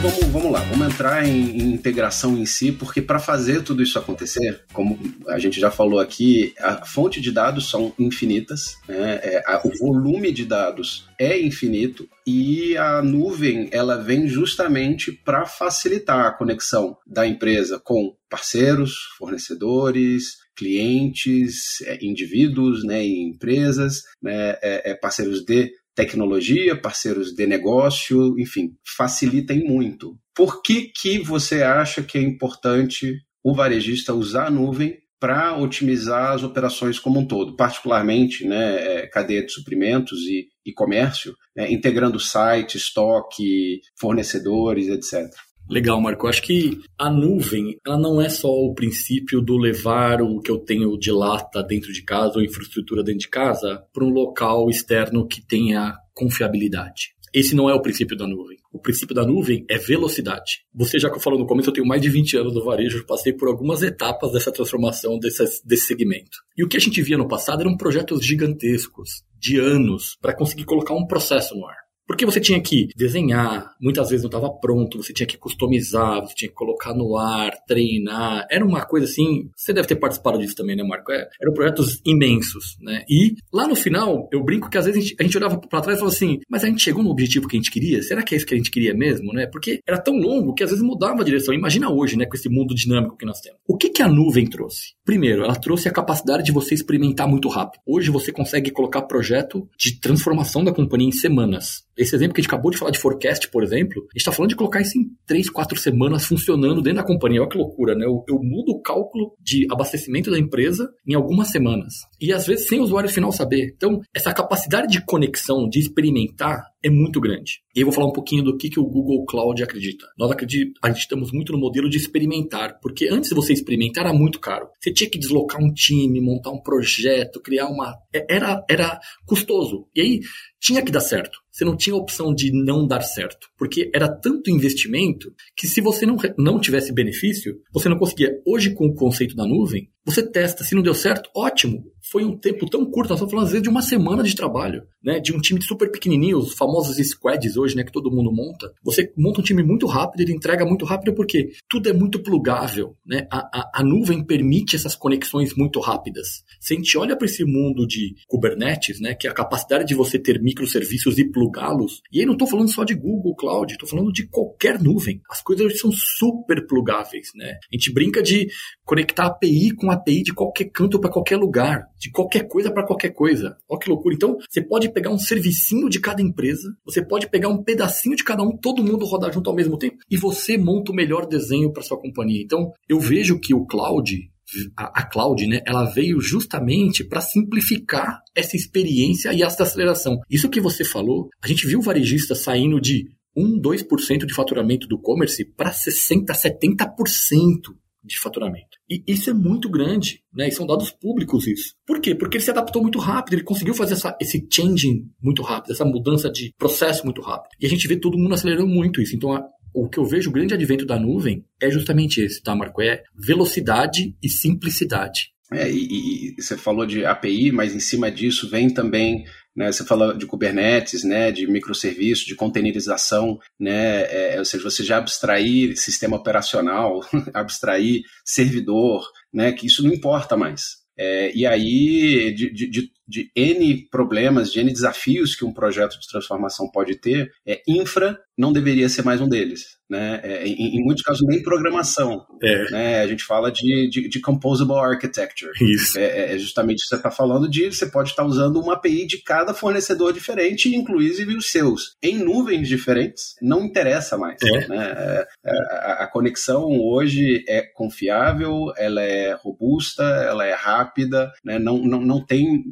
Vamos, 0.03 0.25
vamos 0.25 0.51
lá, 0.51 0.59
vamos 0.65 0.93
entrar 0.93 1.25
em, 1.25 1.57
em 1.57 1.73
integração 1.73 2.37
em 2.37 2.45
si, 2.45 2.73
porque 2.73 3.01
para 3.01 3.19
fazer 3.19 3.63
tudo 3.63 3.81
isso 3.81 3.97
acontecer, 3.97 4.65
como 4.73 4.99
a 5.29 5.39
gente 5.39 5.59
já 5.59 5.71
falou 5.71 5.99
aqui, 5.99 6.53
a 6.59 6.85
fonte 6.85 7.21
de 7.21 7.31
dados 7.31 7.69
são 7.69 7.93
infinitas, 7.97 8.77
né? 8.87 9.19
é, 9.23 9.43
a, 9.45 9.61
o 9.65 9.71
volume 9.79 10.33
de 10.33 10.43
dados 10.43 11.07
é 11.17 11.39
infinito 11.39 12.07
e 12.27 12.75
a 12.75 13.01
nuvem 13.01 13.69
ela 13.71 13.95
vem 13.95 14.27
justamente 14.27 15.11
para 15.11 15.45
facilitar 15.45 16.25
a 16.25 16.31
conexão 16.31 16.97
da 17.07 17.25
empresa 17.25 17.79
com 17.79 18.13
parceiros, 18.29 18.95
fornecedores, 19.17 20.43
clientes, 20.55 21.81
é, 21.85 22.05
indivíduos, 22.05 22.83
né, 22.83 23.05
e 23.05 23.21
empresas, 23.21 24.03
né, 24.21 24.57
é, 24.61 24.91
é 24.91 24.93
parceiros 24.95 25.43
de 25.45 25.71
tecnologia, 25.95 26.79
parceiros 26.79 27.33
de 27.33 27.45
negócio, 27.45 28.37
enfim, 28.39 28.71
facilitem 28.97 29.63
muito. 29.63 30.17
Por 30.35 30.61
que, 30.61 30.91
que 30.95 31.19
você 31.19 31.61
acha 31.61 32.01
que 32.01 32.17
é 32.17 32.21
importante 32.21 33.15
o 33.43 33.53
varejista 33.53 34.13
usar 34.13 34.47
a 34.47 34.51
nuvem 34.51 34.97
para 35.19 35.57
otimizar 35.57 36.33
as 36.33 36.43
operações 36.43 36.99
como 36.99 37.21
um 37.21 37.25
todo, 37.25 37.55
particularmente 37.55 38.45
né, 38.45 39.03
é, 39.03 39.07
cadeia 39.07 39.45
de 39.45 39.51
suprimentos 39.53 40.19
e, 40.27 40.47
e 40.65 40.73
comércio, 40.73 41.33
né, 41.55 41.71
integrando 41.71 42.19
site, 42.19 42.75
estoque, 42.75 43.79
fornecedores, 43.97 44.89
etc. 44.89 45.33
Legal, 45.69 45.99
Marco. 46.01 46.25
Eu 46.25 46.29
acho 46.29 46.41
que 46.41 46.79
a 46.97 47.09
nuvem, 47.09 47.77
ela 47.85 47.97
não 47.97 48.21
é 48.21 48.29
só 48.29 48.49
o 48.49 48.73
princípio 48.73 49.41
do 49.41 49.57
levar 49.57 50.21
o 50.21 50.39
que 50.39 50.51
eu 50.51 50.59
tenho 50.59 50.97
de 50.97 51.11
lata 51.11 51.63
dentro 51.63 51.91
de 51.91 52.03
casa 52.03 52.37
ou 52.37 52.43
infraestrutura 52.43 53.03
dentro 53.03 53.21
de 53.21 53.29
casa 53.29 53.83
para 53.93 54.03
um 54.03 54.09
local 54.09 54.69
externo 54.69 55.27
que 55.27 55.45
tenha 55.45 55.95
confiabilidade. 56.13 57.13
Esse 57.33 57.55
não 57.55 57.67
é 57.67 57.73
o 57.73 57.81
princípio 57.81 58.15
da 58.15 58.27
nuvem. 58.27 58.57
O 58.71 58.79
princípio 58.79 59.15
da 59.15 59.25
nuvem 59.25 59.65
é 59.67 59.75
velocidade. 59.75 60.65
Você 60.71 60.99
já 60.99 61.11
falou 61.19 61.39
no 61.39 61.47
começo, 61.47 61.69
eu 61.69 61.73
tenho 61.73 61.87
mais 61.87 61.99
de 61.99 62.07
20 62.07 62.37
anos 62.37 62.53
no 62.53 62.63
varejo, 62.63 63.05
passei 63.07 63.33
por 63.33 63.47
algumas 63.47 63.81
etapas 63.81 64.31
dessa 64.31 64.51
transformação 64.51 65.17
desse 65.17 65.77
segmento. 65.77 66.37
E 66.55 66.63
o 66.63 66.67
que 66.67 66.77
a 66.77 66.79
gente 66.79 67.01
via 67.01 67.17
no 67.17 67.27
passado 67.27 67.61
eram 67.61 67.75
projetos 67.75 68.23
gigantescos, 68.23 69.23
de 69.39 69.57
anos, 69.59 70.15
para 70.21 70.35
conseguir 70.35 70.65
colocar 70.65 70.93
um 70.93 71.07
processo 71.07 71.55
no 71.55 71.65
ar. 71.65 71.82
Porque 72.07 72.25
você 72.25 72.39
tinha 72.39 72.61
que 72.61 72.87
desenhar, 72.95 73.73
muitas 73.79 74.09
vezes 74.09 74.23
não 74.23 74.29
estava 74.29 74.51
pronto, 74.51 75.01
você 75.01 75.13
tinha 75.13 75.27
que 75.27 75.37
customizar, 75.37 76.21
você 76.21 76.35
tinha 76.35 76.49
que 76.49 76.55
colocar 76.55 76.93
no 76.93 77.17
ar, 77.17 77.51
treinar. 77.65 78.45
Era 78.51 78.65
uma 78.65 78.85
coisa 78.85 79.05
assim. 79.05 79.49
Você 79.55 79.73
deve 79.73 79.87
ter 79.87 79.95
participado 79.95 80.37
disso 80.37 80.55
também, 80.55 80.75
né, 80.75 80.83
Marco? 80.83 81.11
É, 81.11 81.27
eram 81.41 81.53
projetos 81.53 82.01
imensos, 82.05 82.77
né? 82.81 83.03
E 83.09 83.35
lá 83.51 83.67
no 83.67 83.75
final, 83.75 84.27
eu 84.31 84.43
brinco 84.43 84.69
que 84.69 84.77
às 84.77 84.85
vezes 84.85 84.99
a 84.99 85.03
gente, 85.03 85.15
a 85.19 85.23
gente 85.23 85.37
olhava 85.37 85.57
para 85.57 85.81
trás 85.81 85.97
e 85.97 85.99
falava 85.99 86.15
assim: 86.15 86.39
mas 86.49 86.63
a 86.63 86.67
gente 86.67 86.81
chegou 86.81 87.03
no 87.03 87.09
objetivo 87.09 87.47
que 87.47 87.55
a 87.55 87.59
gente 87.59 87.71
queria? 87.71 88.01
Será 88.03 88.21
que 88.21 88.33
é 88.33 88.37
isso 88.37 88.45
que 88.45 88.53
a 88.53 88.57
gente 88.57 88.71
queria 88.71 88.93
mesmo, 88.93 89.31
né? 89.33 89.47
Porque 89.47 89.79
era 89.87 89.97
tão 89.97 90.15
longo 90.17 90.53
que 90.53 90.63
às 90.63 90.69
vezes 90.69 90.83
mudava 90.83 91.21
a 91.21 91.25
direção. 91.25 91.53
Imagina 91.53 91.91
hoje, 91.91 92.17
né, 92.17 92.25
com 92.25 92.35
esse 92.35 92.49
mundo 92.49 92.75
dinâmico 92.75 93.17
que 93.17 93.25
nós 93.25 93.39
temos. 93.39 93.59
O 93.67 93.77
que, 93.77 93.89
que 93.89 94.01
a 94.01 94.07
nuvem 94.07 94.45
trouxe? 94.45 94.93
Primeiro, 95.05 95.43
ela 95.43 95.55
trouxe 95.55 95.87
a 95.87 95.91
capacidade 95.91 96.43
de 96.43 96.51
você 96.51 96.73
experimentar 96.73 97.27
muito 97.27 97.47
rápido. 97.49 97.81
Hoje 97.85 98.09
você 98.09 98.31
consegue 98.31 98.71
colocar 98.71 99.01
projeto 99.03 99.67
de 99.77 99.99
transformação 99.99 100.63
da 100.63 100.73
companhia 100.73 101.07
em 101.07 101.11
semanas. 101.11 101.83
Esse 101.97 102.15
exemplo 102.15 102.33
que 102.33 102.41
a 102.41 102.43
gente 102.43 102.51
acabou 102.51 102.71
de 102.71 102.77
falar 102.77 102.91
de 102.91 102.99
forecast, 102.99 103.49
por 103.49 103.63
exemplo, 103.63 104.01
a 104.01 104.13
gente 104.13 104.17
está 104.17 104.31
falando 104.31 104.49
de 104.49 104.55
colocar 104.55 104.81
isso 104.81 104.97
em 104.97 105.05
3, 105.27 105.49
4 105.49 105.77
semanas 105.77 106.25
funcionando 106.25 106.81
dentro 106.81 107.01
da 107.01 107.07
companhia. 107.07 107.41
Olha 107.41 107.49
que 107.49 107.57
loucura, 107.57 107.95
né? 107.95 108.05
Eu, 108.05 108.23
eu, 108.27 108.39
mudo 108.41 108.71
o 108.71 108.81
cálculo 108.81 109.35
de 109.39 109.67
abastecimento 109.71 110.31
da 110.31 110.39
empresa 110.39 110.89
em 111.07 111.13
algumas 111.13 111.49
semanas. 111.49 111.93
E 112.23 112.31
às 112.31 112.47
vezes 112.47 112.69
sem 112.69 112.79
o 112.79 112.83
usuário 112.83 113.09
final 113.09 113.33
saber. 113.33 113.73
Então, 113.75 113.99
essa 114.15 114.33
capacidade 114.33 114.87
de 114.87 115.05
conexão, 115.05 115.67
de 115.67 115.77
experimentar, 115.77 116.63
é 116.81 116.89
muito 116.89 117.19
grande. 117.19 117.59
E 117.75 117.81
eu 117.81 117.85
vou 117.85 117.93
falar 117.93 118.07
um 118.07 118.13
pouquinho 118.13 118.41
do 118.41 118.55
que, 118.55 118.69
que 118.69 118.79
o 118.79 118.85
Google 118.85 119.25
Cloud 119.25 119.61
acredita. 119.61 120.05
Nós 120.17 120.31
acreditamos 120.31 121.33
muito 121.33 121.51
no 121.51 121.59
modelo 121.59 121.89
de 121.89 121.97
experimentar, 121.97 122.79
porque 122.81 123.09
antes 123.09 123.27
de 123.27 123.35
você 123.35 123.51
experimentar 123.51 124.05
era 124.05 124.13
muito 124.13 124.39
caro. 124.39 124.69
Você 124.79 124.93
tinha 124.93 125.09
que 125.09 125.19
deslocar 125.19 125.61
um 125.61 125.73
time, 125.73 126.21
montar 126.21 126.51
um 126.51 126.61
projeto, 126.61 127.41
criar 127.41 127.67
uma. 127.67 127.93
É, 128.13 128.25
era, 128.33 128.63
era 128.69 128.99
custoso. 129.25 129.89
E 129.93 129.99
aí 129.99 130.19
tinha 130.61 130.81
que 130.81 130.93
dar 130.93 131.01
certo. 131.01 131.39
Você 131.51 131.65
não 131.65 131.75
tinha 131.75 131.93
opção 131.93 132.33
de 132.33 132.53
não 132.53 132.87
dar 132.87 133.01
certo, 133.01 133.49
porque 133.57 133.91
era 133.93 134.07
tanto 134.07 134.49
investimento 134.49 135.33
que 135.57 135.67
se 135.67 135.81
você 135.81 136.05
não, 136.05 136.15
não 136.37 136.57
tivesse 136.57 136.93
benefício, 136.93 137.59
você 137.71 137.89
não 137.89 137.97
conseguia. 137.97 138.31
Hoje, 138.45 138.73
com 138.73 138.87
o 138.87 138.95
conceito 138.95 139.35
da 139.35 139.45
nuvem, 139.45 139.89
você 140.05 140.21
testa, 140.21 140.63
se 140.63 140.75
não 140.75 140.81
deu 140.81 140.93
certo, 140.93 141.29
ótimo. 141.35 141.85
Foi 142.11 142.23
um 142.25 142.37
tempo 142.37 142.69
tão 142.69 142.85
curto, 142.85 143.09
nós 143.09 143.17
estamos 143.17 143.31
falando 143.31 143.45
às 143.45 143.51
vezes 143.51 143.63
de 143.63 143.69
uma 143.69 143.81
semana 143.81 144.23
de 144.23 144.35
trabalho, 144.35 144.83
né? 145.03 145.19
De 145.19 145.33
um 145.33 145.39
time 145.39 145.61
super 145.61 145.91
pequenininho, 145.91 146.37
os 146.37 146.53
famosos 146.53 146.95
squads 147.07 147.57
hoje, 147.57 147.75
né? 147.75 147.83
Que 147.83 147.91
todo 147.91 148.11
mundo 148.11 148.31
monta. 148.31 148.71
Você 148.83 149.11
monta 149.17 149.41
um 149.41 149.43
time 149.43 149.63
muito 149.63 149.85
rápido, 149.85 150.21
ele 150.21 150.33
entrega 150.33 150.65
muito 150.65 150.85
rápido 150.85 151.13
porque 151.13 151.51
tudo 151.69 151.89
é 151.89 151.93
muito 151.93 152.19
plugável, 152.21 152.95
né? 153.05 153.27
A, 153.31 153.39
a, 153.39 153.71
a 153.81 153.83
nuvem 153.83 154.23
permite 154.23 154.75
essas 154.75 154.95
conexões 154.95 155.53
muito 155.55 155.79
rápidas. 155.79 156.43
Se 156.59 156.73
a 156.73 156.77
gente 156.77 156.97
olha 156.97 157.15
para 157.15 157.25
esse 157.25 157.43
mundo 157.43 157.85
de 157.85 158.15
Kubernetes, 158.27 158.99
né? 158.99 159.13
Que 159.13 159.27
é 159.27 159.29
a 159.29 159.33
capacidade 159.33 159.85
de 159.85 159.95
você 159.95 160.17
ter 160.17 160.41
microserviços 160.41 161.17
e 161.17 161.29
plugá-los. 161.29 162.01
E 162.11 162.19
aí 162.19 162.25
não 162.25 162.33
estou 162.33 162.47
falando 162.47 162.71
só 162.71 162.83
de 162.83 162.93
Google 162.93 163.35
Cloud, 163.35 163.73
estou 163.73 163.89
falando 163.89 164.11
de 164.11 164.27
qualquer 164.27 164.81
nuvem. 164.81 165.21
As 165.29 165.41
coisas 165.41 165.79
são 165.79 165.91
super 165.91 166.65
plugáveis, 166.65 167.29
né? 167.35 167.57
A 167.71 167.75
gente 167.75 167.91
brinca 167.91 168.21
de 168.21 168.47
conectar 168.85 169.25
API 169.25 169.71
com 169.75 169.91
API 169.91 170.23
de 170.23 170.33
qualquer 170.33 170.65
canto 170.65 170.99
para 170.99 171.11
qualquer 171.11 171.37
lugar, 171.37 171.85
de 171.99 172.11
qualquer 172.11 172.47
coisa 172.47 172.71
para 172.71 172.85
qualquer 172.85 173.09
coisa. 173.09 173.55
Olha 173.69 173.79
que 173.79 173.89
loucura. 173.89 174.15
Então, 174.15 174.37
você 174.49 174.61
pode 174.61 174.92
pegar 174.93 175.11
um 175.11 175.17
servicinho 175.17 175.89
de 175.89 175.99
cada 175.99 176.21
empresa, 176.21 176.73
você 176.85 177.03
pode 177.03 177.29
pegar 177.29 177.49
um 177.49 177.63
pedacinho 177.63 178.15
de 178.15 178.23
cada 178.23 178.43
um, 178.43 178.55
todo 178.55 178.83
mundo 178.83 179.05
rodar 179.05 179.33
junto 179.33 179.49
ao 179.49 179.55
mesmo 179.55 179.77
tempo, 179.77 179.97
e 180.09 180.17
você 180.17 180.57
monta 180.57 180.91
o 180.91 180.95
melhor 180.95 181.25
desenho 181.25 181.71
para 181.71 181.83
sua 181.83 181.99
companhia. 181.99 182.41
Então, 182.41 182.71
eu 182.87 182.99
vejo 182.99 183.39
que 183.39 183.53
o 183.53 183.65
cloud, 183.65 184.29
a, 184.77 185.01
a 185.01 185.05
cloud, 185.05 185.45
né, 185.47 185.61
ela 185.65 185.85
veio 185.85 186.21
justamente 186.21 187.03
para 187.03 187.21
simplificar 187.21 188.21
essa 188.35 188.55
experiência 188.55 189.33
e 189.33 189.41
essa 189.41 189.63
aceleração. 189.63 190.19
Isso 190.29 190.49
que 190.49 190.61
você 190.61 190.83
falou, 190.83 191.29
a 191.41 191.47
gente 191.47 191.65
viu 191.67 191.81
varejistas 191.81 192.39
saindo 192.39 192.79
de 192.79 193.09
1, 193.35 193.59
2% 193.59 194.25
de 194.25 194.33
faturamento 194.33 194.87
do 194.87 194.95
e-commerce 194.95 195.43
para 195.43 195.71
60%, 195.71 196.25
70% 196.27 197.73
de 198.03 198.19
faturamento. 198.19 198.72
E 198.93 199.03
isso 199.07 199.29
é 199.29 199.33
muito 199.33 199.69
grande, 199.69 200.21
né? 200.31 200.47
E 200.47 200.51
são 200.51 200.67
dados 200.67 200.91
públicos 200.91 201.47
isso. 201.47 201.73
Por 201.85 201.99
quê? 201.99 202.13
Porque 202.13 202.37
ele 202.37 202.43
se 202.43 202.51
adaptou 202.51 202.81
muito 202.81 202.99
rápido, 202.99 203.33
ele 203.33 203.43
conseguiu 203.43 203.73
fazer 203.73 203.93
essa, 203.93 204.15
esse 204.21 204.45
changing 204.51 205.09
muito 205.21 205.41
rápido, 205.41 205.71
essa 205.71 205.85
mudança 205.85 206.29
de 206.29 206.53
processo 206.57 207.03
muito 207.03 207.21
rápido. 207.21 207.51
E 207.59 207.65
a 207.65 207.69
gente 207.69 207.87
vê 207.87 207.95
todo 207.95 208.17
mundo 208.17 208.33
acelerando 208.33 208.67
muito 208.67 209.01
isso. 209.01 209.15
Então, 209.15 209.33
a, 209.33 209.43
o 209.73 209.89
que 209.89 209.97
eu 209.97 210.05
vejo 210.05 210.29
o 210.29 210.33
grande 210.33 210.53
advento 210.53 210.85
da 210.85 210.99
nuvem 210.99 211.43
é 211.59 211.71
justamente 211.71 212.21
esse, 212.21 212.41
tá, 212.43 212.55
Marco? 212.55 212.81
É 212.81 213.01
velocidade 213.15 214.15
e 214.21 214.29
simplicidade. 214.29 215.33
É, 215.51 215.69
e, 215.71 216.35
e, 216.35 216.41
você 216.41 216.57
falou 216.57 216.85
de 216.85 217.05
API, 217.05 217.51
mas 217.51 217.75
em 217.75 217.79
cima 217.79 218.11
disso 218.11 218.49
vem 218.49 218.69
também 218.69 219.25
né, 219.55 219.71
você 219.71 219.85
fala 219.85 220.15
de 220.15 220.25
Kubernetes, 220.25 221.03
né, 221.03 221.31
de 221.31 221.47
microserviços, 221.47 222.25
de 222.25 222.35
containerização, 222.35 223.39
né, 223.59 224.03
é, 224.03 224.39
ou 224.39 224.45
seja, 224.45 224.63
você 224.63 224.83
já 224.83 224.97
abstrair 224.97 225.77
sistema 225.77 226.17
operacional, 226.17 227.01
abstrair 227.33 228.01
servidor, 228.25 229.07
né, 229.31 229.51
que 229.51 229.67
isso 229.67 229.83
não 229.83 229.93
importa 229.93 230.35
mais. 230.35 230.83
É, 230.97 231.35
e 231.35 231.45
aí, 231.45 232.31
de, 232.33 232.51
de, 232.53 232.91
de 233.07 233.31
N 233.35 233.87
problemas, 233.89 234.51
de 234.51 234.59
N 234.59 234.71
desafios 234.71 235.35
que 235.35 235.43
um 235.43 235.53
projeto 235.53 235.99
de 235.99 236.07
transformação 236.07 236.69
pode 236.69 236.95
ter, 236.95 237.31
é 237.45 237.61
infra 237.67 238.19
não 238.37 238.53
deveria 238.53 238.87
ser 238.87 239.03
mais 239.03 239.19
um 239.19 239.27
deles. 239.27 239.77
Né? 239.89 240.19
É, 240.23 240.47
em, 240.47 240.77
em, 240.77 240.83
muitos 240.83 241.03
casos, 241.03 241.25
nem 241.27 241.43
programação. 241.43 242.25
É. 242.41 242.71
Né? 242.71 243.01
A 243.01 243.07
gente 243.07 243.23
fala 243.23 243.51
de, 243.51 243.89
de, 243.89 244.07
de 244.07 244.21
composable 244.21 244.75
architecture. 244.75 245.51
Isso. 245.61 245.99
É, 245.99 246.03
é, 246.03 246.35
é 246.35 246.37
justamente 246.37 246.79
o 246.79 246.81
que 246.83 246.87
você 246.87 246.95
está 246.95 247.11
falando 247.11 247.49
de 247.49 247.71
você 247.71 247.85
pode 247.85 248.09
estar 248.09 248.25
usando 248.25 248.59
uma 248.59 248.73
API 248.73 249.05
de 249.05 249.21
cada 249.21 249.53
fornecedor 249.53 250.13
diferente, 250.13 250.73
inclusive 250.75 251.35
os 251.35 251.51
seus. 251.51 251.95
Em 252.01 252.17
nuvens 252.17 252.67
diferentes, 252.67 253.35
não 253.41 253.63
interessa 253.63 254.17
mais. 254.17 254.37
É. 254.41 254.67
Né? 254.67 254.93
É, 254.95 255.27
a, 255.45 256.03
a, 256.03 256.07
conexão 256.07 256.79
hoje 256.79 257.43
é 257.47 257.61
confiável, 257.61 258.71
ela 258.77 259.01
é 259.01 259.33
robusta, 259.33 260.03
ela 260.03 260.45
é 260.45 260.53
rápida, 260.53 261.31
né? 261.43 261.59
não, 261.59 261.77
não, 261.77 262.01
não 262.01 262.25
tem. 262.25 262.63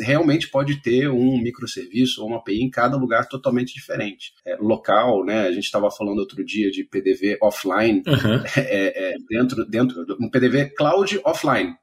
Realmente 0.00 0.48
pode 0.48 0.82
ter 0.82 1.08
um 1.08 1.38
microserviço 1.40 2.22
ou 2.22 2.28
uma 2.28 2.38
API 2.38 2.62
em 2.62 2.70
cada 2.70 2.96
lugar 2.96 3.26
totalmente 3.28 3.74
diferente. 3.74 4.32
local, 4.60 5.24
né? 5.24 5.46
a 5.46 5.52
gente 5.52 5.64
estava 5.64 5.90
falando 5.90 6.18
outro 6.18 6.44
dia 6.44 6.67
de 6.70 6.84
PDV 6.84 7.38
offline 7.40 8.02
uhum. 8.06 8.42
é, 8.56 9.12
é, 9.12 9.14
dentro, 9.28 9.64
dentro 9.64 10.04
um 10.20 10.30
PDV 10.30 10.70
cloud 10.76 11.20
offline 11.24 11.74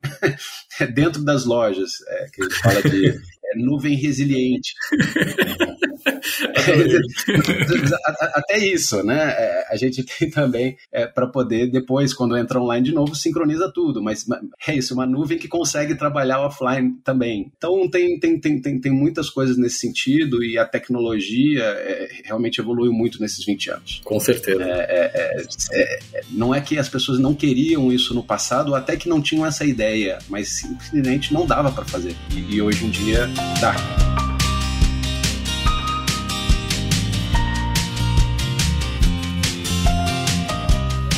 dentro 0.94 1.24
das 1.24 1.46
lojas 1.46 2.02
é, 2.08 2.26
que 2.34 2.42
a 2.42 2.46
gente 2.46 2.60
fala 2.60 2.82
de 2.82 3.08
é, 3.10 3.58
nuvem 3.58 3.96
resiliente 3.96 4.74
Até 8.34 8.58
isso, 8.60 9.04
né? 9.04 9.34
É, 9.38 9.66
a 9.70 9.76
gente 9.76 10.04
tem 10.18 10.30
também 10.30 10.78
é, 10.92 11.08
para 11.08 11.28
poder 11.28 11.72
depois, 11.72 12.14
quando 12.14 12.38
entra 12.38 12.62
online 12.62 12.86
de 12.86 12.94
novo, 12.94 13.16
sincroniza 13.16 13.72
tudo. 13.74 14.02
Mas 14.02 14.26
é 14.68 14.76
isso, 14.76 14.94
uma 14.94 15.06
nuvem 15.06 15.38
que 15.38 15.48
consegue 15.48 15.96
trabalhar 15.96 16.42
offline 16.42 16.96
também. 17.04 17.52
Então 17.58 17.90
tem, 17.90 18.20
tem, 18.20 18.40
tem, 18.40 18.62
tem, 18.62 18.80
tem 18.80 18.92
muitas 18.92 19.30
coisas 19.30 19.58
nesse 19.58 19.80
sentido 19.80 20.44
e 20.44 20.58
a 20.58 20.66
tecnologia 20.66 21.64
é, 21.64 22.10
realmente 22.24 22.60
evoluiu 22.60 22.94
muito 22.94 23.22
nesses 23.22 23.44
20 23.46 23.72
anos. 23.72 24.02
Com 24.04 24.20
certeza. 24.20 24.64
É, 24.64 25.12
é, 25.14 25.46
é, 25.72 26.00
não 26.32 26.54
é 26.54 26.62
que 26.62 26.78
as 26.78 26.90
pessoas 26.90 27.20
não 27.20 27.34
queriam 27.34 27.92
isso 27.92 28.14
no 28.14 28.24
passado, 28.24 28.76
até 28.76 28.96
que 28.96 29.10
não 29.10 29.22
tinham 29.22 29.46
essa 29.46 29.66
ideia, 29.66 30.20
mas 30.30 30.50
simplesmente 30.50 31.34
não 31.34 31.46
dava 31.46 31.72
para 31.72 31.86
fazer. 31.86 32.16
E, 32.32 32.56
e 32.56 32.62
hoje 32.62 32.86
em 32.86 32.90
dia 32.90 33.28
dá. 33.60 34.35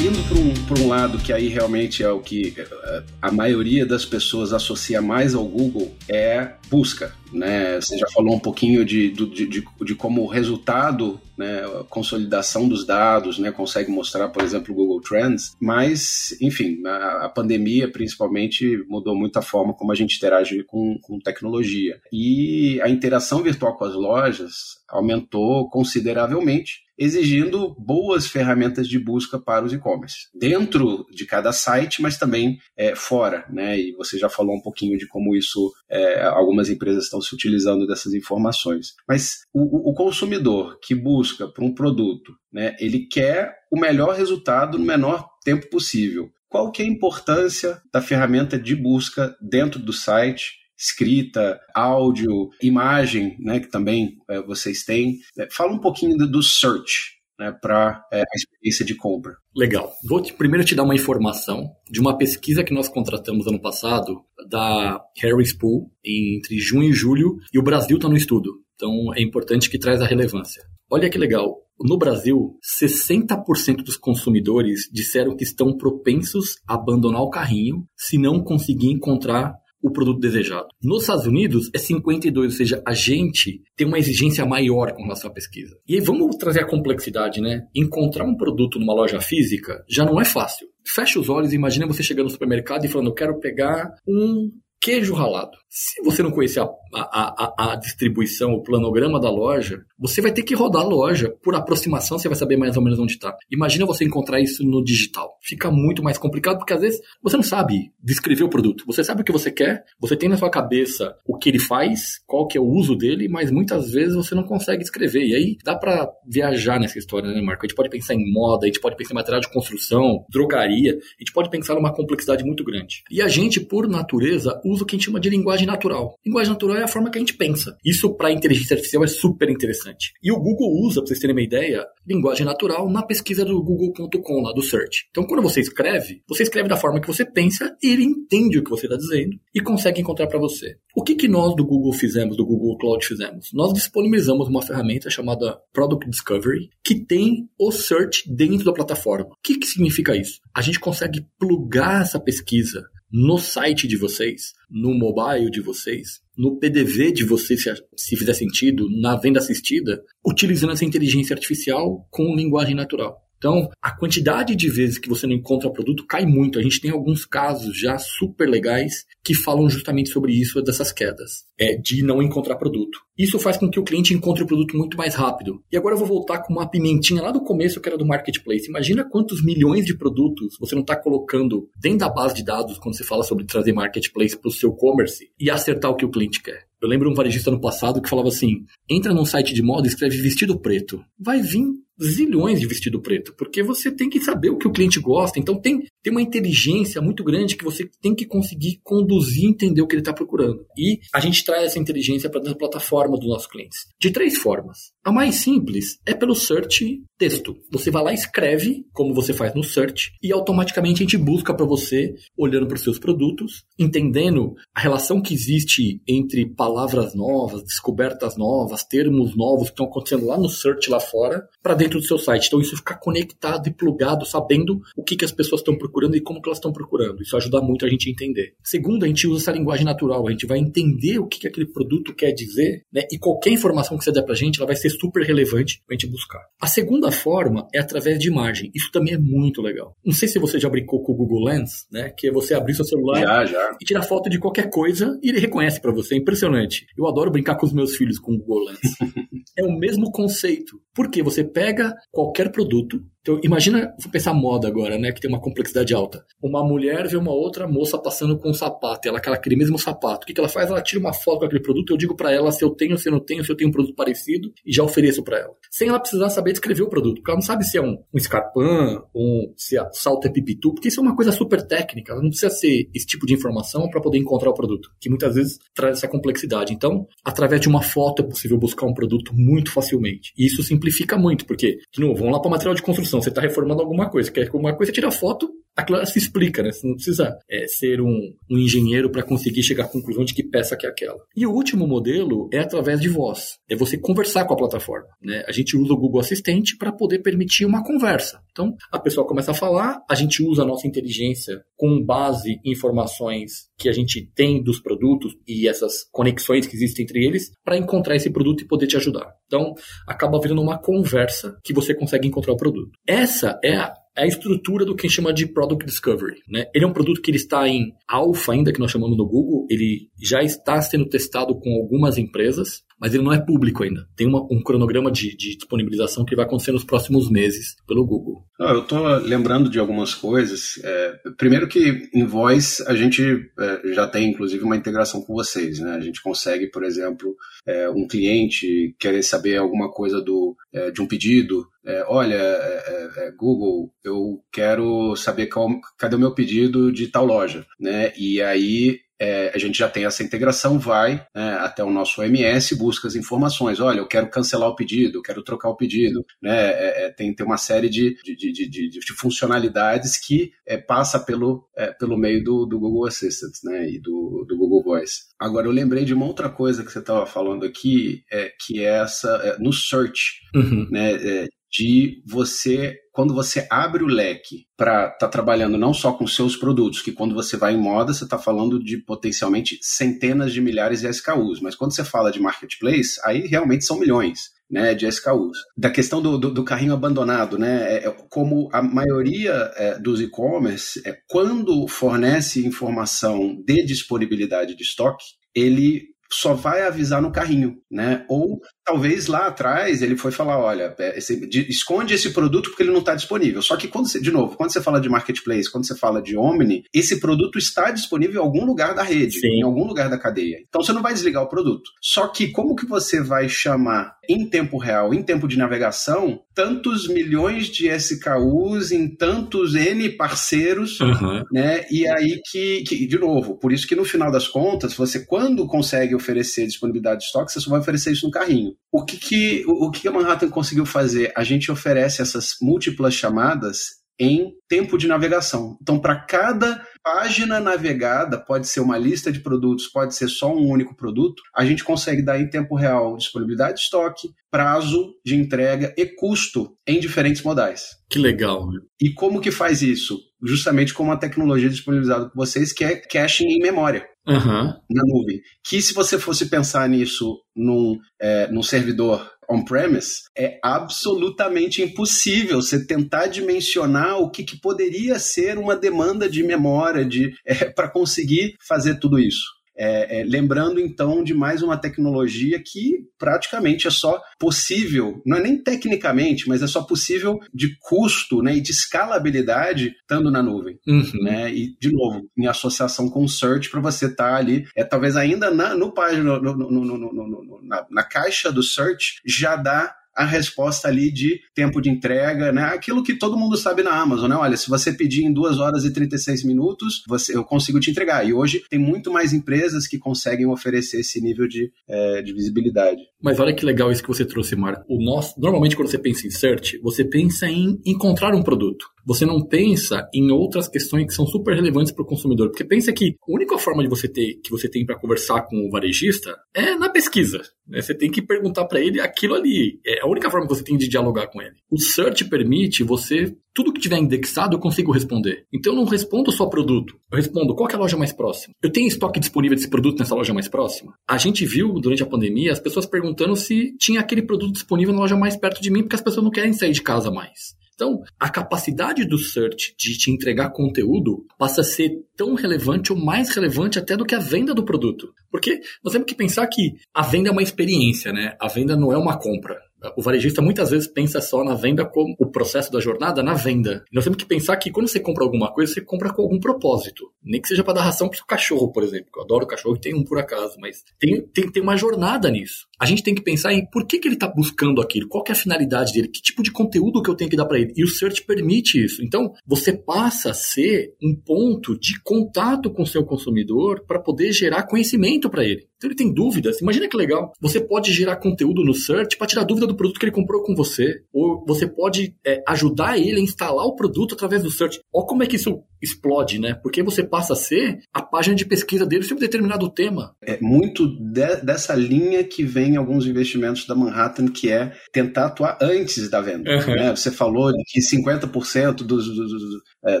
Indo 0.00 0.22
para 0.68 0.78
um, 0.78 0.84
um 0.84 0.88
lado 0.88 1.18
que 1.18 1.32
aí 1.32 1.48
realmente 1.48 2.02
é 2.02 2.10
o 2.10 2.20
que 2.20 2.54
eh, 2.58 3.02
a 3.20 3.32
maioria 3.32 3.86
das 3.86 4.04
pessoas 4.04 4.52
associa 4.52 5.00
mais 5.00 5.34
ao 5.34 5.44
Google, 5.46 5.90
é 6.06 6.52
busca. 6.68 7.14
Né? 7.32 7.80
Você 7.80 7.96
já 7.96 8.06
falou 8.08 8.34
um 8.34 8.38
pouquinho 8.38 8.84
de, 8.84 9.10
de, 9.10 9.26
de, 9.46 9.64
de 9.80 9.94
como 9.94 10.22
o 10.22 10.26
resultado, 10.26 11.18
né, 11.36 11.64
a 11.64 11.84
consolidação 11.84 12.68
dos 12.68 12.86
dados, 12.86 13.38
né, 13.38 13.50
consegue 13.50 13.90
mostrar, 13.90 14.28
por 14.28 14.42
exemplo, 14.42 14.72
o 14.72 14.76
Google 14.76 15.00
Trends, 15.00 15.56
mas, 15.60 16.36
enfim, 16.40 16.82
a, 16.86 17.24
a, 17.24 17.28
pandemia 17.28 17.90
principalmente 17.90 18.84
mudou 18.88 19.14
muito 19.16 19.38
a 19.38 19.42
forma 19.42 19.72
como 19.74 19.92
a 19.92 19.94
gente 19.94 20.16
interage 20.16 20.62
com, 20.64 20.98
com 21.00 21.18
tecnologia. 21.18 21.98
E 22.12 22.80
a 22.82 22.88
interação 22.88 23.42
virtual 23.42 23.76
com 23.76 23.84
as 23.84 23.94
lojas 23.94 24.78
aumentou 24.88 25.68
consideravelmente 25.70 26.85
exigindo 26.98 27.74
boas 27.78 28.26
ferramentas 28.26 28.88
de 28.88 28.98
busca 28.98 29.38
para 29.38 29.64
os 29.64 29.72
e-commerce, 29.72 30.28
dentro 30.34 31.06
de 31.10 31.26
cada 31.26 31.52
site, 31.52 32.00
mas 32.00 32.18
também 32.18 32.58
é, 32.76 32.94
fora, 32.94 33.44
né? 33.50 33.78
E 33.78 33.92
você 33.92 34.18
já 34.18 34.28
falou 34.28 34.56
um 34.56 34.60
pouquinho 34.60 34.98
de 34.98 35.06
como 35.06 35.36
isso, 35.36 35.72
é, 35.88 36.24
algumas 36.24 36.68
empresas 36.68 37.04
estão 37.04 37.20
se 37.20 37.34
utilizando 37.34 37.86
dessas 37.86 38.14
informações. 38.14 38.94
Mas 39.08 39.40
o, 39.52 39.90
o 39.90 39.94
consumidor 39.94 40.78
que 40.80 40.94
busca 40.94 41.46
por 41.48 41.64
um 41.64 41.74
produto, 41.74 42.34
né? 42.52 42.76
Ele 42.80 43.06
quer 43.06 43.54
o 43.70 43.78
melhor 43.78 44.14
resultado 44.14 44.78
no 44.78 44.84
menor 44.84 45.28
tempo 45.44 45.68
possível. 45.68 46.30
Qual 46.48 46.70
que 46.70 46.82
é 46.82 46.84
a 46.84 46.88
importância 46.88 47.80
da 47.92 48.00
ferramenta 48.00 48.58
de 48.58 48.74
busca 48.74 49.36
dentro 49.40 49.80
do 49.80 49.92
site 49.92 50.65
escrita, 50.76 51.58
áudio, 51.74 52.50
imagem, 52.62 53.36
né, 53.40 53.60
que 53.60 53.70
também 53.70 54.16
é, 54.28 54.40
vocês 54.42 54.84
têm. 54.84 55.18
É, 55.38 55.48
fala 55.50 55.72
um 55.72 55.80
pouquinho 55.80 56.16
do, 56.16 56.30
do 56.30 56.42
search. 56.42 57.16
Né, 57.38 57.52
para 57.60 58.02
é, 58.10 58.22
a 58.22 58.34
experiência 58.34 58.82
de 58.82 58.94
compra. 58.94 59.34
Legal. 59.54 59.92
Vou 60.08 60.22
te, 60.22 60.32
primeiro 60.32 60.64
te 60.64 60.74
dar 60.74 60.84
uma 60.84 60.94
informação 60.94 61.70
de 61.86 62.00
uma 62.00 62.16
pesquisa 62.16 62.64
que 62.64 62.72
nós 62.72 62.88
contratamos 62.88 63.46
ano 63.46 63.60
passado 63.60 64.24
da 64.48 64.98
Harris 65.18 65.52
Pool 65.52 65.92
entre 66.02 66.58
junho 66.58 66.88
e 66.88 66.94
julho 66.94 67.36
e 67.52 67.58
o 67.58 67.62
Brasil 67.62 67.96
está 67.98 68.08
no 68.08 68.16
estudo. 68.16 68.52
Então 68.74 69.12
é 69.14 69.20
importante 69.20 69.68
que 69.68 69.78
traz 69.78 70.00
a 70.00 70.06
relevância. 70.06 70.62
Olha 70.90 71.10
que 71.10 71.18
legal. 71.18 71.58
No 71.78 71.98
Brasil, 71.98 72.58
60% 72.62 73.82
dos 73.82 73.98
consumidores 73.98 74.88
disseram 74.90 75.36
que 75.36 75.44
estão 75.44 75.76
propensos 75.76 76.56
a 76.66 76.74
abandonar 76.74 77.20
o 77.20 77.28
carrinho 77.28 77.86
se 77.94 78.16
não 78.16 78.42
conseguir 78.42 78.90
encontrar 78.90 79.54
o 79.82 79.90
produto 79.90 80.18
desejado. 80.18 80.68
Nos 80.82 81.02
Estados 81.02 81.26
Unidos 81.26 81.70
é 81.74 81.78
52, 81.78 82.52
ou 82.52 82.56
seja, 82.56 82.82
a 82.86 82.94
gente 82.94 83.62
tem 83.76 83.86
uma 83.86 83.98
exigência 83.98 84.44
maior 84.44 84.92
com 84.92 85.02
relação 85.02 85.30
à 85.30 85.32
pesquisa. 85.32 85.76
E 85.88 85.94
aí 85.94 86.00
vamos 86.00 86.36
trazer 86.36 86.60
a 86.60 86.66
complexidade, 86.66 87.40
né? 87.40 87.66
Encontrar 87.74 88.24
um 88.24 88.36
produto 88.36 88.78
numa 88.78 88.94
loja 88.94 89.20
física 89.20 89.84
já 89.88 90.04
não 90.04 90.20
é 90.20 90.24
fácil. 90.24 90.66
Fecha 90.84 91.20
os 91.20 91.28
olhos 91.28 91.52
e 91.52 91.56
imagina 91.56 91.86
você 91.86 92.02
chegando 92.02 92.24
no 92.24 92.30
supermercado 92.30 92.84
e 92.84 92.88
falando, 92.88 93.08
eu 93.08 93.14
quero 93.14 93.38
pegar 93.38 93.92
um 94.06 94.50
queijo 94.80 95.14
ralado. 95.14 95.56
Se 95.68 96.02
você 96.02 96.22
não 96.22 96.30
conhecer 96.30 96.60
a, 96.60 96.68
a, 96.94 97.44
a, 97.44 97.72
a, 97.72 97.76
distribuição, 97.76 98.52
o 98.52 98.62
planograma 98.62 99.20
da 99.20 99.30
loja, 99.30 99.84
você 99.98 100.20
vai 100.20 100.32
ter 100.32 100.42
que 100.42 100.54
rodar 100.54 100.82
a 100.82 100.86
loja. 100.86 101.34
Por 101.42 101.54
aproximação, 101.54 102.18
você 102.18 102.28
vai 102.28 102.36
saber 102.36 102.56
mais 102.56 102.76
ou 102.76 102.82
menos 102.82 102.98
onde 102.98 103.12
está. 103.12 103.36
Imagina 103.50 103.84
você 103.84 104.04
encontrar 104.04 104.40
isso 104.40 104.64
no 104.64 104.82
digital. 104.82 105.36
Fica 105.42 105.70
muito 105.70 106.02
mais 106.02 106.16
complicado, 106.18 106.58
porque 106.58 106.72
às 106.72 106.80
vezes 106.80 107.00
você 107.22 107.36
não 107.36 107.42
sabe 107.42 107.92
descrever 108.02 108.44
o 108.44 108.48
produto. 108.48 108.84
Você 108.86 109.04
sabe 109.04 109.20
o 109.20 109.24
que 109.24 109.32
você 109.32 109.50
quer, 109.50 109.84
você 110.00 110.16
tem 110.16 110.28
na 110.28 110.36
sua 110.36 110.50
cabeça 110.50 111.14
o 111.26 111.36
que 111.36 111.48
ele 111.48 111.58
faz, 111.58 112.18
qual 112.26 112.46
que 112.46 112.56
é 112.56 112.60
o 112.60 112.66
uso 112.66 112.94
dele, 112.96 113.28
mas 113.28 113.50
muitas 113.50 113.90
vezes 113.90 114.14
você 114.14 114.34
não 114.34 114.44
consegue 114.44 114.82
escrever. 114.82 115.26
E 115.26 115.34
aí 115.34 115.58
dá 115.64 115.76
para 115.76 116.08
viajar 116.26 116.80
nessa 116.80 116.98
história, 116.98 117.30
né, 117.30 117.42
Marco? 117.42 117.64
A 117.64 117.68
gente 117.68 117.76
pode 117.76 117.90
pensar 117.90 118.14
em 118.14 118.32
moda, 118.32 118.64
a 118.64 118.66
gente 118.66 118.80
pode 118.80 118.96
pensar 118.96 119.12
em 119.12 119.16
material 119.16 119.40
de 119.40 119.52
construção, 119.52 120.24
drogaria, 120.30 120.92
a 120.92 121.22
gente 121.22 121.32
pode 121.32 121.50
pensar 121.50 121.74
numa 121.74 121.92
complexidade 121.92 122.44
muito 122.44 122.64
grande. 122.64 123.02
E 123.10 123.20
a 123.20 123.28
gente, 123.28 123.60
por 123.60 123.88
natureza, 123.88 124.58
usa 124.64 124.84
o 124.84 124.86
que 124.86 124.94
a 124.94 124.98
gente 124.98 125.06
chama 125.06 125.20
de 125.20 125.28
linguagem 125.28 125.65
natural. 125.66 126.14
Linguagem 126.24 126.52
natural 126.52 126.76
é 126.76 126.82
a 126.82 126.88
forma 126.88 127.10
que 127.10 127.18
a 127.18 127.20
gente 127.20 127.36
pensa. 127.36 127.76
Isso 127.84 128.14
para 128.14 128.32
inteligência 128.32 128.74
artificial 128.74 129.04
é 129.04 129.06
super 129.06 129.50
interessante. 129.50 130.12
E 130.22 130.30
o 130.30 130.38
Google 130.38 130.86
usa, 130.86 131.00
para 131.00 131.08
vocês 131.08 131.18
terem 131.18 131.34
uma 131.34 131.42
ideia, 131.42 131.84
linguagem 132.06 132.44
natural 132.44 132.88
na 132.90 133.02
pesquisa 133.02 133.44
do 133.44 133.62
google.com, 133.62 134.42
lá 134.42 134.52
do 134.52 134.62
search. 134.62 135.06
Então, 135.10 135.24
quando 135.24 135.42
você 135.42 135.60
escreve, 135.60 136.22
você 136.28 136.42
escreve 136.42 136.68
da 136.68 136.76
forma 136.76 137.00
que 137.00 137.06
você 137.06 137.24
pensa 137.24 137.76
e 137.82 137.90
ele 137.90 138.04
entende 138.04 138.58
o 138.58 138.64
que 138.64 138.70
você 138.70 138.86
está 138.86 138.96
dizendo 138.96 139.36
e 139.54 139.60
consegue 139.60 140.00
encontrar 140.00 140.26
para 140.26 140.38
você. 140.38 140.76
O 140.94 141.02
que, 141.02 141.14
que 141.14 141.28
nós 141.28 141.54
do 141.54 141.64
Google 141.64 141.92
fizemos, 141.92 142.36
do 142.36 142.46
Google 142.46 142.78
Cloud 142.78 143.04
fizemos? 143.04 143.50
Nós 143.52 143.72
disponibilizamos 143.72 144.48
uma 144.48 144.62
ferramenta 144.62 145.10
chamada 145.10 145.58
Product 145.72 146.08
Discovery 146.08 146.70
que 146.84 146.94
tem 146.94 147.48
o 147.58 147.70
search 147.70 148.22
dentro 148.32 148.64
da 148.64 148.72
plataforma. 148.72 149.26
O 149.26 149.36
que, 149.42 149.58
que 149.58 149.66
significa 149.66 150.16
isso? 150.16 150.40
A 150.54 150.62
gente 150.62 150.80
consegue 150.80 151.26
plugar 151.38 152.02
essa 152.02 152.20
pesquisa 152.20 152.84
no 153.10 153.38
site 153.38 153.86
de 153.86 153.96
vocês, 153.96 154.52
no 154.70 154.92
mobile 154.92 155.50
de 155.50 155.60
vocês, 155.60 156.20
no 156.36 156.58
PDV 156.58 157.12
de 157.12 157.24
vocês, 157.24 157.64
se 157.96 158.16
fizer 158.16 158.34
sentido, 158.34 158.88
na 159.00 159.16
venda 159.16 159.38
assistida, 159.38 160.02
utilizando 160.24 160.72
essa 160.72 160.84
inteligência 160.84 161.34
artificial 161.34 162.06
com 162.10 162.34
linguagem 162.34 162.74
natural. 162.74 163.25
Então, 163.38 163.68
a 163.82 163.94
quantidade 163.94 164.56
de 164.56 164.68
vezes 164.68 164.98
que 164.98 165.08
você 165.08 165.26
não 165.26 165.34
encontra 165.34 165.70
produto 165.70 166.06
cai 166.06 166.24
muito. 166.24 166.58
A 166.58 166.62
gente 166.62 166.80
tem 166.80 166.90
alguns 166.90 167.24
casos 167.24 167.78
já 167.78 167.98
super 167.98 168.48
legais 168.48 169.04
que 169.22 169.34
falam 169.34 169.68
justamente 169.68 170.10
sobre 170.10 170.32
isso, 170.32 170.62
dessas 170.62 170.90
quedas, 170.90 171.44
é, 171.58 171.76
de 171.76 172.02
não 172.02 172.22
encontrar 172.22 172.56
produto. 172.56 173.00
Isso 173.18 173.38
faz 173.38 173.56
com 173.56 173.70
que 173.70 173.78
o 173.78 173.84
cliente 173.84 174.14
encontre 174.14 174.42
o 174.42 174.46
produto 174.46 174.76
muito 174.76 174.96
mais 174.96 175.14
rápido. 175.14 175.62
E 175.70 175.76
agora 175.76 175.94
eu 175.94 175.98
vou 175.98 176.06
voltar 176.06 176.40
com 176.40 176.52
uma 176.52 176.68
pimentinha 176.68 177.22
lá 177.22 177.30
do 177.30 177.40
começo, 177.40 177.80
que 177.80 177.88
era 177.88 177.98
do 177.98 178.06
marketplace. 178.06 178.68
Imagina 178.68 179.08
quantos 179.08 179.44
milhões 179.44 179.84
de 179.84 179.96
produtos 179.96 180.56
você 180.58 180.74
não 180.74 180.82
está 180.82 180.96
colocando 180.96 181.68
dentro 181.78 181.98
da 181.98 182.08
base 182.08 182.34
de 182.34 182.44
dados 182.44 182.78
quando 182.78 182.96
você 182.96 183.04
fala 183.04 183.22
sobre 183.22 183.44
trazer 183.44 183.72
marketplace 183.72 184.38
para 184.38 184.48
o 184.48 184.52
seu 184.52 184.72
commerce 184.72 185.30
e 185.38 185.50
acertar 185.50 185.90
o 185.90 185.96
que 185.96 186.04
o 186.04 186.10
cliente 186.10 186.42
quer. 186.42 186.66
Eu 186.80 186.88
lembro 186.88 187.10
um 187.10 187.14
varejista 187.14 187.50
no 187.50 187.60
passado 187.60 188.02
que 188.02 188.08
falava 188.08 188.28
assim: 188.28 188.64
entra 188.88 189.14
num 189.14 189.24
site 189.24 189.54
de 189.54 189.62
moda 189.62 189.86
e 189.86 189.90
escreve 189.90 190.20
vestido 190.20 190.60
preto. 190.60 191.02
Vai 191.18 191.40
vir 191.40 191.66
zilhões 192.02 192.60
de 192.60 192.66
vestido 192.66 193.00
preto, 193.00 193.34
porque 193.36 193.62
você 193.62 193.90
tem 193.90 194.08
que 194.08 194.20
saber 194.20 194.50
o 194.50 194.58
que 194.58 194.68
o 194.68 194.72
cliente 194.72 195.00
gosta. 195.00 195.38
Então 195.38 195.60
tem, 195.60 195.82
tem 196.02 196.12
uma 196.12 196.22
inteligência 196.22 197.00
muito 197.00 197.24
grande 197.24 197.56
que 197.56 197.64
você 197.64 197.88
tem 198.00 198.14
que 198.14 198.26
conseguir 198.26 198.80
conduzir 198.82 199.48
entender 199.48 199.82
o 199.82 199.86
que 199.86 199.94
ele 199.94 200.02
está 200.02 200.12
procurando. 200.12 200.64
E 200.76 200.98
a 201.14 201.20
gente 201.20 201.44
traz 201.44 201.64
essa 201.64 201.78
inteligência 201.78 202.28
para 202.30 202.40
dentro 202.40 202.54
da 202.54 202.58
plataforma 202.58 203.18
dos 203.18 203.28
nossos 203.28 203.46
clientes. 203.46 203.86
De 203.98 204.10
três 204.10 204.36
formas. 204.38 204.92
A 205.04 205.12
mais 205.12 205.36
simples 205.36 205.98
é 206.04 206.14
pelo 206.14 206.34
search 206.34 207.02
texto. 207.18 207.56
Você 207.70 207.90
vai 207.90 208.02
lá, 208.02 208.12
escreve, 208.12 208.84
como 208.92 209.14
você 209.14 209.32
faz 209.32 209.54
no 209.54 209.64
search, 209.64 210.12
e 210.22 210.32
automaticamente 210.32 211.02
a 211.02 211.04
gente 211.04 211.16
busca 211.16 211.54
para 211.54 211.64
você, 211.64 212.14
olhando 212.36 212.66
para 212.66 212.76
os 212.76 212.82
seus 212.82 212.98
produtos, 212.98 213.64
entendendo 213.78 214.54
a 214.74 214.80
relação 214.80 215.22
que 215.22 215.32
existe 215.32 216.00
entre 216.06 216.46
palavras 216.46 217.14
novas, 217.14 217.62
descobertas 217.62 218.36
novas, 218.36 218.84
termos 218.84 219.36
novos 219.36 219.68
que 219.68 219.72
estão 219.72 219.86
acontecendo 219.86 220.26
lá 220.26 220.36
no 220.36 220.48
search 220.48 220.90
lá 220.90 221.00
fora, 221.00 221.46
para 221.62 221.74
dentro 221.86 222.00
do 222.00 222.06
seu 222.06 222.18
site. 222.18 222.46
Então 222.46 222.60
isso 222.60 222.76
ficar 222.76 222.96
conectado 222.96 223.68
e 223.68 223.72
plugado, 223.72 224.26
sabendo 224.26 224.80
o 224.96 225.02
que, 225.02 225.16
que 225.16 225.24
as 225.24 225.32
pessoas 225.32 225.60
estão 225.60 225.76
procurando 225.76 226.16
e 226.16 226.20
como 226.20 226.42
que 226.42 226.48
elas 226.48 226.58
estão 226.58 226.72
procurando. 226.72 227.22
Isso 227.22 227.36
ajuda 227.36 227.60
muito 227.60 227.86
a 227.86 227.88
gente 227.88 228.08
a 228.08 228.12
entender. 228.12 228.54
Segundo, 228.62 229.04
a 229.04 229.08
gente 229.08 229.26
usa 229.26 229.44
essa 229.44 229.52
linguagem 229.52 229.84
natural. 229.84 230.26
A 230.26 230.30
gente 230.30 230.46
vai 230.46 230.58
entender 230.58 231.18
o 231.18 231.26
que, 231.26 231.40
que 231.40 231.48
aquele 231.48 231.66
produto 231.66 232.14
quer 232.14 232.32
dizer, 232.32 232.82
né? 232.92 233.02
E 233.10 233.18
qualquer 233.18 233.50
informação 233.50 233.96
que 233.96 234.04
você 234.04 234.12
der 234.12 234.22
para 234.22 234.34
a 234.34 234.36
gente, 234.36 234.58
ela 234.58 234.66
vai 234.66 234.76
ser 234.76 234.90
super 234.90 235.24
relevante 235.24 235.80
para 235.86 235.94
a 235.94 235.98
gente 235.98 236.10
buscar. 236.10 236.40
A 236.60 236.66
segunda 236.66 237.10
forma 237.10 237.66
é 237.74 237.78
através 237.78 238.18
de 238.18 238.28
imagem. 238.28 238.70
Isso 238.74 238.90
também 238.92 239.14
é 239.14 239.18
muito 239.18 239.62
legal. 239.62 239.94
Não 240.04 240.12
sei 240.12 240.28
se 240.28 240.38
você 240.38 240.58
já 240.58 240.68
brincou 240.68 241.02
com 241.02 241.12
o 241.12 241.16
Google 241.16 241.44
Lens, 241.44 241.86
né? 241.90 242.10
Que 242.10 242.28
é 242.28 242.32
você 242.32 242.54
abrir 242.54 242.74
seu 242.74 242.84
celular 242.84 243.20
já, 243.20 243.44
já. 243.44 243.76
e 243.80 243.84
tirar 243.84 244.02
foto 244.02 244.28
de 244.28 244.38
qualquer 244.38 244.68
coisa 244.70 245.18
e 245.22 245.28
ele 245.28 245.38
reconhece 245.38 245.80
para 245.80 245.92
você. 245.92 246.14
É 246.14 246.18
impressionante. 246.18 246.86
Eu 246.96 247.06
adoro 247.06 247.30
brincar 247.30 247.56
com 247.56 247.66
os 247.66 247.72
meus 247.72 247.96
filhos 247.96 248.18
com 248.18 248.32
o 248.32 248.38
Google 248.38 248.66
Lens. 248.66 248.80
é 249.56 249.64
o 249.64 249.78
mesmo 249.78 250.10
conceito. 250.10 250.80
Porque 250.94 251.22
você 251.22 251.44
pega 251.44 251.75
qualquer 252.10 252.50
produto, 252.50 253.04
então, 253.26 253.40
imagina, 253.42 253.92
vou 254.00 254.12
pensar 254.12 254.32
moda 254.32 254.68
agora, 254.68 254.96
né? 254.96 255.10
Que 255.10 255.20
tem 255.20 255.28
uma 255.28 255.40
complexidade 255.40 255.92
alta. 255.92 256.24
Uma 256.40 256.62
mulher 256.62 257.08
vê 257.08 257.16
uma 257.16 257.32
outra 257.32 257.66
moça 257.66 257.98
passando 257.98 258.38
com 258.38 258.50
um 258.50 258.54
sapato, 258.54 259.08
ela 259.08 259.18
quer 259.18 259.32
aquele 259.32 259.56
mesmo 259.56 259.76
sapato. 259.76 260.22
O 260.22 260.26
que, 260.28 260.32
que 260.32 260.40
ela 260.40 260.48
faz? 260.48 260.70
Ela 260.70 260.80
tira 260.80 261.00
uma 261.00 261.12
foto 261.12 261.40
com 261.40 261.46
aquele 261.46 261.60
produto, 261.60 261.92
eu 261.92 261.96
digo 261.96 262.14
para 262.14 262.32
ela 262.32 262.52
se 262.52 262.64
eu 262.64 262.70
tenho, 262.70 262.96
se 262.96 263.08
eu 263.08 263.12
não 263.12 263.18
tenho, 263.18 263.44
se 263.44 263.50
eu 263.50 263.56
tenho 263.56 263.68
um 263.68 263.72
produto 263.72 263.96
parecido 263.96 264.52
e 264.64 264.72
já 264.72 264.84
ofereço 264.84 265.24
para 265.24 265.40
ela. 265.40 265.52
Sem 265.72 265.88
ela 265.88 265.98
precisar 265.98 266.28
saber 266.28 266.52
descrever 266.52 266.84
o 266.84 266.88
produto, 266.88 267.16
porque 267.16 267.32
ela 267.32 267.38
não 267.38 267.44
sabe 267.44 267.64
se 267.64 267.76
é 267.76 267.82
um, 267.82 267.94
um 267.94 268.16
escarpão, 268.16 269.04
um, 269.12 269.52
se 269.56 269.76
a 269.76 269.90
salto 269.92 270.28
é 270.28 270.30
pipitu, 270.30 270.72
porque 270.72 270.86
isso 270.86 271.00
é 271.00 271.02
uma 271.02 271.16
coisa 271.16 271.32
super 271.32 271.66
técnica. 271.66 272.12
Ela 272.12 272.22
não 272.22 272.28
precisa 272.28 272.50
ser 272.50 272.88
esse 272.94 273.06
tipo 273.06 273.26
de 273.26 273.34
informação 273.34 273.90
para 273.90 274.00
poder 274.00 274.18
encontrar 274.18 274.50
o 274.50 274.54
produto, 274.54 274.92
que 275.00 275.10
muitas 275.10 275.34
vezes 275.34 275.58
traz 275.74 275.98
essa 275.98 276.06
complexidade. 276.06 276.72
Então, 276.72 277.08
através 277.24 277.60
de 277.60 277.68
uma 277.68 277.82
foto 277.82 278.22
é 278.22 278.24
possível 278.24 278.56
buscar 278.56 278.86
um 278.86 278.94
produto 278.94 279.32
muito 279.34 279.72
facilmente. 279.72 280.32
E 280.38 280.46
isso 280.46 280.62
simplifica 280.62 281.18
muito, 281.18 281.44
porque, 281.44 281.78
de 281.92 282.00
novo, 282.00 282.14
vamos 282.14 282.32
lá 282.32 282.40
para 282.40 282.52
material 282.52 282.74
de 282.76 282.82
construção. 282.82 283.15
Você 283.22 283.28
está 283.28 283.40
reformando 283.40 283.82
alguma 283.82 284.08
coisa, 284.08 284.30
quer 284.30 284.46
alguma 284.46 284.74
coisa, 284.74 284.92
tira 284.92 285.10
foto, 285.10 285.50
aquilo 285.76 286.04
se 286.06 286.18
explica, 286.18 286.62
né? 286.62 286.72
Você 286.72 286.86
não 286.86 286.94
precisa 286.94 287.36
é, 287.48 287.66
ser 287.68 288.00
um, 288.00 288.32
um 288.50 288.58
engenheiro 288.58 289.10
para 289.10 289.22
conseguir 289.22 289.62
chegar 289.62 289.84
à 289.84 289.88
conclusão 289.88 290.24
de 290.24 290.34
que 290.34 290.42
peça 290.42 290.76
que 290.76 290.86
é 290.86 290.88
aquela. 290.88 291.18
E 291.36 291.46
o 291.46 291.52
último 291.52 291.86
modelo 291.86 292.48
é 292.52 292.58
através 292.58 293.00
de 293.00 293.08
voz. 293.08 293.58
É 293.68 293.76
você 293.76 293.98
conversar 293.98 294.46
com 294.46 294.54
a 294.54 294.56
plataforma. 294.56 295.08
Né? 295.22 295.44
A 295.46 295.52
gente 295.52 295.76
usa 295.76 295.92
o 295.92 295.96
Google 295.96 296.20
Assistente 296.20 296.76
para 296.76 296.92
poder 296.92 297.18
permitir 297.18 297.66
uma 297.66 297.84
conversa. 297.84 298.40
Então, 298.50 298.74
a 298.90 298.98
pessoa 298.98 299.26
começa 299.26 299.50
a 299.50 299.54
falar, 299.54 300.00
a 300.08 300.14
gente 300.14 300.42
usa 300.42 300.62
a 300.62 300.66
nossa 300.66 300.86
inteligência 300.86 301.60
com 301.76 302.02
base 302.02 302.58
em 302.64 302.72
informações 302.72 303.66
que 303.76 303.88
a 303.88 303.92
gente 303.92 304.30
tem 304.34 304.62
dos 304.62 304.80
produtos 304.80 305.36
e 305.46 305.68
essas 305.68 306.06
conexões 306.10 306.66
que 306.66 306.74
existem 306.74 307.04
entre 307.04 307.24
eles 307.24 307.52
para 307.62 307.76
encontrar 307.76 308.16
esse 308.16 308.30
produto 308.30 308.62
e 308.62 308.66
poder 308.66 308.86
te 308.86 308.96
ajudar. 308.96 309.34
Então, 309.46 309.74
acaba 310.06 310.40
virando 310.40 310.62
uma 310.62 310.78
conversa 310.78 311.58
que 311.62 311.74
você 311.74 311.94
consegue 311.94 312.26
encontrar 312.26 312.54
o 312.54 312.56
produto. 312.56 312.92
Essa 313.06 313.58
é 313.62 313.76
a 313.76 313.92
é 314.16 314.22
a 314.22 314.26
estrutura 314.26 314.84
do 314.84 314.94
que 314.94 315.06
a 315.06 315.08
gente 315.08 315.16
chama 315.16 315.32
de 315.32 315.46
Product 315.46 315.84
Discovery. 315.84 316.42
Né? 316.48 316.66
Ele 316.74 316.84
é 316.84 316.88
um 316.88 316.92
produto 316.92 317.20
que 317.20 317.30
ele 317.30 317.38
está 317.38 317.68
em 317.68 317.92
alfa 318.08 318.52
ainda, 318.52 318.72
que 318.72 318.80
nós 318.80 318.90
chamamos 318.90 319.16
no 319.16 319.26
Google. 319.26 319.66
Ele 319.68 320.08
já 320.20 320.42
está 320.42 320.80
sendo 320.80 321.08
testado 321.08 321.54
com 321.54 321.74
algumas 321.74 322.16
empresas 322.16 322.82
mas 322.98 323.14
ele 323.14 323.22
não 323.22 323.32
é 323.32 323.40
público 323.40 323.82
ainda. 323.82 324.06
Tem 324.16 324.26
uma, 324.26 324.42
um 324.50 324.62
cronograma 324.62 325.10
de, 325.10 325.36
de, 325.36 325.56
disponibilização 325.56 326.24
que 326.24 326.34
vai 326.34 326.44
acontecer 326.44 326.72
nos 326.72 326.84
próximos 326.84 327.30
meses 327.30 327.76
pelo 327.86 328.06
Google. 328.06 328.44
Ah, 328.58 328.72
eu 328.72 328.80
estou 328.80 329.06
lembrando 329.18 329.68
de 329.68 329.78
algumas 329.78 330.14
coisas. 330.14 330.80
É, 330.82 331.20
primeiro 331.36 331.68
que 331.68 332.08
em 332.14 332.24
Voice 332.24 332.82
a 332.86 332.94
gente 332.94 333.50
é, 333.58 333.92
já 333.92 334.06
tem 334.06 334.30
inclusive 334.30 334.64
uma 334.64 334.76
integração 334.76 335.20
com 335.20 335.34
vocês. 335.34 335.78
Né? 335.78 335.92
A 335.92 336.00
gente 336.00 336.22
consegue, 336.22 336.68
por 336.68 336.82
exemplo, 336.84 337.36
é, 337.66 337.88
um 337.90 338.06
cliente 338.06 338.94
querer 338.98 339.22
saber 339.22 339.56
alguma 339.56 339.90
coisa 339.90 340.20
do, 340.20 340.56
é, 340.72 340.90
de 340.90 341.02
um 341.02 341.06
pedido. 341.06 341.68
É, 341.84 342.04
olha, 342.08 342.34
é, 342.34 343.32
Google, 343.36 343.92
eu 344.02 344.42
quero 344.50 345.14
saber 345.14 345.46
qual, 345.46 345.68
cadê 345.98 346.16
o 346.16 346.18
meu 346.18 346.34
pedido 346.34 346.90
de 346.90 347.08
tal 347.08 347.26
loja. 347.26 347.66
Né? 347.78 348.12
E 348.16 348.40
aí 348.40 349.00
é, 349.20 349.50
a 349.54 349.58
gente 349.58 349.78
já 349.78 349.88
tem 349.88 350.04
essa 350.04 350.22
integração, 350.22 350.78
vai 350.78 351.26
né, 351.34 351.54
até 351.60 351.82
o 351.82 351.90
nosso 351.90 352.20
OMS, 352.20 352.76
busca 352.76 353.08
as 353.08 353.14
informações. 353.14 353.80
Olha, 353.80 353.98
eu 353.98 354.06
quero 354.06 354.28
cancelar 354.28 354.68
o 354.68 354.76
pedido, 354.76 355.18
eu 355.18 355.22
quero 355.22 355.42
trocar 355.42 355.70
o 355.70 355.76
pedido. 355.76 356.24
Né, 356.42 356.56
é, 356.56 357.06
é, 357.06 357.10
tem, 357.10 357.34
tem 357.34 357.46
uma 357.46 357.56
série 357.56 357.88
de, 357.88 358.16
de, 358.22 358.36
de, 358.36 358.68
de, 358.68 358.88
de 358.88 359.12
funcionalidades 359.14 360.18
que 360.18 360.52
é, 360.66 360.76
passa 360.76 361.18
pelo, 361.18 361.68
é, 361.76 361.92
pelo 361.92 362.18
meio 362.18 362.42
do, 362.44 362.66
do 362.66 362.78
Google 362.78 363.06
Assistant 363.06 363.52
né, 363.64 363.88
e 363.90 363.98
do, 363.98 364.44
do 364.46 364.56
Google 364.56 364.82
Voice. 364.82 365.24
Agora, 365.38 365.66
eu 365.66 365.72
lembrei 365.72 366.04
de 366.04 366.14
uma 366.14 366.26
outra 366.26 366.48
coisa 366.48 366.84
que 366.84 366.92
você 366.92 366.98
estava 366.98 367.26
falando 367.26 367.64
aqui, 367.64 368.22
é, 368.30 368.52
que 368.60 368.80
é 368.80 368.98
essa, 368.98 369.28
é, 369.44 369.58
no 369.58 369.72
search, 369.72 370.40
uhum. 370.54 370.88
né, 370.90 371.46
de 371.70 372.22
você, 372.26 372.96
quando 373.12 373.34
você 373.34 373.66
abre 373.70 374.02
o 374.02 374.08
leque 374.08 374.66
para 374.76 375.04
estar 375.04 375.18
tá 375.18 375.28
trabalhando 375.28 375.76
não 375.76 375.92
só 375.92 376.12
com 376.12 376.26
seus 376.26 376.56
produtos, 376.56 377.02
que 377.02 377.12
quando 377.12 377.34
você 377.34 377.56
vai 377.56 377.74
em 377.74 377.80
moda, 377.80 378.12
você 378.12 378.24
está 378.24 378.38
falando 378.38 378.82
de 378.82 378.98
potencialmente 378.98 379.78
centenas 379.82 380.52
de 380.52 380.60
milhares 380.60 381.00
de 381.00 381.08
SKUs, 381.08 381.60
mas 381.60 381.74
quando 381.74 381.94
você 381.94 382.04
fala 382.04 382.30
de 382.30 382.40
marketplace, 382.40 383.20
aí 383.24 383.46
realmente 383.46 383.84
são 383.84 383.98
milhões. 383.98 384.54
Né, 384.68 384.96
de 384.96 385.06
SKUs. 385.06 385.58
Da 385.76 385.88
questão 385.88 386.20
do, 386.20 386.36
do, 386.36 386.50
do 386.52 386.64
carrinho 386.64 386.92
abandonado, 386.92 387.56
né, 387.56 387.98
é, 387.98 388.08
é 388.08 388.16
como 388.28 388.68
a 388.72 388.82
maioria 388.82 389.52
é, 389.76 389.96
dos 389.96 390.20
e-commerce, 390.20 391.00
é, 391.06 391.16
quando 391.28 391.86
fornece 391.86 392.66
informação 392.66 393.62
de 393.64 393.84
disponibilidade 393.84 394.74
de 394.74 394.82
estoque, 394.82 395.24
ele 395.54 396.08
só 396.30 396.54
vai 396.54 396.82
avisar 396.82 397.22
no 397.22 397.32
carrinho, 397.32 397.76
né? 397.90 398.24
Ou 398.28 398.60
talvez 398.86 399.26
lá 399.26 399.48
atrás 399.48 400.00
ele 400.00 400.16
foi 400.16 400.30
falar, 400.30 400.58
olha, 400.58 400.94
é, 400.98 401.18
esse, 401.18 401.44
de, 401.48 401.68
esconde 401.68 402.14
esse 402.14 402.30
produto 402.30 402.70
porque 402.70 402.84
ele 402.84 402.92
não 402.92 403.00
está 403.00 403.16
disponível. 403.16 403.60
Só 403.60 403.76
que 403.76 403.88
quando 403.88 404.08
você, 404.08 404.20
de 404.20 404.30
novo, 404.30 404.56
quando 404.56 404.72
você 404.72 404.80
fala 404.80 405.00
de 405.00 405.08
marketplace, 405.08 405.70
quando 405.70 405.86
você 405.86 405.96
fala 405.96 406.22
de 406.22 406.36
Omni, 406.36 406.84
esse 406.94 407.18
produto 407.18 407.58
está 407.58 407.90
disponível 407.90 408.40
em 408.40 408.44
algum 408.44 408.64
lugar 408.64 408.94
da 408.94 409.02
rede, 409.02 409.40
Sim. 409.40 409.58
em 409.58 409.62
algum 409.64 409.84
lugar 409.84 410.08
da 410.08 410.16
cadeia. 410.16 410.58
Então 410.68 410.80
você 410.80 410.92
não 410.92 411.02
vai 411.02 411.12
desligar 411.12 411.42
o 411.42 411.48
produto. 411.48 411.90
Só 412.00 412.28
que 412.28 412.48
como 412.48 412.76
que 412.76 412.86
você 412.86 413.20
vai 413.20 413.48
chamar 413.48 414.14
em 414.28 414.48
tempo 414.48 414.78
real, 414.78 415.12
em 415.12 415.22
tempo 415.22 415.48
de 415.48 415.58
navegação, 415.58 416.40
tantos 416.54 417.08
milhões 417.08 417.66
de 417.68 417.88
SKUs 417.88 418.92
em 418.92 419.08
tantos 419.08 419.74
N 419.74 420.08
parceiros, 420.10 421.00
uhum. 421.00 421.42
né? 421.52 421.84
E 421.90 422.06
aí 422.06 422.40
que, 422.50 422.82
que, 422.82 423.06
de 423.06 423.18
novo, 423.18 423.58
por 423.58 423.72
isso 423.72 423.86
que 423.86 423.96
no 423.96 424.04
final 424.04 424.30
das 424.30 424.46
contas, 424.46 424.94
você 424.94 425.24
quando 425.26 425.66
consegue 425.66 426.14
oferecer 426.14 426.66
disponibilidade 426.66 427.20
de 427.20 427.26
estoque, 427.26 427.52
você 427.52 427.60
só 427.60 427.70
vai 427.70 427.80
oferecer 427.80 428.12
isso 428.12 428.26
no 428.26 428.32
carrinho. 428.32 428.75
O 428.90 429.04
que, 429.04 429.16
que, 429.18 429.64
o, 429.66 429.90
que 429.90 430.08
a 430.08 430.12
Manhattan 430.12 430.48
conseguiu 430.48 430.86
fazer? 430.86 431.32
A 431.36 431.44
gente 431.44 431.70
oferece 431.70 432.22
essas 432.22 432.56
múltiplas 432.62 433.14
chamadas 433.14 433.96
em 434.18 434.52
tempo 434.68 434.96
de 434.98 435.06
navegação. 435.06 435.76
Então, 435.80 435.98
para 435.98 436.16
cada 436.16 436.84
página 437.02 437.60
navegada, 437.60 438.38
pode 438.38 438.66
ser 438.66 438.80
uma 438.80 438.98
lista 438.98 439.30
de 439.30 439.40
produtos, 439.40 439.86
pode 439.86 440.14
ser 440.14 440.28
só 440.28 440.52
um 440.52 440.68
único 440.68 440.96
produto, 440.96 441.42
a 441.54 441.64
gente 441.64 441.84
consegue 441.84 442.22
dar 442.22 442.40
em 442.40 442.48
tempo 442.48 442.74
real 442.74 443.16
disponibilidade 443.16 443.76
de 443.76 443.82
estoque, 443.82 444.30
prazo 444.50 445.14
de 445.24 445.36
entrega 445.36 445.94
e 445.96 446.06
custo 446.06 446.76
em 446.86 446.98
diferentes 446.98 447.42
modais. 447.42 447.96
Que 448.08 448.18
legal. 448.18 448.68
E 449.00 449.12
como 449.12 449.40
que 449.40 449.50
faz 449.50 449.82
isso? 449.82 450.18
Justamente 450.42 450.94
com 450.94 451.02
uma 451.02 451.18
tecnologia 451.18 451.68
disponibilizada 451.68 452.28
por 452.28 452.36
vocês, 452.36 452.72
que 452.72 452.84
é 452.84 452.96
caching 452.96 453.46
em 453.46 453.60
memória. 453.60 454.06
Uhum. 454.26 454.74
Na 454.90 455.02
nuvem. 455.06 455.40
Que 455.64 455.80
se 455.80 455.94
você 455.94 456.18
fosse 456.18 456.46
pensar 456.46 456.88
nisso 456.88 457.40
num, 457.54 457.98
é, 458.20 458.50
num 458.50 458.62
servidor 458.62 459.30
on-premise, 459.48 460.24
é 460.36 460.58
absolutamente 460.62 461.82
impossível 461.82 462.60
você 462.60 462.84
tentar 462.84 463.26
dimensionar 463.26 464.18
o 464.18 464.30
que, 464.30 464.44
que 464.44 464.60
poderia 464.60 465.18
ser 465.18 465.58
uma 465.58 465.76
demanda 465.76 466.28
de 466.28 466.42
memória 466.42 467.04
de, 467.04 467.32
é, 467.44 467.66
para 467.66 467.88
conseguir 467.90 468.56
fazer 468.66 468.98
tudo 468.98 469.18
isso. 469.18 469.55
É, 469.78 470.20
é, 470.20 470.24
lembrando 470.24 470.80
então 470.80 471.22
de 471.22 471.34
mais 471.34 471.62
uma 471.62 471.76
tecnologia 471.76 472.62
que 472.64 473.06
praticamente 473.18 473.86
é 473.86 473.90
só 473.90 474.20
possível, 474.38 475.22
não 475.24 475.36
é 475.36 475.42
nem 475.42 475.62
tecnicamente, 475.62 476.48
mas 476.48 476.62
é 476.62 476.66
só 476.66 476.82
possível 476.82 477.38
de 477.52 477.76
custo 477.80 478.42
né, 478.42 478.56
e 478.56 478.60
de 478.60 478.72
escalabilidade 478.72 479.94
estando 480.00 480.30
na 480.30 480.42
nuvem. 480.42 480.78
Uhum. 480.86 481.22
Né? 481.22 481.52
E, 481.52 481.76
de 481.78 481.92
novo, 481.92 482.28
em 482.36 482.46
associação 482.46 483.08
com 483.08 483.24
o 483.24 483.28
search 483.28 483.70
para 483.70 483.80
você 483.80 484.06
estar 484.06 484.30
tá 484.30 484.36
ali, 484.36 484.64
é 484.74 484.84
talvez 484.84 485.16
ainda 485.16 485.50
na, 485.50 485.74
no 485.74 485.92
página, 485.92 486.38
no, 486.38 486.56
no, 486.56 486.84
no, 486.84 487.60
na, 487.62 487.86
na 487.90 488.02
caixa 488.02 488.50
do 488.50 488.62
search 488.62 489.20
já 489.24 489.56
dá 489.56 489.94
a 490.16 490.24
resposta 490.24 490.88
ali 490.88 491.10
de 491.12 491.40
tempo 491.54 491.80
de 491.80 491.90
entrega, 491.90 492.50
né? 492.50 492.64
Aquilo 492.64 493.02
que 493.02 493.14
todo 493.14 493.36
mundo 493.36 493.56
sabe 493.56 493.82
na 493.82 493.92
Amazon, 493.92 494.30
né? 494.30 494.36
Olha, 494.36 494.56
se 494.56 494.68
você 494.68 494.92
pedir 494.92 495.24
em 495.24 495.32
2 495.32 495.58
horas 495.58 495.84
e 495.84 495.92
36 495.92 496.44
minutos, 496.44 497.02
você, 497.06 497.36
eu 497.36 497.44
consigo 497.44 497.78
te 497.78 497.90
entregar. 497.90 498.26
E 498.26 498.32
hoje 498.32 498.62
tem 498.70 498.78
muito 498.78 499.12
mais 499.12 499.32
empresas 499.32 499.86
que 499.86 499.98
conseguem 499.98 500.46
oferecer 500.46 501.00
esse 501.00 501.20
nível 501.20 501.46
de, 501.46 501.70
é, 501.88 502.22
de 502.22 502.32
visibilidade. 502.32 503.02
Mas 503.22 503.38
olha 503.38 503.54
que 503.54 503.64
legal 503.64 503.92
isso 503.92 504.02
que 504.02 504.08
você 504.08 504.24
trouxe, 504.24 504.56
Marco. 504.56 504.84
O 504.88 505.02
nosso, 505.02 505.38
normalmente, 505.38 505.76
quando 505.76 505.90
você 505.90 505.98
pensa 505.98 506.26
em 506.26 506.30
search, 506.30 506.78
você 506.78 507.04
pensa 507.04 507.46
em 507.46 507.80
encontrar 507.84 508.34
um 508.34 508.42
produto 508.42 508.95
você 509.06 509.24
não 509.24 509.40
pensa 509.40 510.08
em 510.12 510.32
outras 510.32 510.66
questões 510.66 511.06
que 511.06 511.14
são 511.14 511.26
super 511.26 511.54
relevantes 511.54 511.92
para 511.92 512.02
o 512.02 512.06
consumidor. 512.06 512.50
Porque 512.50 512.64
pensa 512.64 512.92
que 512.92 513.14
a 513.22 513.32
única 513.32 513.56
forma 513.56 513.82
de 513.82 513.88
você 513.88 514.08
ter 514.08 514.40
que 514.42 514.50
você 514.50 514.68
tem 514.68 514.84
para 514.84 514.98
conversar 514.98 515.42
com 515.42 515.56
o 515.64 515.70
varejista 515.70 516.36
é 516.52 516.74
na 516.74 516.88
pesquisa. 516.88 517.40
Né? 517.68 517.80
Você 517.80 517.94
tem 517.94 518.10
que 518.10 518.20
perguntar 518.20 518.64
para 518.64 518.80
ele 518.80 519.00
aquilo 519.00 519.34
ali. 519.34 519.80
É 519.86 520.02
a 520.02 520.06
única 520.06 520.28
forma 520.28 520.48
que 520.48 520.54
você 520.54 520.64
tem 520.64 520.76
de 520.76 520.88
dialogar 520.88 521.28
com 521.28 521.40
ele. 521.40 521.54
O 521.70 521.78
search 521.78 522.24
permite 522.24 522.82
você 522.82 523.36
tudo 523.54 523.72
que 523.72 523.80
tiver 523.80 523.96
indexado 523.96 524.56
eu 524.56 524.60
consigo 524.60 524.92
responder. 524.92 525.46
Então 525.54 525.72
eu 525.72 525.76
não 525.76 525.84
respondo 525.86 526.32
só 526.32 526.46
produto. 526.46 526.94
Eu 527.10 527.16
respondo 527.16 527.54
qual 527.54 527.70
é 527.70 527.74
a 527.74 527.78
loja 527.78 527.96
mais 527.96 528.12
próxima. 528.12 528.54
Eu 528.62 528.70
tenho 528.70 528.88
estoque 528.88 529.20
disponível 529.20 529.56
desse 529.56 529.70
produto 529.70 529.98
nessa 529.98 530.14
loja 530.14 530.34
mais 530.34 530.48
próxima? 530.48 530.94
A 531.08 531.16
gente 531.16 531.46
viu 531.46 531.72
durante 531.74 532.02
a 532.02 532.06
pandemia 532.06 532.52
as 532.52 532.60
pessoas 532.60 532.86
perguntando 532.86 533.34
se 533.36 533.74
tinha 533.78 534.00
aquele 534.00 534.22
produto 534.22 534.52
disponível 534.52 534.92
na 534.92 535.00
loja 535.00 535.16
mais 535.16 535.36
perto 535.36 535.62
de 535.62 535.70
mim 535.70 535.82
porque 535.82 535.96
as 535.96 536.02
pessoas 536.02 536.24
não 536.24 536.30
querem 536.30 536.52
sair 536.52 536.72
de 536.72 536.82
casa 536.82 537.10
mais. 537.10 537.56
Então, 537.76 538.02
a 538.18 538.30
capacidade 538.30 539.04
do 539.04 539.18
search 539.18 539.76
de 539.78 539.98
te 539.98 540.10
entregar 540.10 540.50
conteúdo 540.50 541.26
passa 541.38 541.60
a 541.60 541.64
ser 541.64 541.90
tão 542.16 542.34
relevante 542.34 542.90
ou 542.90 542.98
mais 542.98 543.28
relevante 543.28 543.78
até 543.78 543.94
do 543.94 544.06
que 544.06 544.14
a 544.14 544.18
venda 544.18 544.54
do 544.54 544.64
produto. 544.64 545.12
Porque 545.30 545.60
nós 545.84 545.92
temos 545.92 546.08
que 546.08 546.14
pensar 546.14 546.46
que 546.46 546.72
a 546.94 547.02
venda 547.02 547.28
é 547.28 547.32
uma 547.32 547.42
experiência, 547.42 548.14
né? 548.14 548.34
A 548.40 548.48
venda 548.48 548.74
não 548.74 548.92
é 548.92 548.96
uma 548.96 549.18
compra. 549.18 549.60
O 549.94 550.02
varejista 550.02 550.40
muitas 550.40 550.70
vezes 550.70 550.88
pensa 550.88 551.20
só 551.20 551.44
na 551.44 551.54
venda 551.54 551.84
como 551.84 552.16
o 552.18 552.30
processo 552.30 552.72
da 552.72 552.80
jornada 552.80 553.22
na 553.22 553.34
venda. 553.34 553.84
nós 553.92 554.04
temos 554.04 554.16
que 554.16 554.24
pensar 554.24 554.56
que 554.56 554.70
quando 554.70 554.88
você 554.88 554.98
compra 554.98 555.22
alguma 555.22 555.52
coisa, 555.52 555.72
você 555.72 555.80
compra 555.82 556.12
com 556.12 556.22
algum 556.22 556.40
propósito. 556.40 557.04
Nem 557.22 557.40
que 557.40 557.48
seja 557.48 557.62
para 557.62 557.74
dar 557.74 557.82
ração 557.82 558.08
para 558.08 558.18
o 558.18 558.26
cachorro, 558.26 558.72
por 558.72 558.82
exemplo. 558.82 559.10
Eu 559.14 559.22
adoro 559.22 559.46
cachorro 559.46 559.76
e 559.76 559.80
tem 559.80 559.94
um 559.94 560.02
por 560.02 560.18
acaso, 560.18 560.56
mas 560.58 560.82
tem, 560.98 561.20
tem, 561.28 561.50
tem 561.50 561.62
uma 561.62 561.76
jornada 561.76 562.30
nisso. 562.30 562.66
A 562.78 562.86
gente 562.86 563.02
tem 563.02 563.14
que 563.14 563.22
pensar 563.22 563.52
em 563.52 563.64
por 563.64 563.86
que, 563.86 563.98
que 563.98 564.06
ele 564.06 564.14
está 564.14 564.28
buscando 564.28 564.82
aquilo, 564.82 565.08
qual 565.08 565.24
é 565.28 565.32
a 565.32 565.34
finalidade 565.34 565.92
dele, 565.92 566.08
que 566.08 566.20
tipo 566.20 566.42
de 566.42 566.52
conteúdo 566.52 567.02
que 567.02 567.08
eu 567.08 567.14
tenho 567.14 567.30
que 567.30 567.36
dar 567.36 567.46
para 567.46 567.58
ele. 567.58 567.72
E 567.76 567.82
o 567.82 567.88
search 567.88 568.24
permite 568.24 568.84
isso. 568.84 569.02
Então, 569.02 569.32
você 569.46 569.72
passa 569.72 570.30
a 570.30 570.34
ser 570.34 570.94
um 571.02 571.14
ponto 571.14 571.78
de 571.78 572.00
contato 572.02 572.70
com 572.70 572.82
o 572.82 572.86
seu 572.86 573.04
consumidor 573.04 573.84
para 573.86 574.00
poder 574.00 574.32
gerar 574.32 574.64
conhecimento 574.64 575.30
para 575.30 575.44
ele. 575.44 575.66
Então 575.76 575.90
ele 575.90 575.96
tem 575.96 576.12
dúvidas. 576.12 576.60
Imagina 576.60 576.88
que 576.88 576.96
legal. 576.96 577.32
Você 577.40 577.60
pode 577.60 577.92
gerar 577.92 578.16
conteúdo 578.16 578.64
no 578.64 578.74
search 578.74 579.16
para 579.16 579.26
tirar 579.26 579.44
dúvida 579.44 579.66
do 579.66 579.76
produto 579.76 579.98
que 579.98 580.06
ele 580.06 580.12
comprou 580.12 580.42
com 580.42 580.54
você. 580.54 581.02
Ou 581.12 581.44
você 581.46 581.66
pode 581.66 582.14
é, 582.24 582.42
ajudar 582.48 582.98
ele 582.98 583.20
a 583.20 583.22
instalar 583.22 583.66
o 583.66 583.76
produto 583.76 584.14
através 584.14 584.42
do 584.42 584.50
search. 584.50 584.80
Olha 584.92 585.06
como 585.06 585.22
é 585.22 585.26
que 585.26 585.36
isso 585.36 585.62
explode, 585.82 586.40
né? 586.40 586.54
Porque 586.54 586.82
você 586.82 587.04
passa 587.04 587.34
a 587.34 587.36
ser 587.36 587.80
a 587.92 588.00
página 588.00 588.34
de 588.34 588.46
pesquisa 588.46 588.86
dele 588.86 589.04
sobre 589.04 589.24
determinado 589.24 589.70
tema. 589.70 590.14
É 590.22 590.38
muito 590.40 590.88
de, 590.88 591.36
dessa 591.42 591.74
linha 591.74 592.24
que 592.24 592.42
vem 592.42 592.65
alguns 592.74 593.06
investimentos 593.06 593.66
da 593.66 593.74
Manhattan, 593.74 594.28
que 594.28 594.50
é 594.50 594.72
tentar 594.90 595.26
atuar 595.26 595.58
antes 595.60 596.08
da 596.08 596.20
venda. 596.20 596.50
Uhum. 596.50 596.74
Né? 596.74 596.96
Você 596.96 597.10
falou 597.10 597.52
que 597.66 597.80
50% 597.80 598.76
dos, 598.76 599.06
dos, 599.06 599.14
dos, 599.14 599.62
é, 599.84 600.00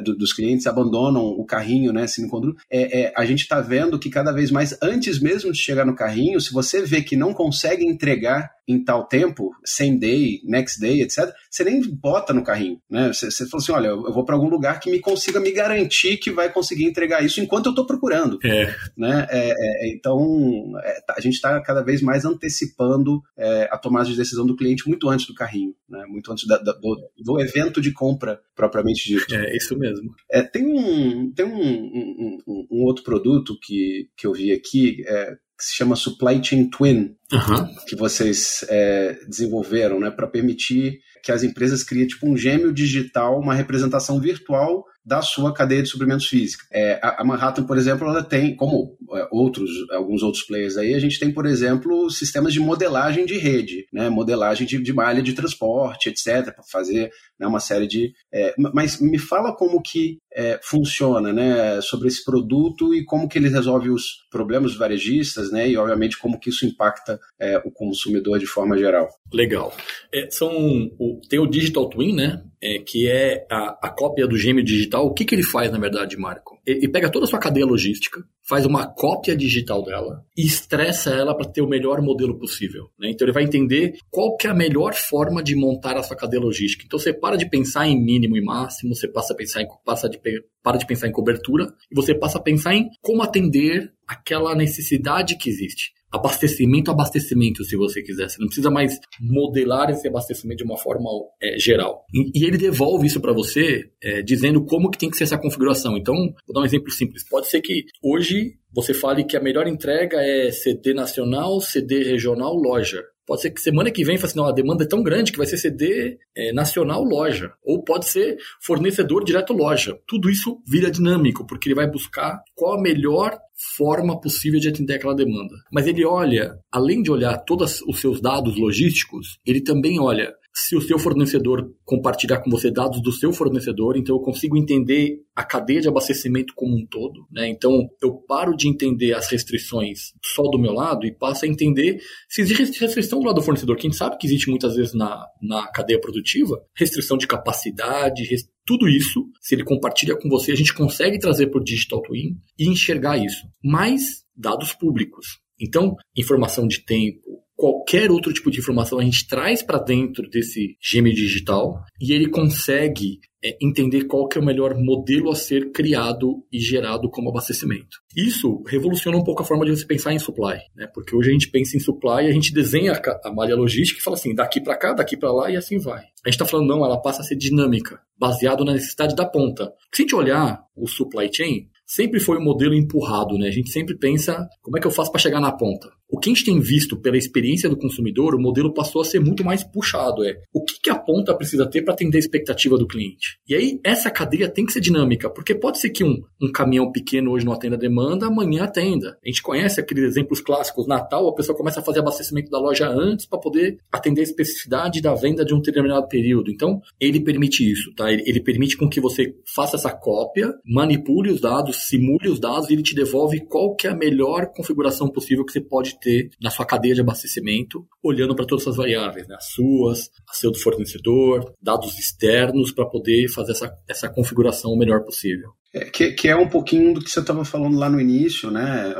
dos, 0.00 0.32
clientes 0.32 0.66
abandonam 0.66 1.22
o 1.22 1.44
carrinho, 1.44 1.92
né? 1.92 2.06
Se 2.06 2.22
encontram. 2.22 2.54
É, 2.70 3.02
é, 3.02 3.12
a 3.16 3.26
gente 3.26 3.42
está 3.42 3.60
vendo 3.60 3.98
que 3.98 4.08
cada 4.08 4.32
vez 4.32 4.50
mais, 4.50 4.76
antes 4.82 5.20
mesmo 5.20 5.52
de 5.52 5.58
chegar 5.58 5.84
no 5.84 5.94
carrinho, 5.94 6.40
se 6.40 6.52
você 6.52 6.82
vê 6.82 7.02
que 7.02 7.14
não 7.14 7.34
consegue 7.34 7.84
entregar 7.84 8.55
em 8.68 8.82
tal 8.82 9.06
tempo, 9.06 9.52
same 9.64 9.98
day, 9.98 10.40
next 10.44 10.80
day, 10.80 11.00
etc., 11.02 11.32
você 11.50 11.64
nem 11.64 11.80
bota 11.82 12.32
no 12.32 12.42
carrinho, 12.42 12.80
né? 12.90 13.12
Você, 13.12 13.30
você 13.30 13.46
fala 13.46 13.62
assim, 13.62 13.72
olha, 13.72 13.88
eu 13.88 14.12
vou 14.12 14.24
para 14.24 14.34
algum 14.34 14.48
lugar 14.48 14.80
que 14.80 14.90
me 14.90 14.98
consiga 14.98 15.38
me 15.38 15.52
garantir 15.52 16.16
que 16.16 16.30
vai 16.30 16.52
conseguir 16.52 16.84
entregar 16.84 17.24
isso 17.24 17.40
enquanto 17.40 17.66
eu 17.66 17.70
estou 17.70 17.86
procurando, 17.86 18.38
é. 18.44 18.74
né? 18.96 19.26
É, 19.30 19.50
é, 19.50 19.94
então, 19.94 20.72
é, 20.82 21.00
tá, 21.06 21.14
a 21.16 21.20
gente 21.20 21.34
está 21.34 21.60
cada 21.60 21.82
vez 21.82 22.02
mais 22.02 22.24
antecipando 22.24 23.22
é, 23.36 23.68
a 23.70 23.78
tomada 23.78 24.08
de 24.08 24.16
decisão 24.16 24.44
do 24.44 24.56
cliente 24.56 24.88
muito 24.88 25.08
antes 25.08 25.26
do 25.26 25.34
carrinho, 25.34 25.74
né? 25.88 26.04
Muito 26.08 26.30
antes 26.32 26.46
da, 26.46 26.58
da, 26.58 26.72
do, 26.72 27.10
do, 27.18 27.40
evento 27.40 27.80
de 27.80 27.92
compra 27.92 28.40
propriamente 28.54 29.08
dito. 29.08 29.34
É 29.34 29.56
isso 29.56 29.78
mesmo. 29.78 30.14
É, 30.30 30.42
tem 30.42 30.66
um, 30.66 31.32
tem 31.32 31.46
um, 31.46 31.56
um, 31.56 32.38
um, 32.46 32.66
um 32.70 32.84
outro 32.84 33.04
produto 33.04 33.56
que, 33.62 34.08
que 34.16 34.26
eu 34.26 34.32
vi 34.32 34.52
aqui, 34.52 35.04
é, 35.06 35.36
que 35.56 35.64
se 35.64 35.74
chama 35.74 35.96
Supply 35.96 36.42
Chain 36.42 36.68
Twin, 36.68 37.16
uhum. 37.32 37.74
que 37.86 37.96
vocês 37.96 38.64
é, 38.68 39.18
desenvolveram, 39.26 39.98
né, 39.98 40.10
para 40.10 40.26
permitir 40.26 41.00
que 41.22 41.32
as 41.32 41.42
empresas 41.42 41.82
criem 41.82 42.06
tipo 42.06 42.28
um 42.28 42.36
gêmeo 42.36 42.72
digital, 42.72 43.40
uma 43.40 43.54
representação 43.54 44.20
virtual 44.20 44.84
da 45.06 45.22
sua 45.22 45.54
cadeia 45.54 45.84
de 45.84 45.88
suprimentos 45.88 46.26
física. 46.26 46.64
É, 46.72 46.98
a, 47.00 47.22
Manhattan, 47.24 47.64
por 47.64 47.78
exemplo, 47.78 48.08
ela 48.08 48.24
tem, 48.24 48.56
como 48.56 48.98
é, 49.14 49.28
outros, 49.30 49.70
alguns 49.92 50.20
outros 50.20 50.42
players 50.42 50.76
aí, 50.76 50.94
a 50.94 50.98
gente 50.98 51.20
tem, 51.20 51.32
por 51.32 51.46
exemplo, 51.46 52.10
sistemas 52.10 52.52
de 52.52 52.58
modelagem 52.58 53.24
de 53.24 53.38
rede, 53.38 53.86
né, 53.92 54.08
modelagem 54.10 54.66
de, 54.66 54.82
de 54.82 54.92
malha 54.92 55.22
de 55.22 55.32
transporte, 55.32 56.08
etc., 56.08 56.52
para 56.52 56.64
fazer 56.68 57.12
né, 57.38 57.46
uma 57.46 57.60
série 57.60 57.86
de. 57.86 58.12
É, 58.34 58.52
mas 58.74 59.00
me 59.00 59.18
fala 59.18 59.54
como 59.54 59.80
que 59.80 60.18
é, 60.34 60.58
funciona, 60.60 61.32
né, 61.32 61.80
sobre 61.80 62.08
esse 62.08 62.24
produto 62.24 62.92
e 62.92 63.04
como 63.04 63.28
que 63.28 63.38
ele 63.38 63.48
resolve 63.48 63.90
os 63.90 64.26
problemas 64.28 64.72
dos 64.72 64.78
varejistas, 64.78 65.52
né, 65.52 65.68
e 65.68 65.76
obviamente 65.76 66.18
como 66.18 66.40
que 66.40 66.50
isso 66.50 66.66
impacta 66.66 67.20
é, 67.38 67.58
o 67.64 67.70
consumidor 67.70 68.40
de 68.40 68.46
forma 68.46 68.76
geral. 68.76 69.08
Legal. 69.32 69.72
É, 70.12 70.28
são 70.30 70.50
o, 70.98 71.20
tem 71.28 71.38
o 71.38 71.46
Digital 71.46 71.88
Twin, 71.88 72.12
né, 72.12 72.42
é, 72.62 72.78
que 72.78 73.08
é 73.08 73.46
a, 73.50 73.88
a, 73.88 73.90
cópia 73.90 74.26
do 74.26 74.36
gêmeo 74.36 74.64
digital. 74.64 75.06
O 75.06 75.12
que, 75.12 75.24
que 75.24 75.34
ele 75.34 75.42
faz, 75.42 75.70
na 75.70 75.78
verdade, 75.78 76.16
Marco? 76.16 76.58
Ele, 76.66 76.88
pega 76.88 77.10
toda 77.10 77.26
a 77.26 77.28
sua 77.28 77.38
cadeia 77.38 77.66
logística, 77.66 78.24
faz 78.42 78.64
uma 78.64 78.86
cópia 78.86 79.36
digital 79.36 79.82
dela 79.82 80.24
e 80.36 80.44
estressa 80.44 81.10
ela 81.10 81.36
para 81.36 81.48
ter 81.48 81.60
o 81.60 81.68
melhor 81.68 82.00
modelo 82.00 82.38
possível. 82.38 82.90
Né? 82.98 83.10
Então 83.10 83.24
ele 83.26 83.32
vai 83.32 83.44
entender 83.44 83.98
qual 84.10 84.36
que 84.36 84.46
é 84.46 84.50
a 84.50 84.54
melhor 84.54 84.94
forma 84.94 85.42
de 85.42 85.54
montar 85.54 85.96
a 85.96 86.02
sua 86.02 86.16
cadeia 86.16 86.42
logística. 86.42 86.84
Então 86.84 86.98
você 86.98 87.12
para 87.12 87.36
de 87.36 87.48
pensar 87.48 87.86
em 87.86 88.00
mínimo 88.00 88.36
e 88.36 88.42
máximo, 88.42 88.94
você 88.94 89.08
passa 89.08 89.32
a 89.32 89.36
pensar 89.36 89.62
em 89.62 89.68
passa 89.84 90.08
de 90.08 90.18
para 90.62 90.78
de 90.78 90.86
pensar 90.86 91.06
em 91.06 91.12
cobertura 91.12 91.72
e 91.90 91.94
você 91.94 92.14
passa 92.14 92.38
a 92.38 92.42
pensar 92.42 92.74
em 92.74 92.88
como 93.00 93.22
atender 93.22 93.92
aquela 94.06 94.54
necessidade 94.54 95.36
que 95.36 95.48
existe. 95.48 95.92
Abastecimento, 96.12 96.90
abastecimento, 96.90 97.64
se 97.64 97.76
você 97.76 98.02
quiser. 98.02 98.28
Você 98.28 98.38
não 98.40 98.46
precisa 98.46 98.70
mais 98.70 98.98
modelar 99.20 99.90
esse 99.90 100.06
abastecimento 100.08 100.58
de 100.58 100.64
uma 100.64 100.76
forma 100.76 101.10
é, 101.42 101.58
geral. 101.58 102.04
E, 102.14 102.40
e, 102.40 102.44
ele 102.46 102.56
devolve 102.56 103.06
isso 103.06 103.20
para 103.20 103.32
você, 103.32 103.84
é, 104.02 104.22
dizendo 104.22 104.64
como 104.64 104.90
que 104.90 104.98
tem 104.98 105.10
que 105.10 105.16
ser 105.16 105.24
essa 105.24 105.38
configuração. 105.38 105.96
Então, 105.96 106.14
vou 106.14 106.54
dar 106.54 106.60
um 106.60 106.64
exemplo 106.64 106.90
simples. 106.90 107.28
Pode 107.28 107.48
ser 107.48 107.60
que 107.60 107.84
hoje 108.02 108.54
você 108.74 108.92
fale 108.92 109.24
que 109.24 109.36
a 109.36 109.42
melhor 109.42 109.66
entrega 109.66 110.18
é 110.20 110.50
CD 110.50 110.92
nacional, 110.94 111.60
CD 111.60 112.02
regional, 112.02 112.54
loja. 112.54 113.02
Pode 113.26 113.42
ser 113.42 113.50
que 113.50 113.60
semana 113.60 113.90
que 113.90 114.04
vem, 114.04 114.16
assim, 114.16 114.36
não, 114.36 114.46
a 114.46 114.52
demanda 114.52 114.84
é 114.84 114.86
tão 114.86 115.02
grande 115.02 115.32
que 115.32 115.38
vai 115.38 115.46
ser 115.46 115.58
CD 115.58 116.16
é, 116.36 116.52
nacional 116.52 117.02
loja. 117.02 117.52
Ou 117.64 117.82
pode 117.82 118.06
ser 118.06 118.36
fornecedor 118.62 119.24
direto 119.24 119.52
loja. 119.52 119.98
Tudo 120.06 120.30
isso 120.30 120.62
vira 120.64 120.90
dinâmico, 120.90 121.44
porque 121.44 121.68
ele 121.68 121.74
vai 121.74 121.90
buscar 121.90 122.40
qual 122.54 122.78
a 122.78 122.80
melhor 122.80 123.36
forma 123.76 124.20
possível 124.20 124.60
de 124.60 124.68
atender 124.68 124.94
aquela 124.94 125.14
demanda. 125.14 125.54
Mas 125.72 125.86
ele 125.86 126.04
olha, 126.04 126.58
além 126.70 127.02
de 127.02 127.10
olhar 127.10 127.36
todos 127.38 127.80
os 127.82 128.00
seus 128.00 128.20
dados 128.20 128.58
logísticos, 128.58 129.38
ele 129.46 129.62
também 129.62 129.98
olha 129.98 130.34
se 130.58 130.74
o 130.74 130.80
seu 130.80 130.98
fornecedor 130.98 131.70
compartilhar 131.84 132.38
com 132.38 132.50
você 132.50 132.70
dados 132.70 133.02
do 133.02 133.12
seu 133.12 133.30
fornecedor, 133.30 133.94
então 133.94 134.16
eu 134.16 134.22
consigo 134.22 134.56
entender 134.56 135.20
a 135.34 135.44
cadeia 135.44 135.82
de 135.82 135.88
abastecimento 135.88 136.54
como 136.56 136.74
um 136.74 136.86
todo. 136.86 137.26
Né? 137.30 137.46
Então 137.50 137.90
eu 138.00 138.14
paro 138.14 138.56
de 138.56 138.66
entender 138.66 139.12
as 139.12 139.30
restrições 139.30 140.14
só 140.24 140.44
do 140.44 140.58
meu 140.58 140.72
lado 140.72 141.04
e 141.06 141.12
passo 141.12 141.44
a 141.44 141.48
entender 141.48 142.00
se 142.26 142.40
existe 142.40 142.80
restrição 142.80 143.20
do 143.20 143.26
lado 143.26 143.36
do 143.36 143.42
fornecedor. 143.42 143.76
Quem 143.76 143.92
sabe 143.92 144.16
que 144.16 144.26
existe 144.26 144.48
muitas 144.48 144.76
vezes 144.76 144.94
na, 144.94 145.26
na 145.42 145.68
cadeia 145.68 146.00
produtiva 146.00 146.58
restrição 146.74 147.18
de 147.18 147.26
capacidade, 147.26 148.24
rest... 148.24 148.48
tudo 148.64 148.88
isso, 148.88 149.26
se 149.42 149.54
ele 149.54 149.62
compartilha 149.62 150.16
com 150.16 150.30
você, 150.30 150.52
a 150.52 150.56
gente 150.56 150.72
consegue 150.72 151.18
trazer 151.18 151.48
para 151.48 151.60
o 151.60 151.64
Digital 151.64 152.00
Twin 152.00 152.34
e 152.58 152.66
enxergar 152.66 153.18
isso. 153.18 153.46
Mais 153.62 154.24
dados 154.34 154.72
públicos. 154.72 155.38
Então, 155.60 155.96
informação 156.16 156.66
de 156.66 156.84
tempo, 156.84 157.45
qualquer 157.56 158.10
outro 158.10 158.32
tipo 158.32 158.50
de 158.50 158.58
informação 158.60 158.98
a 158.98 159.02
gente 159.02 159.26
traz 159.26 159.62
para 159.62 159.78
dentro 159.78 160.28
desse 160.28 160.76
gêmeo 160.80 161.14
digital 161.14 161.82
e 162.00 162.12
ele 162.12 162.28
consegue 162.28 163.18
é, 163.42 163.56
entender 163.62 164.04
qual 164.04 164.28
que 164.28 164.36
é 164.36 164.40
o 164.40 164.44
melhor 164.44 164.74
modelo 164.76 165.30
a 165.30 165.34
ser 165.34 165.72
criado 165.72 166.44
e 166.52 166.58
gerado 166.58 167.08
como 167.08 167.30
abastecimento. 167.30 167.98
Isso 168.14 168.62
revoluciona 168.66 169.16
um 169.16 169.24
pouco 169.24 169.42
a 169.42 169.44
forma 169.44 169.64
de 169.64 169.70
você 169.70 169.86
pensar 169.86 170.12
em 170.12 170.18
supply, 170.18 170.58
né? 170.74 170.86
porque 170.92 171.16
hoje 171.16 171.30
a 171.30 171.32
gente 171.32 171.50
pensa 171.50 171.76
em 171.76 171.80
supply 171.80 172.24
e 172.24 172.28
a 172.28 172.32
gente 172.32 172.52
desenha 172.52 173.00
a 173.24 173.32
malha 173.32 173.56
logística 173.56 174.00
e 174.00 174.02
fala 174.02 174.16
assim, 174.16 174.34
daqui 174.34 174.60
para 174.60 174.76
cá, 174.76 174.92
daqui 174.92 175.16
para 175.16 175.32
lá 175.32 175.50
e 175.50 175.56
assim 175.56 175.78
vai. 175.78 176.00
A 176.00 176.28
gente 176.28 176.34
está 176.34 176.44
falando, 176.44 176.68
não, 176.68 176.84
ela 176.84 177.00
passa 177.00 177.22
a 177.22 177.24
ser 177.24 177.36
dinâmica, 177.36 178.00
baseado 178.18 178.64
na 178.64 178.72
necessidade 178.72 179.14
da 179.14 179.24
ponta. 179.24 179.72
Se 179.94 180.02
a 180.02 180.04
gente 180.04 180.14
olhar 180.14 180.60
o 180.76 180.86
supply 180.86 181.30
chain, 181.32 181.68
sempre 181.86 182.18
foi 182.18 182.38
um 182.38 182.44
modelo 182.44 182.74
empurrado, 182.74 183.38
né? 183.38 183.46
A 183.46 183.52
gente 183.52 183.70
sempre 183.70 183.96
pensa 183.96 184.48
como 184.60 184.76
é 184.76 184.80
que 184.80 184.86
eu 184.86 184.90
faço 184.90 185.12
para 185.12 185.20
chegar 185.20 185.40
na 185.40 185.52
ponta. 185.52 185.88
O 186.08 186.18
que 186.18 186.30
a 186.30 186.32
gente 186.32 186.44
tem 186.44 186.60
visto 186.60 186.96
pela 186.96 187.16
experiência 187.16 187.68
do 187.68 187.76
consumidor, 187.76 188.34
o 188.34 188.40
modelo 188.40 188.72
passou 188.72 189.02
a 189.02 189.04
ser 189.04 189.20
muito 189.20 189.44
mais 189.44 189.64
puxado. 189.64 190.24
É 190.24 190.40
o 190.52 190.64
que, 190.64 190.80
que 190.80 190.90
a 190.90 190.96
ponta 190.96 191.34
precisa 191.34 191.66
ter 191.68 191.82
para 191.82 191.94
atender 191.94 192.18
a 192.18 192.20
expectativa 192.20 192.78
do 192.78 192.86
cliente. 192.86 193.38
E 193.48 193.54
aí, 193.54 193.80
essa 193.84 194.10
cadeia 194.10 194.48
tem 194.48 194.64
que 194.64 194.72
ser 194.72 194.80
dinâmica, 194.80 195.28
porque 195.28 195.54
pode 195.54 195.80
ser 195.80 195.90
que 195.90 196.04
um, 196.04 196.22
um 196.40 196.52
caminhão 196.52 196.92
pequeno 196.92 197.32
hoje 197.32 197.44
não 197.44 197.52
atenda 197.52 197.74
a 197.74 197.78
demanda, 197.78 198.26
amanhã 198.26 198.64
atenda. 198.64 199.18
A 199.24 199.28
gente 199.28 199.42
conhece 199.42 199.80
aqueles 199.80 200.04
exemplos 200.04 200.40
clássicos. 200.40 200.86
Natal, 200.86 201.28
a 201.28 201.34
pessoa 201.34 201.58
começa 201.58 201.80
a 201.80 201.82
fazer 201.82 201.98
abastecimento 201.98 202.50
da 202.50 202.58
loja 202.58 202.88
antes 202.88 203.26
para 203.26 203.40
poder 203.40 203.78
atender 203.90 204.20
a 204.20 204.24
especificidade 204.24 205.00
da 205.00 205.14
venda 205.14 205.44
de 205.44 205.54
um 205.54 205.60
determinado 205.60 206.06
período. 206.06 206.50
Então, 206.50 206.80
ele 207.00 207.20
permite 207.20 207.68
isso, 207.68 207.92
tá? 207.94 208.12
Ele, 208.12 208.22
ele 208.26 208.40
permite 208.40 208.76
com 208.76 208.88
que 208.88 209.00
você 209.00 209.34
faça 209.54 209.76
essa 209.76 209.92
cópia, 209.92 210.54
manipule 210.64 211.30
os 211.30 211.40
dados, 211.40 211.88
simule 211.88 212.28
os 212.28 212.38
dados 212.38 212.70
e 212.70 212.74
ele 212.74 212.82
te 212.82 212.94
devolve 212.94 213.40
qual 213.40 213.74
que 213.74 213.88
é 213.88 213.90
a 213.90 213.96
melhor 213.96 214.52
configuração 214.54 215.08
possível 215.08 215.44
que 215.44 215.52
você 215.52 215.60
pode 215.60 215.95
ter 216.00 216.30
na 216.40 216.50
sua 216.50 216.66
cadeia 216.66 216.94
de 216.94 217.00
abastecimento, 217.00 217.86
olhando 218.02 218.34
para 218.34 218.46
todas 218.46 218.64
essas 218.64 218.76
variáveis, 218.76 219.26
né? 219.26 219.36
as 219.36 219.46
suas, 219.46 220.10
a 220.28 220.34
seu 220.34 220.50
do 220.50 220.58
fornecedor, 220.58 221.52
dados 221.60 221.98
externos, 221.98 222.72
para 222.72 222.86
poder 222.86 223.28
fazer 223.28 223.52
essa, 223.52 223.76
essa 223.88 224.08
configuração 224.08 224.72
o 224.72 224.78
melhor 224.78 225.04
possível. 225.04 225.50
É, 225.74 225.84
que, 225.84 226.12
que, 226.12 226.28
é 226.28 226.36
um 226.36 226.48
pouquinho 226.48 226.94
do 226.94 227.02
que 227.02 227.10
você 227.10 227.20
estava 227.20 227.44
falando 227.44 227.78
lá 227.78 227.90
no 227.90 228.00
início, 228.00 228.50
né? 228.50 228.94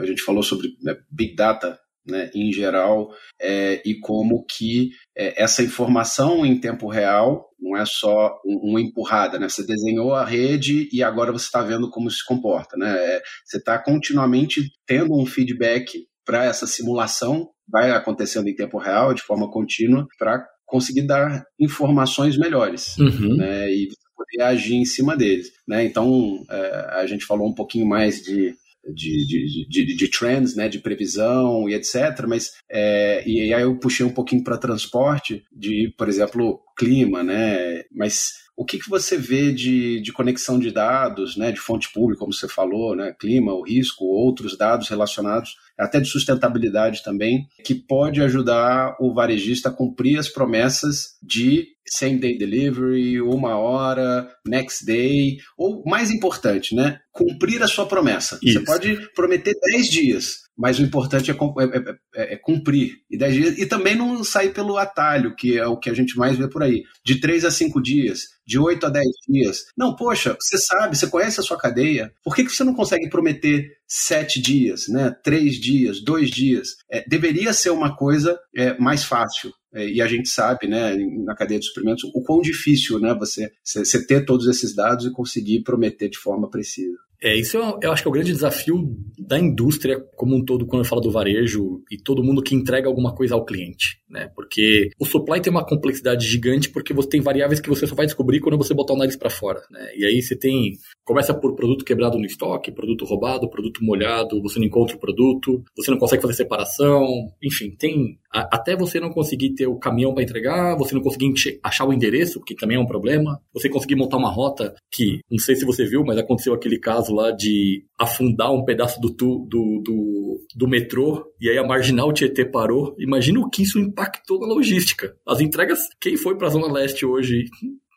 A 0.00 0.04
gente 0.04 0.22
falou 0.22 0.42
sobre 0.42 0.68
né, 0.82 0.96
Big 1.10 1.36
Data 1.36 1.78
né, 2.06 2.30
em 2.34 2.52
geral, 2.52 3.10
é, 3.40 3.82
e 3.84 3.98
como 3.98 4.44
que 4.44 4.90
essa 5.16 5.62
informação 5.62 6.44
em 6.44 6.58
tempo 6.58 6.88
real 6.88 7.48
não 7.60 7.76
é 7.76 7.86
só 7.86 8.38
uma 8.44 8.80
empurrada, 8.80 9.38
né? 9.38 9.48
Você 9.48 9.64
desenhou 9.64 10.14
a 10.14 10.24
rede 10.24 10.88
e 10.92 11.02
agora 11.02 11.32
você 11.32 11.46
está 11.46 11.62
vendo 11.62 11.88
como 11.88 12.10
se 12.10 12.24
comporta, 12.24 12.76
né? 12.76 12.92
É, 12.92 13.22
você 13.44 13.58
está 13.58 13.78
continuamente 13.78 14.62
tendo 14.86 15.14
um 15.18 15.24
feedback 15.24 16.06
para 16.24 16.44
essa 16.44 16.66
simulação, 16.66 17.48
vai 17.68 17.90
acontecendo 17.90 18.48
em 18.48 18.54
tempo 18.54 18.78
real, 18.78 19.14
de 19.14 19.22
forma 19.22 19.50
contínua, 19.50 20.06
para 20.18 20.44
conseguir 20.66 21.06
dar 21.06 21.44
informações 21.58 22.36
melhores, 22.36 22.96
uhum. 22.98 23.36
né? 23.36 23.70
E 23.70 23.88
poder 24.16 24.42
agir 24.42 24.74
em 24.74 24.84
cima 24.84 25.16
deles, 25.16 25.48
né? 25.66 25.84
Então, 25.84 26.44
é, 26.50 26.88
a 27.00 27.06
gente 27.06 27.24
falou 27.24 27.48
um 27.48 27.54
pouquinho 27.54 27.86
mais 27.86 28.22
de 28.22 28.54
de, 28.92 29.26
de, 29.26 29.68
de, 29.68 29.96
de, 29.96 30.08
trends, 30.10 30.56
né, 30.56 30.68
de 30.68 30.78
previsão 30.78 31.68
e 31.68 31.74
etc. 31.74 32.26
Mas 32.26 32.52
é, 32.70 33.22
e 33.26 33.52
aí 33.52 33.62
eu 33.62 33.78
puxei 33.78 34.04
um 34.04 34.12
pouquinho 34.12 34.44
para 34.44 34.58
transporte, 34.58 35.44
de, 35.52 35.92
por 35.96 36.08
exemplo, 36.08 36.60
clima, 36.76 37.22
né? 37.22 37.82
Mas 37.92 38.44
o 38.56 38.64
que, 38.64 38.78
que 38.78 38.88
você 38.88 39.16
vê 39.16 39.52
de, 39.52 40.00
de 40.00 40.12
conexão 40.12 40.58
de 40.58 40.70
dados, 40.70 41.36
né, 41.36 41.50
de 41.50 41.58
fonte 41.58 41.92
pública, 41.92 42.20
como 42.20 42.32
você 42.32 42.48
falou, 42.48 42.94
né, 42.94 43.14
clima, 43.18 43.52
o 43.52 43.62
risco, 43.62 44.04
outros 44.04 44.56
dados 44.56 44.88
relacionados, 44.88 45.56
até 45.78 46.00
de 46.00 46.08
sustentabilidade 46.08 47.02
também, 47.02 47.46
que 47.64 47.74
pode 47.74 48.22
ajudar 48.22 48.96
o 49.00 49.12
varejista 49.12 49.68
a 49.68 49.72
cumprir 49.72 50.18
as 50.18 50.28
promessas 50.28 51.16
de 51.22 51.66
same 51.86 52.18
day 52.18 52.38
delivery, 52.38 53.20
uma 53.20 53.56
hora, 53.56 54.28
next 54.46 54.86
day, 54.86 55.36
ou 55.56 55.82
mais 55.84 56.10
importante, 56.10 56.74
né, 56.74 56.98
cumprir 57.12 57.62
a 57.62 57.68
sua 57.68 57.86
promessa. 57.86 58.38
Isso. 58.42 58.58
Você 58.58 58.64
pode 58.64 59.10
prometer 59.14 59.54
10 59.72 59.88
dias, 59.88 60.44
mas 60.56 60.78
o 60.78 60.82
importante 60.82 61.30
é, 61.30 61.34
é, 61.34 61.36
é, 61.36 61.94
é, 62.14 62.34
é 62.34 62.36
cumprir. 62.36 62.98
E, 63.10 63.18
dez 63.18 63.34
dias, 63.34 63.58
e 63.58 63.66
também 63.66 63.96
não 63.96 64.22
sair 64.22 64.52
pelo 64.52 64.76
atalho, 64.76 65.34
que 65.34 65.58
é 65.58 65.66
o 65.66 65.76
que 65.76 65.90
a 65.90 65.94
gente 65.94 66.16
mais 66.16 66.38
vê 66.38 66.48
por 66.48 66.62
aí. 66.62 66.82
De 67.04 67.20
três 67.20 67.44
a 67.44 67.50
cinco 67.50 67.82
dias, 67.82 68.22
de 68.46 68.58
oito 68.58 68.86
a 68.86 68.90
dez 68.90 69.06
dias. 69.28 69.64
Não, 69.76 69.96
poxa, 69.96 70.36
você 70.40 70.58
sabe, 70.58 70.96
você 70.96 71.08
conhece 71.08 71.40
a 71.40 71.42
sua 71.42 71.58
cadeia, 71.58 72.12
por 72.22 72.34
que, 72.34 72.44
que 72.44 72.50
você 72.50 72.64
não 72.64 72.74
consegue 72.74 73.08
prometer 73.08 73.68
sete 73.96 74.40
dias, 74.40 74.88
né? 74.88 75.14
três 75.22 75.54
dias, 75.54 76.02
dois 76.02 76.28
dias? 76.28 76.70
É, 76.90 77.08
deveria 77.08 77.52
ser 77.52 77.70
uma 77.70 77.94
coisa 77.94 78.36
é, 78.52 78.76
mais 78.76 79.04
fácil. 79.04 79.52
É, 79.72 79.88
e 79.88 80.02
a 80.02 80.06
gente 80.08 80.28
sabe, 80.28 80.66
né, 80.66 80.96
na 81.24 81.34
cadeia 81.34 81.60
de 81.60 81.66
suprimentos, 81.66 82.04
o 82.04 82.22
quão 82.22 82.40
difícil 82.40 82.98
né, 82.98 83.14
você, 83.14 83.50
você 83.64 84.04
ter 84.04 84.24
todos 84.24 84.48
esses 84.48 84.74
dados 84.74 85.06
e 85.06 85.12
conseguir 85.12 85.62
prometer 85.62 86.08
de 86.08 86.18
forma 86.18 86.50
precisa. 86.50 86.96
É, 87.22 87.34
isso 87.34 87.56
eu, 87.56 87.78
eu 87.82 87.92
acho 87.92 88.02
que 88.02 88.08
é 88.08 88.10
o 88.10 88.12
grande 88.12 88.32
desafio 88.32 88.94
da 89.18 89.38
indústria 89.38 89.98
como 90.14 90.36
um 90.36 90.44
todo, 90.44 90.66
quando 90.66 90.82
eu 90.84 90.88
falo 90.88 91.00
do 91.00 91.10
varejo 91.10 91.82
e 91.90 91.96
todo 91.96 92.22
mundo 92.22 92.42
que 92.42 92.54
entrega 92.54 92.86
alguma 92.86 93.14
coisa 93.14 93.34
ao 93.34 93.46
cliente, 93.46 93.98
né? 94.10 94.30
Porque 94.34 94.90
o 95.00 95.06
supply 95.06 95.40
tem 95.40 95.50
uma 95.50 95.64
complexidade 95.64 96.26
gigante 96.26 96.68
porque 96.68 96.92
você 96.92 97.08
tem 97.08 97.22
variáveis 97.22 97.60
que 97.60 97.68
você 97.68 97.86
só 97.86 97.94
vai 97.94 98.04
descobrir 98.04 98.40
quando 98.40 98.58
você 98.58 98.74
botar 98.74 98.92
o 98.92 98.98
nariz 98.98 99.16
para 99.16 99.30
fora, 99.30 99.62
né? 99.70 99.88
E 99.96 100.04
aí 100.04 100.20
você 100.20 100.36
tem 100.36 100.72
começa 101.04 101.34
por 101.34 101.54
produto 101.54 101.84
quebrado 101.84 102.18
no 102.18 102.24
estoque, 102.24 102.72
produto 102.72 103.04
roubado, 103.04 103.48
produto 103.48 103.84
molhado, 103.84 104.40
você 104.42 104.58
não 104.58 104.66
encontra 104.66 104.96
o 104.96 105.00
produto, 105.00 105.62
você 105.76 105.90
não 105.90 105.98
consegue 105.98 106.22
fazer 106.22 106.34
separação, 106.34 107.06
enfim, 107.42 107.70
tem 107.70 108.18
a, 108.32 108.56
até 108.56 108.76
você 108.76 108.98
não 108.98 109.10
conseguir 109.10 109.54
ter 109.54 109.66
o 109.66 109.78
caminhão 109.78 110.14
para 110.14 110.22
entregar, 110.22 110.76
você 110.76 110.94
não 110.94 111.02
conseguir 111.02 111.32
achar 111.62 111.86
o 111.86 111.92
endereço, 111.92 112.40
que 112.40 112.54
também 112.54 112.76
é 112.76 112.80
um 112.80 112.86
problema, 112.86 113.40
você 113.52 113.68
conseguir 113.68 113.96
montar 113.96 114.16
uma 114.16 114.30
rota 114.30 114.74
que 114.90 115.20
não 115.30 115.38
sei 115.38 115.56
se 115.56 115.64
você 115.64 115.84
viu, 115.84 116.04
mas 116.04 116.18
aconteceu 116.18 116.54
aquele 116.54 116.78
caso 116.78 117.14
lá 117.14 117.30
de 117.30 117.84
afundar 117.98 118.52
um 118.52 118.64
pedaço 118.64 119.00
do, 119.00 119.10
do, 119.10 119.46
do, 119.82 120.40
do 120.54 120.68
metrô 120.68 121.24
e 121.40 121.48
aí 121.48 121.58
a 121.58 121.66
marginal 121.66 122.12
Tietê 122.12 122.44
parou. 122.44 122.94
Imagina 122.98 123.40
o 123.40 123.50
que 123.50 123.62
isso 123.62 123.78
impactou 123.78 124.40
na 124.40 124.46
logística. 124.46 125.14
As 125.26 125.40
entregas, 125.40 125.88
quem 126.00 126.16
foi 126.16 126.36
para 126.36 126.46
a 126.46 126.50
Zona 126.50 126.72
Leste 126.72 127.04
hoje 127.04 127.44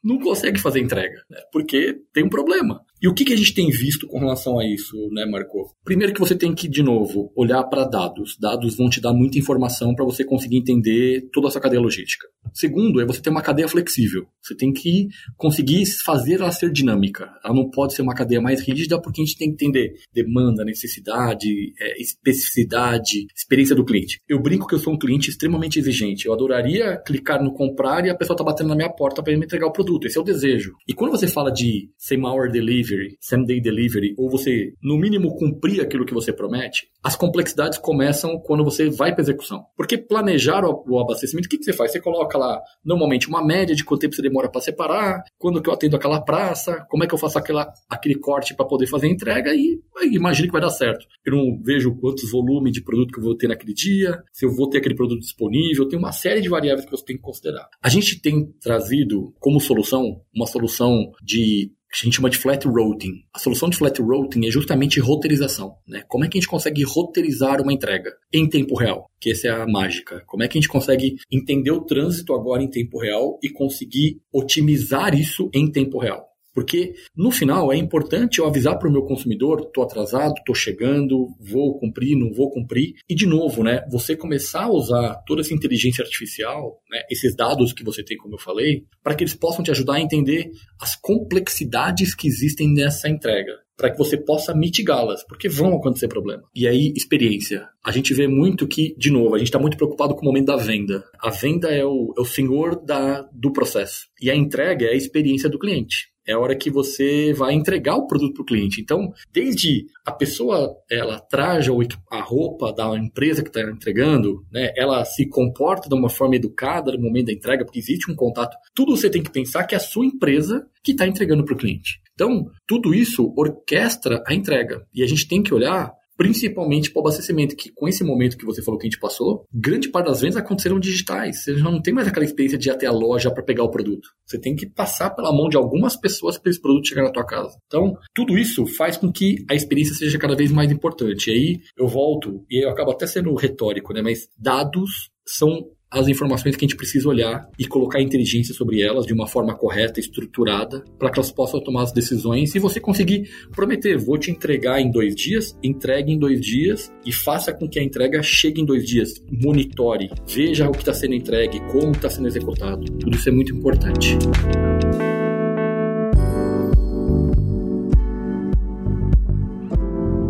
não 0.04 0.20
consegue 0.20 0.60
fazer 0.60 0.80
entrega, 0.80 1.22
né? 1.30 1.40
porque 1.52 2.00
tem 2.14 2.24
um 2.24 2.30
problema. 2.30 2.82
E 3.02 3.08
o 3.08 3.14
que, 3.14 3.26
que 3.26 3.34
a 3.34 3.38
gente 3.38 3.54
tem 3.54 3.70
visto 3.70 4.08
com 4.08 4.20
relação 4.20 4.60
a 4.60 4.66
isso, 4.66 4.96
né, 5.12 5.26
Marco? 5.26 5.76
Primeiro 5.84 6.14
que 6.14 6.20
você 6.20 6.36
tem 6.36 6.54
que, 6.56 6.68
de 6.68 6.82
novo, 6.82 7.32
olhar 7.36 7.64
para 7.66 7.86
dados. 7.86 8.36
Dados 8.40 8.76
vão 8.76 8.90
te 8.90 9.00
dar 9.00 9.14
muita 9.14 9.38
informação 9.38 9.94
para 9.94 10.06
você 10.06 10.24
conseguir 10.24 10.58
entender 10.58 11.30
toda 11.32 11.48
a 11.48 11.52
sua 11.52 11.62
cadeia 11.62 11.82
logística. 11.82 12.28
Segundo, 12.54 13.00
é 13.00 13.06
você 13.06 13.22
ter 13.22 13.30
uma 13.30 13.42
cadeia 13.42 13.68
flexível. 13.68 14.26
Você 14.42 14.56
tem 14.56 14.74
que 14.74 15.08
conseguir 15.36 15.86
fazer 15.86 16.36
ela 16.36 16.52
ser 16.52 16.72
dinâmica. 16.72 17.30
Ela 17.44 17.54
não 17.54 17.70
pode 17.70 17.94
ser 17.94 18.02
uma 18.02 18.16
cadeia 18.16 18.42
mais 18.42 18.62
rígida 18.62 19.00
porque 19.00 19.22
a 19.22 19.26
gente 19.26 19.38
tem 19.38 19.50
que 19.50 19.66
entender 19.66 19.94
demanda, 20.14 20.66
necessidade, 20.66 21.74
é, 21.80 22.02
especificidade, 22.02 23.28
experiência 23.36 23.76
do 23.76 23.86
cliente. 23.86 24.20
Eu 24.28 24.42
brinco 24.42 24.66
que 24.66 24.74
eu 24.74 24.80
sou 24.80 24.94
um 24.94 24.98
cliente 24.98 25.30
extremamente 25.30 25.78
exigente. 25.78 26.26
Eu 26.26 26.34
adoraria 26.34 26.98
clicar 27.06 27.44
no 27.44 27.54
comprar 27.54 28.06
e 28.06 28.10
a 28.10 28.16
pessoa 28.16 28.34
está 28.34 28.44
batendo 28.44 28.70
na 28.70 28.76
minha 28.76 28.90
porta 28.90 29.22
para 29.22 29.38
me 29.38 29.46
entregar 29.46 29.68
o 29.68 29.72
produto. 29.72 30.08
Esse 30.08 30.18
é 30.18 30.22
o 30.22 30.24
desejo. 30.24 30.74
E 30.88 30.94
quando 30.94 31.12
você 31.12 31.28
fala 31.28 31.52
de 31.52 31.90
same 31.98 32.26
hour 32.26 32.50
delivery, 32.50 32.87
delivery, 32.88 33.18
same 33.20 33.46
day 33.46 33.62
delivery, 33.62 34.16
ou 34.18 34.30
você, 34.30 34.74
no 34.82 34.98
mínimo, 34.98 35.36
cumprir 35.36 35.82
aquilo 35.82 36.06
que 36.06 36.14
você 36.14 36.32
promete, 36.32 36.88
as 37.04 37.16
complexidades 37.16 37.78
começam 37.78 38.40
quando 38.40 38.64
você 38.64 38.90
vai 38.90 39.14
para 39.14 39.22
execução. 39.22 39.66
Porque 39.76 39.98
planejar 39.98 40.64
o, 40.66 41.00
abastecimento, 41.00 41.46
o 41.46 41.50
que, 41.50 41.58
que, 41.58 41.64
você 41.64 41.74
faz? 41.74 41.92
Você 41.92 42.00
coloca 42.00 42.38
lá, 42.38 42.62
normalmente, 42.84 43.28
uma 43.28 43.46
média 43.46 43.76
de 43.76 43.84
quanto 43.84 44.02
tempo 44.02 44.16
você 44.16 44.22
demora 44.22 44.50
para 44.50 44.62
separar, 44.62 45.24
quando 45.38 45.62
que 45.62 45.70
eu 45.70 45.74
atendo 45.74 45.96
aquela 45.96 46.22
praça, 46.22 46.86
como 46.90 47.04
é 47.04 47.08
que 47.08 47.14
eu 47.14 47.20
faço 47.20 47.38
aquela, 47.38 47.72
aquele 47.90 48.16
corte 48.16 48.56
para 48.56 48.66
poder 48.66 48.88
fazer 48.88 49.08
a 49.08 49.12
entrega 49.12 49.54
e 49.54 49.80
imagine 50.04 50.48
que 50.48 50.54
vai 50.54 50.62
dar 50.62 50.70
certo. 50.70 51.06
Eu 51.26 51.36
não 51.36 51.62
vejo 51.62 51.96
quantos 51.96 52.32
volumes 52.32 52.72
de 52.72 52.82
produto 52.82 53.12
que 53.12 53.20
eu 53.20 53.24
vou 53.24 53.36
ter 53.36 53.48
naquele 53.48 53.74
dia, 53.74 54.22
se 54.32 54.46
eu 54.46 54.54
vou 54.54 54.70
ter 54.70 54.80
aquele 54.80 54.96
produto 54.96 55.20
disponível, 55.20 55.88
tem 55.88 55.98
uma 55.98 56.12
série 56.12 56.42
de 56.42 56.50
variáveis 56.50 56.86
que 56.86 56.92
você 56.92 57.06
tem 57.06 57.16
que 57.16 57.22
considerar. 57.22 57.68
A 57.82 57.90
gente 57.90 58.22
tem 58.22 58.52
trazido 58.62 59.34
como 59.40 59.60
solução 59.60 60.22
uma 60.34 60.46
solução 60.46 61.12
de 61.24 61.72
a 62.04 62.06
gente 62.06 62.16
chama 62.16 62.30
de 62.30 62.38
flat 62.38 62.68
routing. 62.68 63.24
A 63.34 63.40
solução 63.40 63.70
de 63.70 63.78
flat 63.78 64.00
routing 64.02 64.46
é 64.46 64.52
justamente 64.52 65.00
roteirização. 65.00 65.76
Né? 65.88 66.04
Como 66.08 66.26
é 66.26 66.28
que 66.28 66.38
a 66.38 66.42
gente 66.42 66.50
consegue 66.50 66.84
roteirizar 66.84 67.62
uma 67.62 67.74
entrega 67.74 68.12
em 68.32 68.48
tempo 68.48 68.76
real? 68.76 69.10
Que 69.20 69.32
essa 69.32 69.48
é 69.48 69.52
a 69.52 69.66
mágica. 69.66 70.22
Como 70.28 70.44
é 70.44 70.48
que 70.48 70.58
a 70.58 70.62
gente 70.62 70.70
consegue 70.70 71.16
entender 71.32 71.72
o 71.72 71.82
trânsito 71.82 72.34
agora 72.34 72.62
em 72.62 72.70
tempo 72.70 73.00
real 73.00 73.40
e 73.42 73.50
conseguir 73.50 74.22
otimizar 74.32 75.16
isso 75.16 75.50
em 75.54 75.72
tempo 75.72 75.98
real? 75.98 76.27
Porque 76.58 76.96
no 77.16 77.30
final 77.30 77.72
é 77.72 77.78
importante 77.78 78.40
eu 78.40 78.48
avisar 78.48 78.80
para 78.80 78.90
o 78.90 78.92
meu 78.92 79.04
consumidor, 79.04 79.62
estou 79.68 79.84
atrasado, 79.84 80.34
estou 80.40 80.56
chegando, 80.56 81.28
vou 81.40 81.78
cumprir, 81.78 82.18
não 82.18 82.34
vou 82.34 82.50
cumprir. 82.50 82.96
E 83.08 83.14
de 83.14 83.28
novo, 83.28 83.64
né, 83.64 83.86
você 83.92 84.18
começar 84.18 84.64
a 84.64 84.72
usar 84.72 85.22
toda 85.28 85.42
essa 85.42 85.54
inteligência 85.54 86.04
artificial, 86.04 86.82
né, 86.90 87.04
esses 87.12 87.36
dados 87.36 87.74
que 87.74 87.84
você 87.84 88.04
tem, 88.04 88.18
como 88.18 88.34
eu 88.34 88.40
falei, 88.40 88.86
para 89.04 89.14
que 89.14 89.24
eles 89.24 89.36
possam 89.36 89.64
te 89.64 89.70
ajudar 89.70 89.98
a 89.98 90.02
entender 90.02 90.50
as 90.82 90.96
complexidades 90.96 92.16
que 92.16 92.28
existem 92.28 92.74
nessa 92.74 93.08
entrega 93.08 93.54
para 93.78 93.92
que 93.92 93.98
você 93.98 94.18
possa 94.18 94.56
mitigá-las, 94.56 95.24
porque 95.24 95.48
vão 95.48 95.76
acontecer 95.76 96.08
problemas. 96.08 96.46
E 96.54 96.68
aí, 96.68 96.92
experiência. 96.96 97.68
A 97.86 97.92
gente 97.92 98.14
vê 98.14 98.28
muito 98.28 98.68
que, 98.68 98.96
de 98.98 99.12
novo, 99.12 99.36
a 99.36 99.38
gente 99.38 99.48
está 99.48 99.60
muito 99.60 99.78
preocupado 99.78 100.16
com 100.16 100.22
o 100.22 100.26
momento 100.26 100.48
da 100.48 100.58
venda. 100.58 101.04
A 101.20 101.30
venda 101.30 101.70
é 101.70 101.86
o, 101.86 102.14
é 102.18 102.22
o 102.22 102.26
senhor 102.26 102.84
da, 102.84 103.22
do 103.32 103.54
processo. 103.54 104.08
E 104.22 104.32
a 104.32 104.36
entrega 104.36 104.86
é 104.88 104.90
a 104.90 104.98
experiência 104.98 105.48
do 105.48 105.60
cliente 105.60 106.08
é 106.28 106.34
a 106.34 106.40
hora 106.40 106.56
que 106.56 106.70
você 106.70 107.34
vai 107.34 107.54
entregar 107.54 107.96
o 107.96 108.06
produto 108.06 108.34
para 108.34 108.42
o 108.42 108.46
cliente. 108.46 108.82
Então, 108.82 109.14
desde 109.32 109.86
a 110.06 110.12
pessoa 110.12 110.76
ela 110.92 111.20
traja 111.20 111.72
a 112.12 112.22
roupa 112.22 112.74
da 112.74 112.98
empresa 112.98 113.42
que 113.42 113.48
está 113.48 113.62
entregando, 113.62 114.46
né, 114.52 114.74
ela 114.76 115.06
se 115.06 115.28
comporta 115.30 115.88
de 115.88 115.96
uma 115.96 116.10
forma 116.10 116.36
educada 116.36 116.92
no 116.92 117.02
momento 117.02 117.28
da 117.28 117.34
entrega, 117.34 117.64
porque 117.64 117.80
existe 117.80 118.12
um 118.12 118.16
contato. 118.16 118.58
Tudo 118.76 118.96
você 118.96 119.10
tem 119.10 119.24
que 119.24 119.32
pensar 119.32 119.64
que 119.64 119.76
a 119.76 119.80
sua 119.80 120.06
empresa 120.06 120.68
que 120.88 120.94
está 120.94 121.06
entregando 121.06 121.44
para 121.44 121.54
o 121.54 121.58
cliente. 121.58 122.00
Então, 122.14 122.46
tudo 122.66 122.96
isso 122.96 123.34
orquestra 123.36 124.24
a 124.26 124.34
entrega. 124.34 124.86
E 124.94 125.04
a 125.04 125.06
gente 125.06 125.28
tem 125.28 125.44
que 125.44 125.54
olhar 125.54 125.92
principalmente 126.16 126.90
para 126.90 127.00
o 127.00 127.04
abastecimento, 127.04 127.56
que 127.56 127.72
com 127.76 127.88
esse 127.88 128.04
momento 128.04 128.38
que 128.38 128.46
você 128.46 128.64
falou 128.64 128.80
que 128.80 128.88
a 128.88 128.90
gente 128.90 129.00
passou, 129.00 129.46
grande 129.54 129.90
parte 129.90 130.08
das 130.08 130.22
vendas 130.22 130.38
aconteceram 130.38 130.80
digitais. 130.80 131.44
Você 131.44 131.58
já 131.58 131.70
não 131.70 131.82
tem 131.82 131.94
mais 131.94 132.08
aquela 132.08 132.26
experiência 132.26 132.58
de 132.58 132.70
ir 132.70 132.72
até 132.72 132.88
a 132.88 132.92
loja 132.92 133.30
para 133.30 133.44
pegar 133.44 133.66
o 133.66 133.70
produto. 133.70 134.10
Você 134.26 134.40
tem 134.40 134.56
que 134.56 134.66
passar 134.66 135.12
pela 135.12 135.32
mão 135.32 135.50
de 135.50 135.58
algumas 135.58 135.96
pessoas 135.96 136.40
para 136.40 136.50
esse 136.50 136.60
produto 136.60 136.88
chegar 136.88 137.04
na 137.04 137.12
tua 137.12 137.26
casa. 137.26 137.56
Então, 137.68 137.94
tudo 138.16 138.38
isso 138.38 138.66
faz 138.66 138.98
com 138.98 139.12
que 139.12 139.46
a 139.48 139.54
experiência 139.54 139.94
seja 139.94 140.18
cada 140.18 140.36
vez 140.36 140.52
mais 140.52 140.72
importante. 140.72 141.30
E 141.30 141.34
aí 141.34 141.60
eu 141.78 141.88
volto, 141.88 142.46
e 142.50 142.66
eu 142.66 142.70
acabo 142.70 142.92
até 142.92 143.06
sendo 143.06 143.36
retórico, 143.36 143.94
né? 143.94 144.02
Mas 144.02 144.28
dados 144.40 145.12
são 145.28 145.68
as 145.90 146.08
informações 146.08 146.56
que 146.56 146.66
a 146.66 146.68
gente 146.68 146.76
precisa 146.76 147.08
olhar 147.08 147.50
e 147.58 147.66
colocar 147.66 148.02
inteligência 148.02 148.54
sobre 148.54 148.82
elas 148.82 149.06
de 149.06 149.14
uma 149.14 149.26
forma 149.26 149.56
correta, 149.56 150.00
estruturada, 150.00 150.84
para 151.00 151.10
que 151.10 151.18
elas 151.18 151.32
possam 151.32 151.62
tomar 151.62 151.84
as 151.84 151.94
decisões. 151.94 152.54
E 152.54 152.60
você 152.60 152.80
conseguir 152.80 153.30
prometer, 153.56 153.98
vou 153.98 154.18
te 154.18 154.30
entregar 154.30 154.82
em 154.82 154.92
dois 154.92 155.16
dias, 155.16 155.58
entregue 155.64 156.12
em 156.12 156.20
dois 156.20 156.42
dias 156.42 156.92
e 157.06 157.14
faça 157.14 157.54
com 157.54 157.70
que 157.70 157.80
a 157.80 157.84
entrega 157.84 158.22
chegue 158.22 158.62
em 158.62 158.66
dois 158.66 158.86
dias. 158.86 159.24
Monitore, 159.32 160.10
veja 160.28 160.68
o 160.68 160.74
que 160.74 160.80
está 160.80 160.94
sendo 160.94 161.14
entregue, 161.14 161.62
como 161.72 161.92
está 161.94 162.10
sendo 162.10 162.28
executado. 162.28 162.84
Tudo 163.00 163.16
isso 163.16 163.30
é 163.30 163.32
muito 163.32 163.56
importante. 163.56 164.18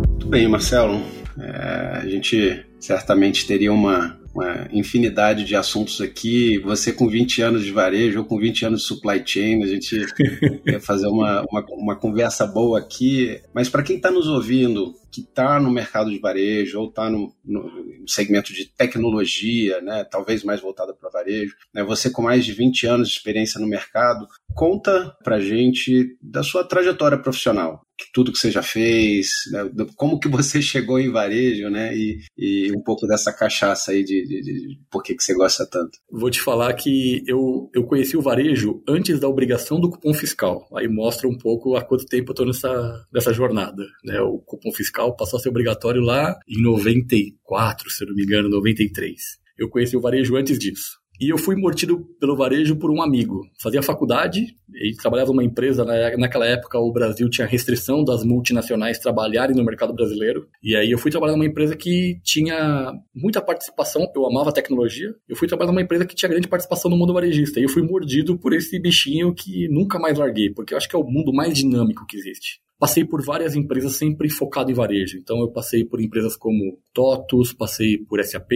Muito 0.08 0.28
bem, 0.28 0.46
Marcelo. 0.46 1.02
É, 1.36 2.00
a 2.02 2.06
gente 2.08 2.64
certamente 2.78 3.46
teria 3.46 3.72
uma 3.72 4.18
uma 4.38 4.68
infinidade 4.72 5.44
de 5.44 5.56
assuntos 5.56 6.00
aqui. 6.00 6.58
Você 6.58 6.92
com 6.92 7.08
20 7.08 7.42
anos 7.42 7.64
de 7.64 7.72
varejo, 7.72 8.20
ou 8.20 8.24
com 8.24 8.38
20 8.38 8.66
anos 8.66 8.80
de 8.82 8.86
supply 8.86 9.22
chain, 9.24 9.62
a 9.62 9.66
gente 9.66 10.06
quer 10.64 10.80
fazer 10.80 11.08
uma, 11.08 11.44
uma, 11.50 11.64
uma 11.70 11.96
conversa 11.96 12.46
boa 12.46 12.78
aqui. 12.78 13.40
Mas 13.52 13.68
para 13.68 13.82
quem 13.82 13.96
está 13.96 14.10
nos 14.10 14.28
ouvindo, 14.28 14.94
que 15.10 15.22
está 15.22 15.58
no 15.58 15.70
mercado 15.70 16.10
de 16.10 16.18
varejo 16.18 16.80
ou 16.80 16.88
está 16.88 17.10
no, 17.10 17.34
no, 17.44 17.70
segmento 18.06 18.52
de 18.52 18.66
tecnologia, 18.66 19.80
né, 19.80 20.04
talvez 20.04 20.44
mais 20.44 20.60
voltada 20.60 20.94
para 20.94 21.10
varejo, 21.10 21.54
né, 21.74 21.82
você 21.82 22.10
com 22.10 22.22
mais 22.22 22.44
de 22.44 22.52
20 22.52 22.86
anos 22.86 23.08
de 23.08 23.14
experiência 23.14 23.60
no 23.60 23.66
mercado, 23.66 24.26
conta 24.54 25.16
para 25.22 25.40
gente 25.40 26.16
da 26.22 26.42
sua 26.42 26.64
trajetória 26.64 27.18
profissional, 27.18 27.82
tudo 28.12 28.32
que 28.32 28.38
você 28.38 28.50
já 28.50 28.62
fez, 28.62 29.30
né, 29.50 29.70
como 29.96 30.18
que 30.18 30.28
você 30.28 30.60
chegou 30.62 30.98
em 30.98 31.10
varejo, 31.10 31.68
né, 31.68 31.96
e, 31.96 32.20
e 32.36 32.72
um 32.72 32.82
pouco 32.82 33.06
dessa 33.06 33.32
cachaça 33.32 33.92
aí 33.92 34.04
de, 34.04 34.26
de, 34.26 34.42
de, 34.42 34.78
por 34.90 35.02
que, 35.02 35.14
que 35.14 35.22
você 35.22 35.34
gosta 35.34 35.66
tanto. 35.66 35.98
Vou 36.10 36.30
te 36.30 36.40
falar 36.40 36.72
que 36.74 37.22
eu, 37.26 37.70
eu 37.74 37.84
conheci 37.84 38.16
o 38.16 38.22
varejo 38.22 38.82
antes 38.88 39.20
da 39.20 39.28
obrigação 39.28 39.80
do 39.80 39.90
cupom 39.90 40.14
fiscal, 40.14 40.68
aí 40.74 40.88
mostra 40.88 41.28
um 41.28 41.36
pouco 41.36 41.76
há 41.76 41.82
quanto 41.82 42.06
tempo 42.06 42.30
eu 42.30 42.32
estou 42.32 42.46
nessa, 42.46 43.06
nessa 43.12 43.32
jornada, 43.32 43.84
né, 44.04 44.20
o 44.20 44.38
cupom 44.38 44.72
fiscal 44.72 45.16
passou 45.16 45.38
a 45.38 45.42
ser 45.42 45.48
obrigatório 45.48 46.00
lá 46.00 46.38
em 46.48 46.62
94, 46.62 47.90
se 47.90 48.04
eu 48.04 48.08
não 48.08 48.14
me 48.14 48.22
engano, 48.22 48.48
93. 48.48 49.38
Eu 49.58 49.68
conheci 49.68 49.96
o 49.96 50.00
varejo 50.00 50.36
antes 50.36 50.56
disso. 50.56 50.97
E 51.20 51.28
eu 51.28 51.38
fui 51.38 51.56
mortido 51.56 52.06
pelo 52.20 52.36
varejo 52.36 52.76
por 52.76 52.90
um 52.90 53.02
amigo. 53.02 53.44
Fazia 53.60 53.82
faculdade, 53.82 54.54
ele 54.72 54.96
trabalhava 54.96 55.30
numa 55.30 55.42
empresa, 55.42 55.84
naquela 56.16 56.46
época 56.46 56.78
o 56.78 56.92
Brasil 56.92 57.28
tinha 57.28 57.46
restrição 57.46 58.04
das 58.04 58.24
multinacionais 58.24 58.98
trabalharem 58.98 59.56
no 59.56 59.64
mercado 59.64 59.92
brasileiro. 59.92 60.46
E 60.62 60.76
aí 60.76 60.90
eu 60.90 60.98
fui 60.98 61.10
trabalhar 61.10 61.32
numa 61.32 61.46
empresa 61.46 61.74
que 61.76 62.20
tinha 62.22 62.92
muita 63.14 63.40
participação, 63.40 64.10
eu 64.14 64.26
amava 64.26 64.52
tecnologia. 64.52 65.12
Eu 65.28 65.36
fui 65.36 65.48
trabalhar 65.48 65.72
numa 65.72 65.82
empresa 65.82 66.06
que 66.06 66.14
tinha 66.14 66.28
grande 66.28 66.48
participação 66.48 66.90
no 66.90 66.96
mundo 66.96 67.12
varejista. 67.12 67.58
E 67.58 67.64
eu 67.64 67.68
fui 67.68 67.82
mordido 67.82 68.38
por 68.38 68.52
esse 68.52 68.78
bichinho 68.78 69.34
que 69.34 69.68
nunca 69.68 69.98
mais 69.98 70.18
larguei, 70.18 70.50
porque 70.50 70.72
eu 70.72 70.78
acho 70.78 70.88
que 70.88 70.94
é 70.94 70.98
o 70.98 71.04
mundo 71.04 71.32
mais 71.32 71.58
dinâmico 71.58 72.06
que 72.06 72.16
existe. 72.16 72.60
Passei 72.78 73.04
por 73.04 73.24
várias 73.24 73.56
empresas 73.56 73.96
sempre 73.96 74.30
focado 74.30 74.70
em 74.70 74.74
varejo. 74.74 75.18
Então 75.18 75.40
eu 75.40 75.50
passei 75.50 75.84
por 75.84 76.00
empresas 76.00 76.36
como 76.36 76.78
TOTUS, 76.94 77.52
passei 77.52 77.98
por 77.98 78.22
SAP, 78.22 78.52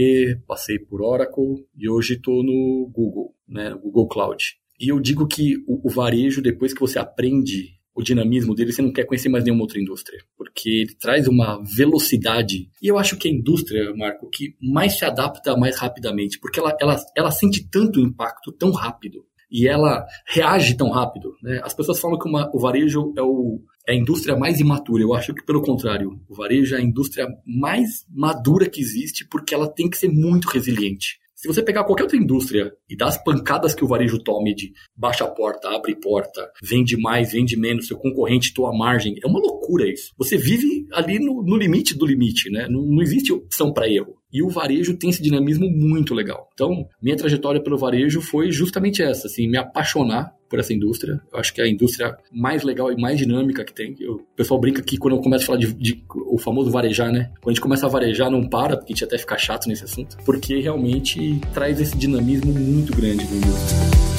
passei 0.47 0.79
por 0.79 1.03
Oracle 1.03 1.67
e 1.77 1.89
hoje 1.89 2.15
estou 2.15 2.43
no 2.43 2.89
Google, 2.93 3.35
né, 3.49 3.75
Google 3.83 4.07
Cloud. 4.07 4.45
E 4.79 4.89
eu 4.89 5.01
digo 5.01 5.27
que 5.27 5.57
o, 5.67 5.89
o 5.89 5.91
varejo, 5.91 6.41
depois 6.41 6.73
que 6.73 6.81
você 6.81 6.99
aprende 6.99 7.81
o 7.95 8.03
dinamismo 8.03 8.55
dele, 8.55 8.73
você 8.73 8.81
não 8.81 8.93
quer 8.93 9.05
conhecer 9.05 9.29
mais 9.29 9.45
nenhuma 9.45 9.63
outra 9.63 9.81
indústria, 9.81 10.19
porque 10.37 10.69
ele 10.69 10.95
traz 10.95 11.29
uma 11.29 11.63
velocidade. 11.63 12.71
E 12.81 12.89
eu 12.89 12.99
acho 12.99 13.17
que 13.17 13.29
a 13.29 13.31
indústria, 13.31 13.93
Marco, 13.95 14.31
que 14.31 14.57
mais 14.61 14.99
se 14.99 15.05
adapta 15.05 15.57
mais 15.57 15.77
rapidamente, 15.79 16.39
porque 16.41 16.59
ela, 16.59 16.75
ela, 16.81 16.97
ela 17.17 17.31
sente 17.31 17.69
tanto 17.69 18.01
impacto 18.01 18.51
tão 18.53 18.71
rápido 18.71 19.25
e 19.51 19.69
ela 19.69 20.07
reage 20.27 20.75
tão 20.75 20.89
rápido. 20.89 21.35
Né? 21.43 21.61
As 21.63 21.75
pessoas 21.75 22.01
falam 22.01 22.19
que 22.19 22.27
uma, 22.27 22.51
o 22.55 22.59
varejo 22.59 23.13
é, 23.17 23.23
o, 23.23 23.61
é 23.87 23.93
a 23.93 23.97
indústria 23.97 24.37
mais 24.37 24.61
imatura. 24.61 25.03
Eu 25.03 25.15
acho 25.15 25.35
que, 25.35 25.45
pelo 25.45 25.63
contrário, 25.63 26.21
o 26.29 26.35
varejo 26.35 26.75
é 26.75 26.79
a 26.79 26.83
indústria 26.83 27.27
mais 27.47 28.05
madura 28.09 28.69
que 28.69 28.81
existe 28.81 29.27
porque 29.27 29.55
ela 29.55 29.69
tem 29.69 29.89
que 29.89 29.99
ser 29.99 30.09
muito 30.09 30.49
resiliente. 30.49 31.23
Se 31.43 31.49
você 31.49 31.61
pegar 31.61 31.83
qualquer 31.83 32.05
outra 32.05 32.17
indústria 32.17 32.73
e 32.89 32.97
dar 32.97 33.09
as 33.09 33.21
pancadas 33.21 33.75
que 33.75 33.85
o 33.85 33.89
varejo 33.89 34.23
tome 34.23 34.55
de 34.55 34.73
baixa 34.97 35.27
porta, 35.27 35.71
abre 35.71 35.97
porta, 35.97 36.49
vende 36.63 36.97
mais, 36.97 37.33
vende 37.33 37.57
menos, 37.57 37.89
seu 37.89 37.97
concorrente 37.97 38.55
tua 38.55 38.73
margem, 38.73 39.17
é 39.21 39.27
uma 39.27 39.41
loucura 39.41 39.91
isso. 39.91 40.13
Você 40.17 40.37
vive 40.37 40.87
ali 40.93 41.19
no, 41.19 41.43
no 41.43 41.57
limite 41.57 41.99
do 41.99 42.07
limite, 42.07 42.49
né? 42.49 42.69
Não, 42.71 42.83
não 42.83 43.03
existe 43.03 43.33
opção 43.33 43.73
para 43.73 43.89
erro. 43.89 44.22
E 44.33 44.43
o 44.43 44.49
varejo 44.49 44.97
tem 44.97 45.11
esse 45.11 45.23
dinamismo 45.23 45.69
muito 45.69 46.15
legal. 46.15 46.49
Então, 46.55 46.89
minha 47.01 47.17
trajetória 47.17 47.63
pelo 47.63 47.77
varejo 47.77 48.21
foi 48.21 48.51
justamente 48.51 49.03
essa, 49.03 49.27
assim, 49.27 49.49
me 49.49 49.59
apaixonar 49.59 50.35
por 50.49 50.59
essa 50.59 50.73
indústria. 50.73 51.21
Eu 51.33 51.39
acho 51.39 51.53
que 51.53 51.61
é 51.61 51.65
a 51.65 51.69
indústria 51.69 52.17
mais 52.31 52.63
legal 52.63 52.93
e 52.93 53.01
mais 53.01 53.19
dinâmica 53.19 53.65
que 53.65 53.73
tem. 53.73 53.97
Eu, 53.99 54.15
o 54.15 54.37
pessoal 54.37 54.61
brinca 54.61 54.83
que 54.83 54.99
quando 54.99 55.17
eu 55.17 55.23
começo 55.23 55.45
a 55.45 55.47
falar 55.47 55.59
de, 55.59 55.73
de, 55.73 56.05
o 56.27 56.39
famoso 56.39 56.71
varejar, 56.71 57.11
né? 57.11 57.31
Quando 57.41 57.49
a 57.49 57.53
gente 57.53 57.63
começa 57.63 57.87
a 57.87 57.89
varejar, 57.89 58.31
não 58.31 58.47
para, 58.47 58.77
porque 58.77 58.93
a 58.93 58.95
gente 58.95 59.05
até 59.05 59.17
fica 59.17 59.39
chato 59.39 59.67
nesse 59.67 59.85
assunto, 59.85 60.17
porque 60.25 60.61
realmente 60.61 61.41
traz 61.55 61.81
esse 61.81 61.97
dinamismo 61.97 62.53
muito 62.53 62.95
grande 62.95 63.25
na 63.25 63.37
indústria. 63.37 64.12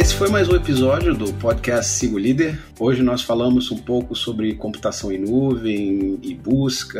Esse 0.00 0.14
foi 0.14 0.30
mais 0.30 0.48
um 0.48 0.56
episódio 0.56 1.14
do 1.14 1.30
podcast 1.34 1.92
Sigo 1.92 2.16
Líder. 2.16 2.58
Hoje 2.78 3.02
nós 3.02 3.20
falamos 3.20 3.70
um 3.70 3.76
pouco 3.76 4.16
sobre 4.16 4.54
computação 4.54 5.12
em 5.12 5.18
nuvem 5.18 6.18
e 6.22 6.34
busca 6.34 6.98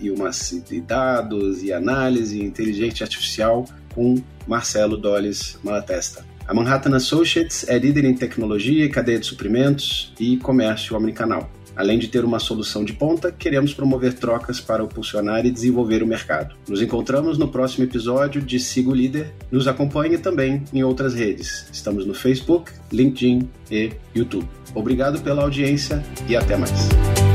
e 0.00 0.10
uma 0.10 0.30
de 0.30 0.80
dados 0.80 1.62
e 1.62 1.70
análise 1.70 2.42
inteligente 2.42 3.02
artificial 3.02 3.66
com 3.94 4.14
Marcelo 4.48 4.96
Dolles 4.96 5.58
Malatesta. 5.62 6.24
A 6.48 6.54
Manhattan 6.54 6.96
Associates 6.96 7.68
é 7.68 7.78
líder 7.78 8.06
em 8.06 8.14
tecnologia 8.14 8.86
e 8.86 8.88
cadeia 8.88 9.18
de 9.18 9.26
suprimentos 9.26 10.14
e 10.18 10.38
comércio 10.38 10.96
omnicanal. 10.96 11.46
Além 11.76 11.98
de 11.98 12.08
ter 12.08 12.24
uma 12.24 12.38
solução 12.38 12.84
de 12.84 12.92
ponta, 12.92 13.32
queremos 13.32 13.72
promover 13.72 14.14
trocas 14.14 14.60
para 14.60 14.82
impulsionar 14.82 15.46
e 15.46 15.50
desenvolver 15.50 16.02
o 16.02 16.06
mercado. 16.06 16.54
Nos 16.68 16.82
encontramos 16.82 17.38
no 17.38 17.48
próximo 17.48 17.84
episódio 17.84 18.42
de 18.42 18.58
Sigo 18.58 18.94
Líder. 18.94 19.32
Nos 19.50 19.66
acompanhe 19.68 20.18
também 20.18 20.62
em 20.72 20.82
outras 20.82 21.14
redes. 21.14 21.68
Estamos 21.72 22.04
no 22.04 22.14
Facebook, 22.14 22.72
LinkedIn 22.92 23.48
e 23.70 23.92
YouTube. 24.14 24.48
Obrigado 24.74 25.20
pela 25.20 25.42
audiência 25.42 26.04
e 26.28 26.36
até 26.36 26.56
mais. 26.56 27.29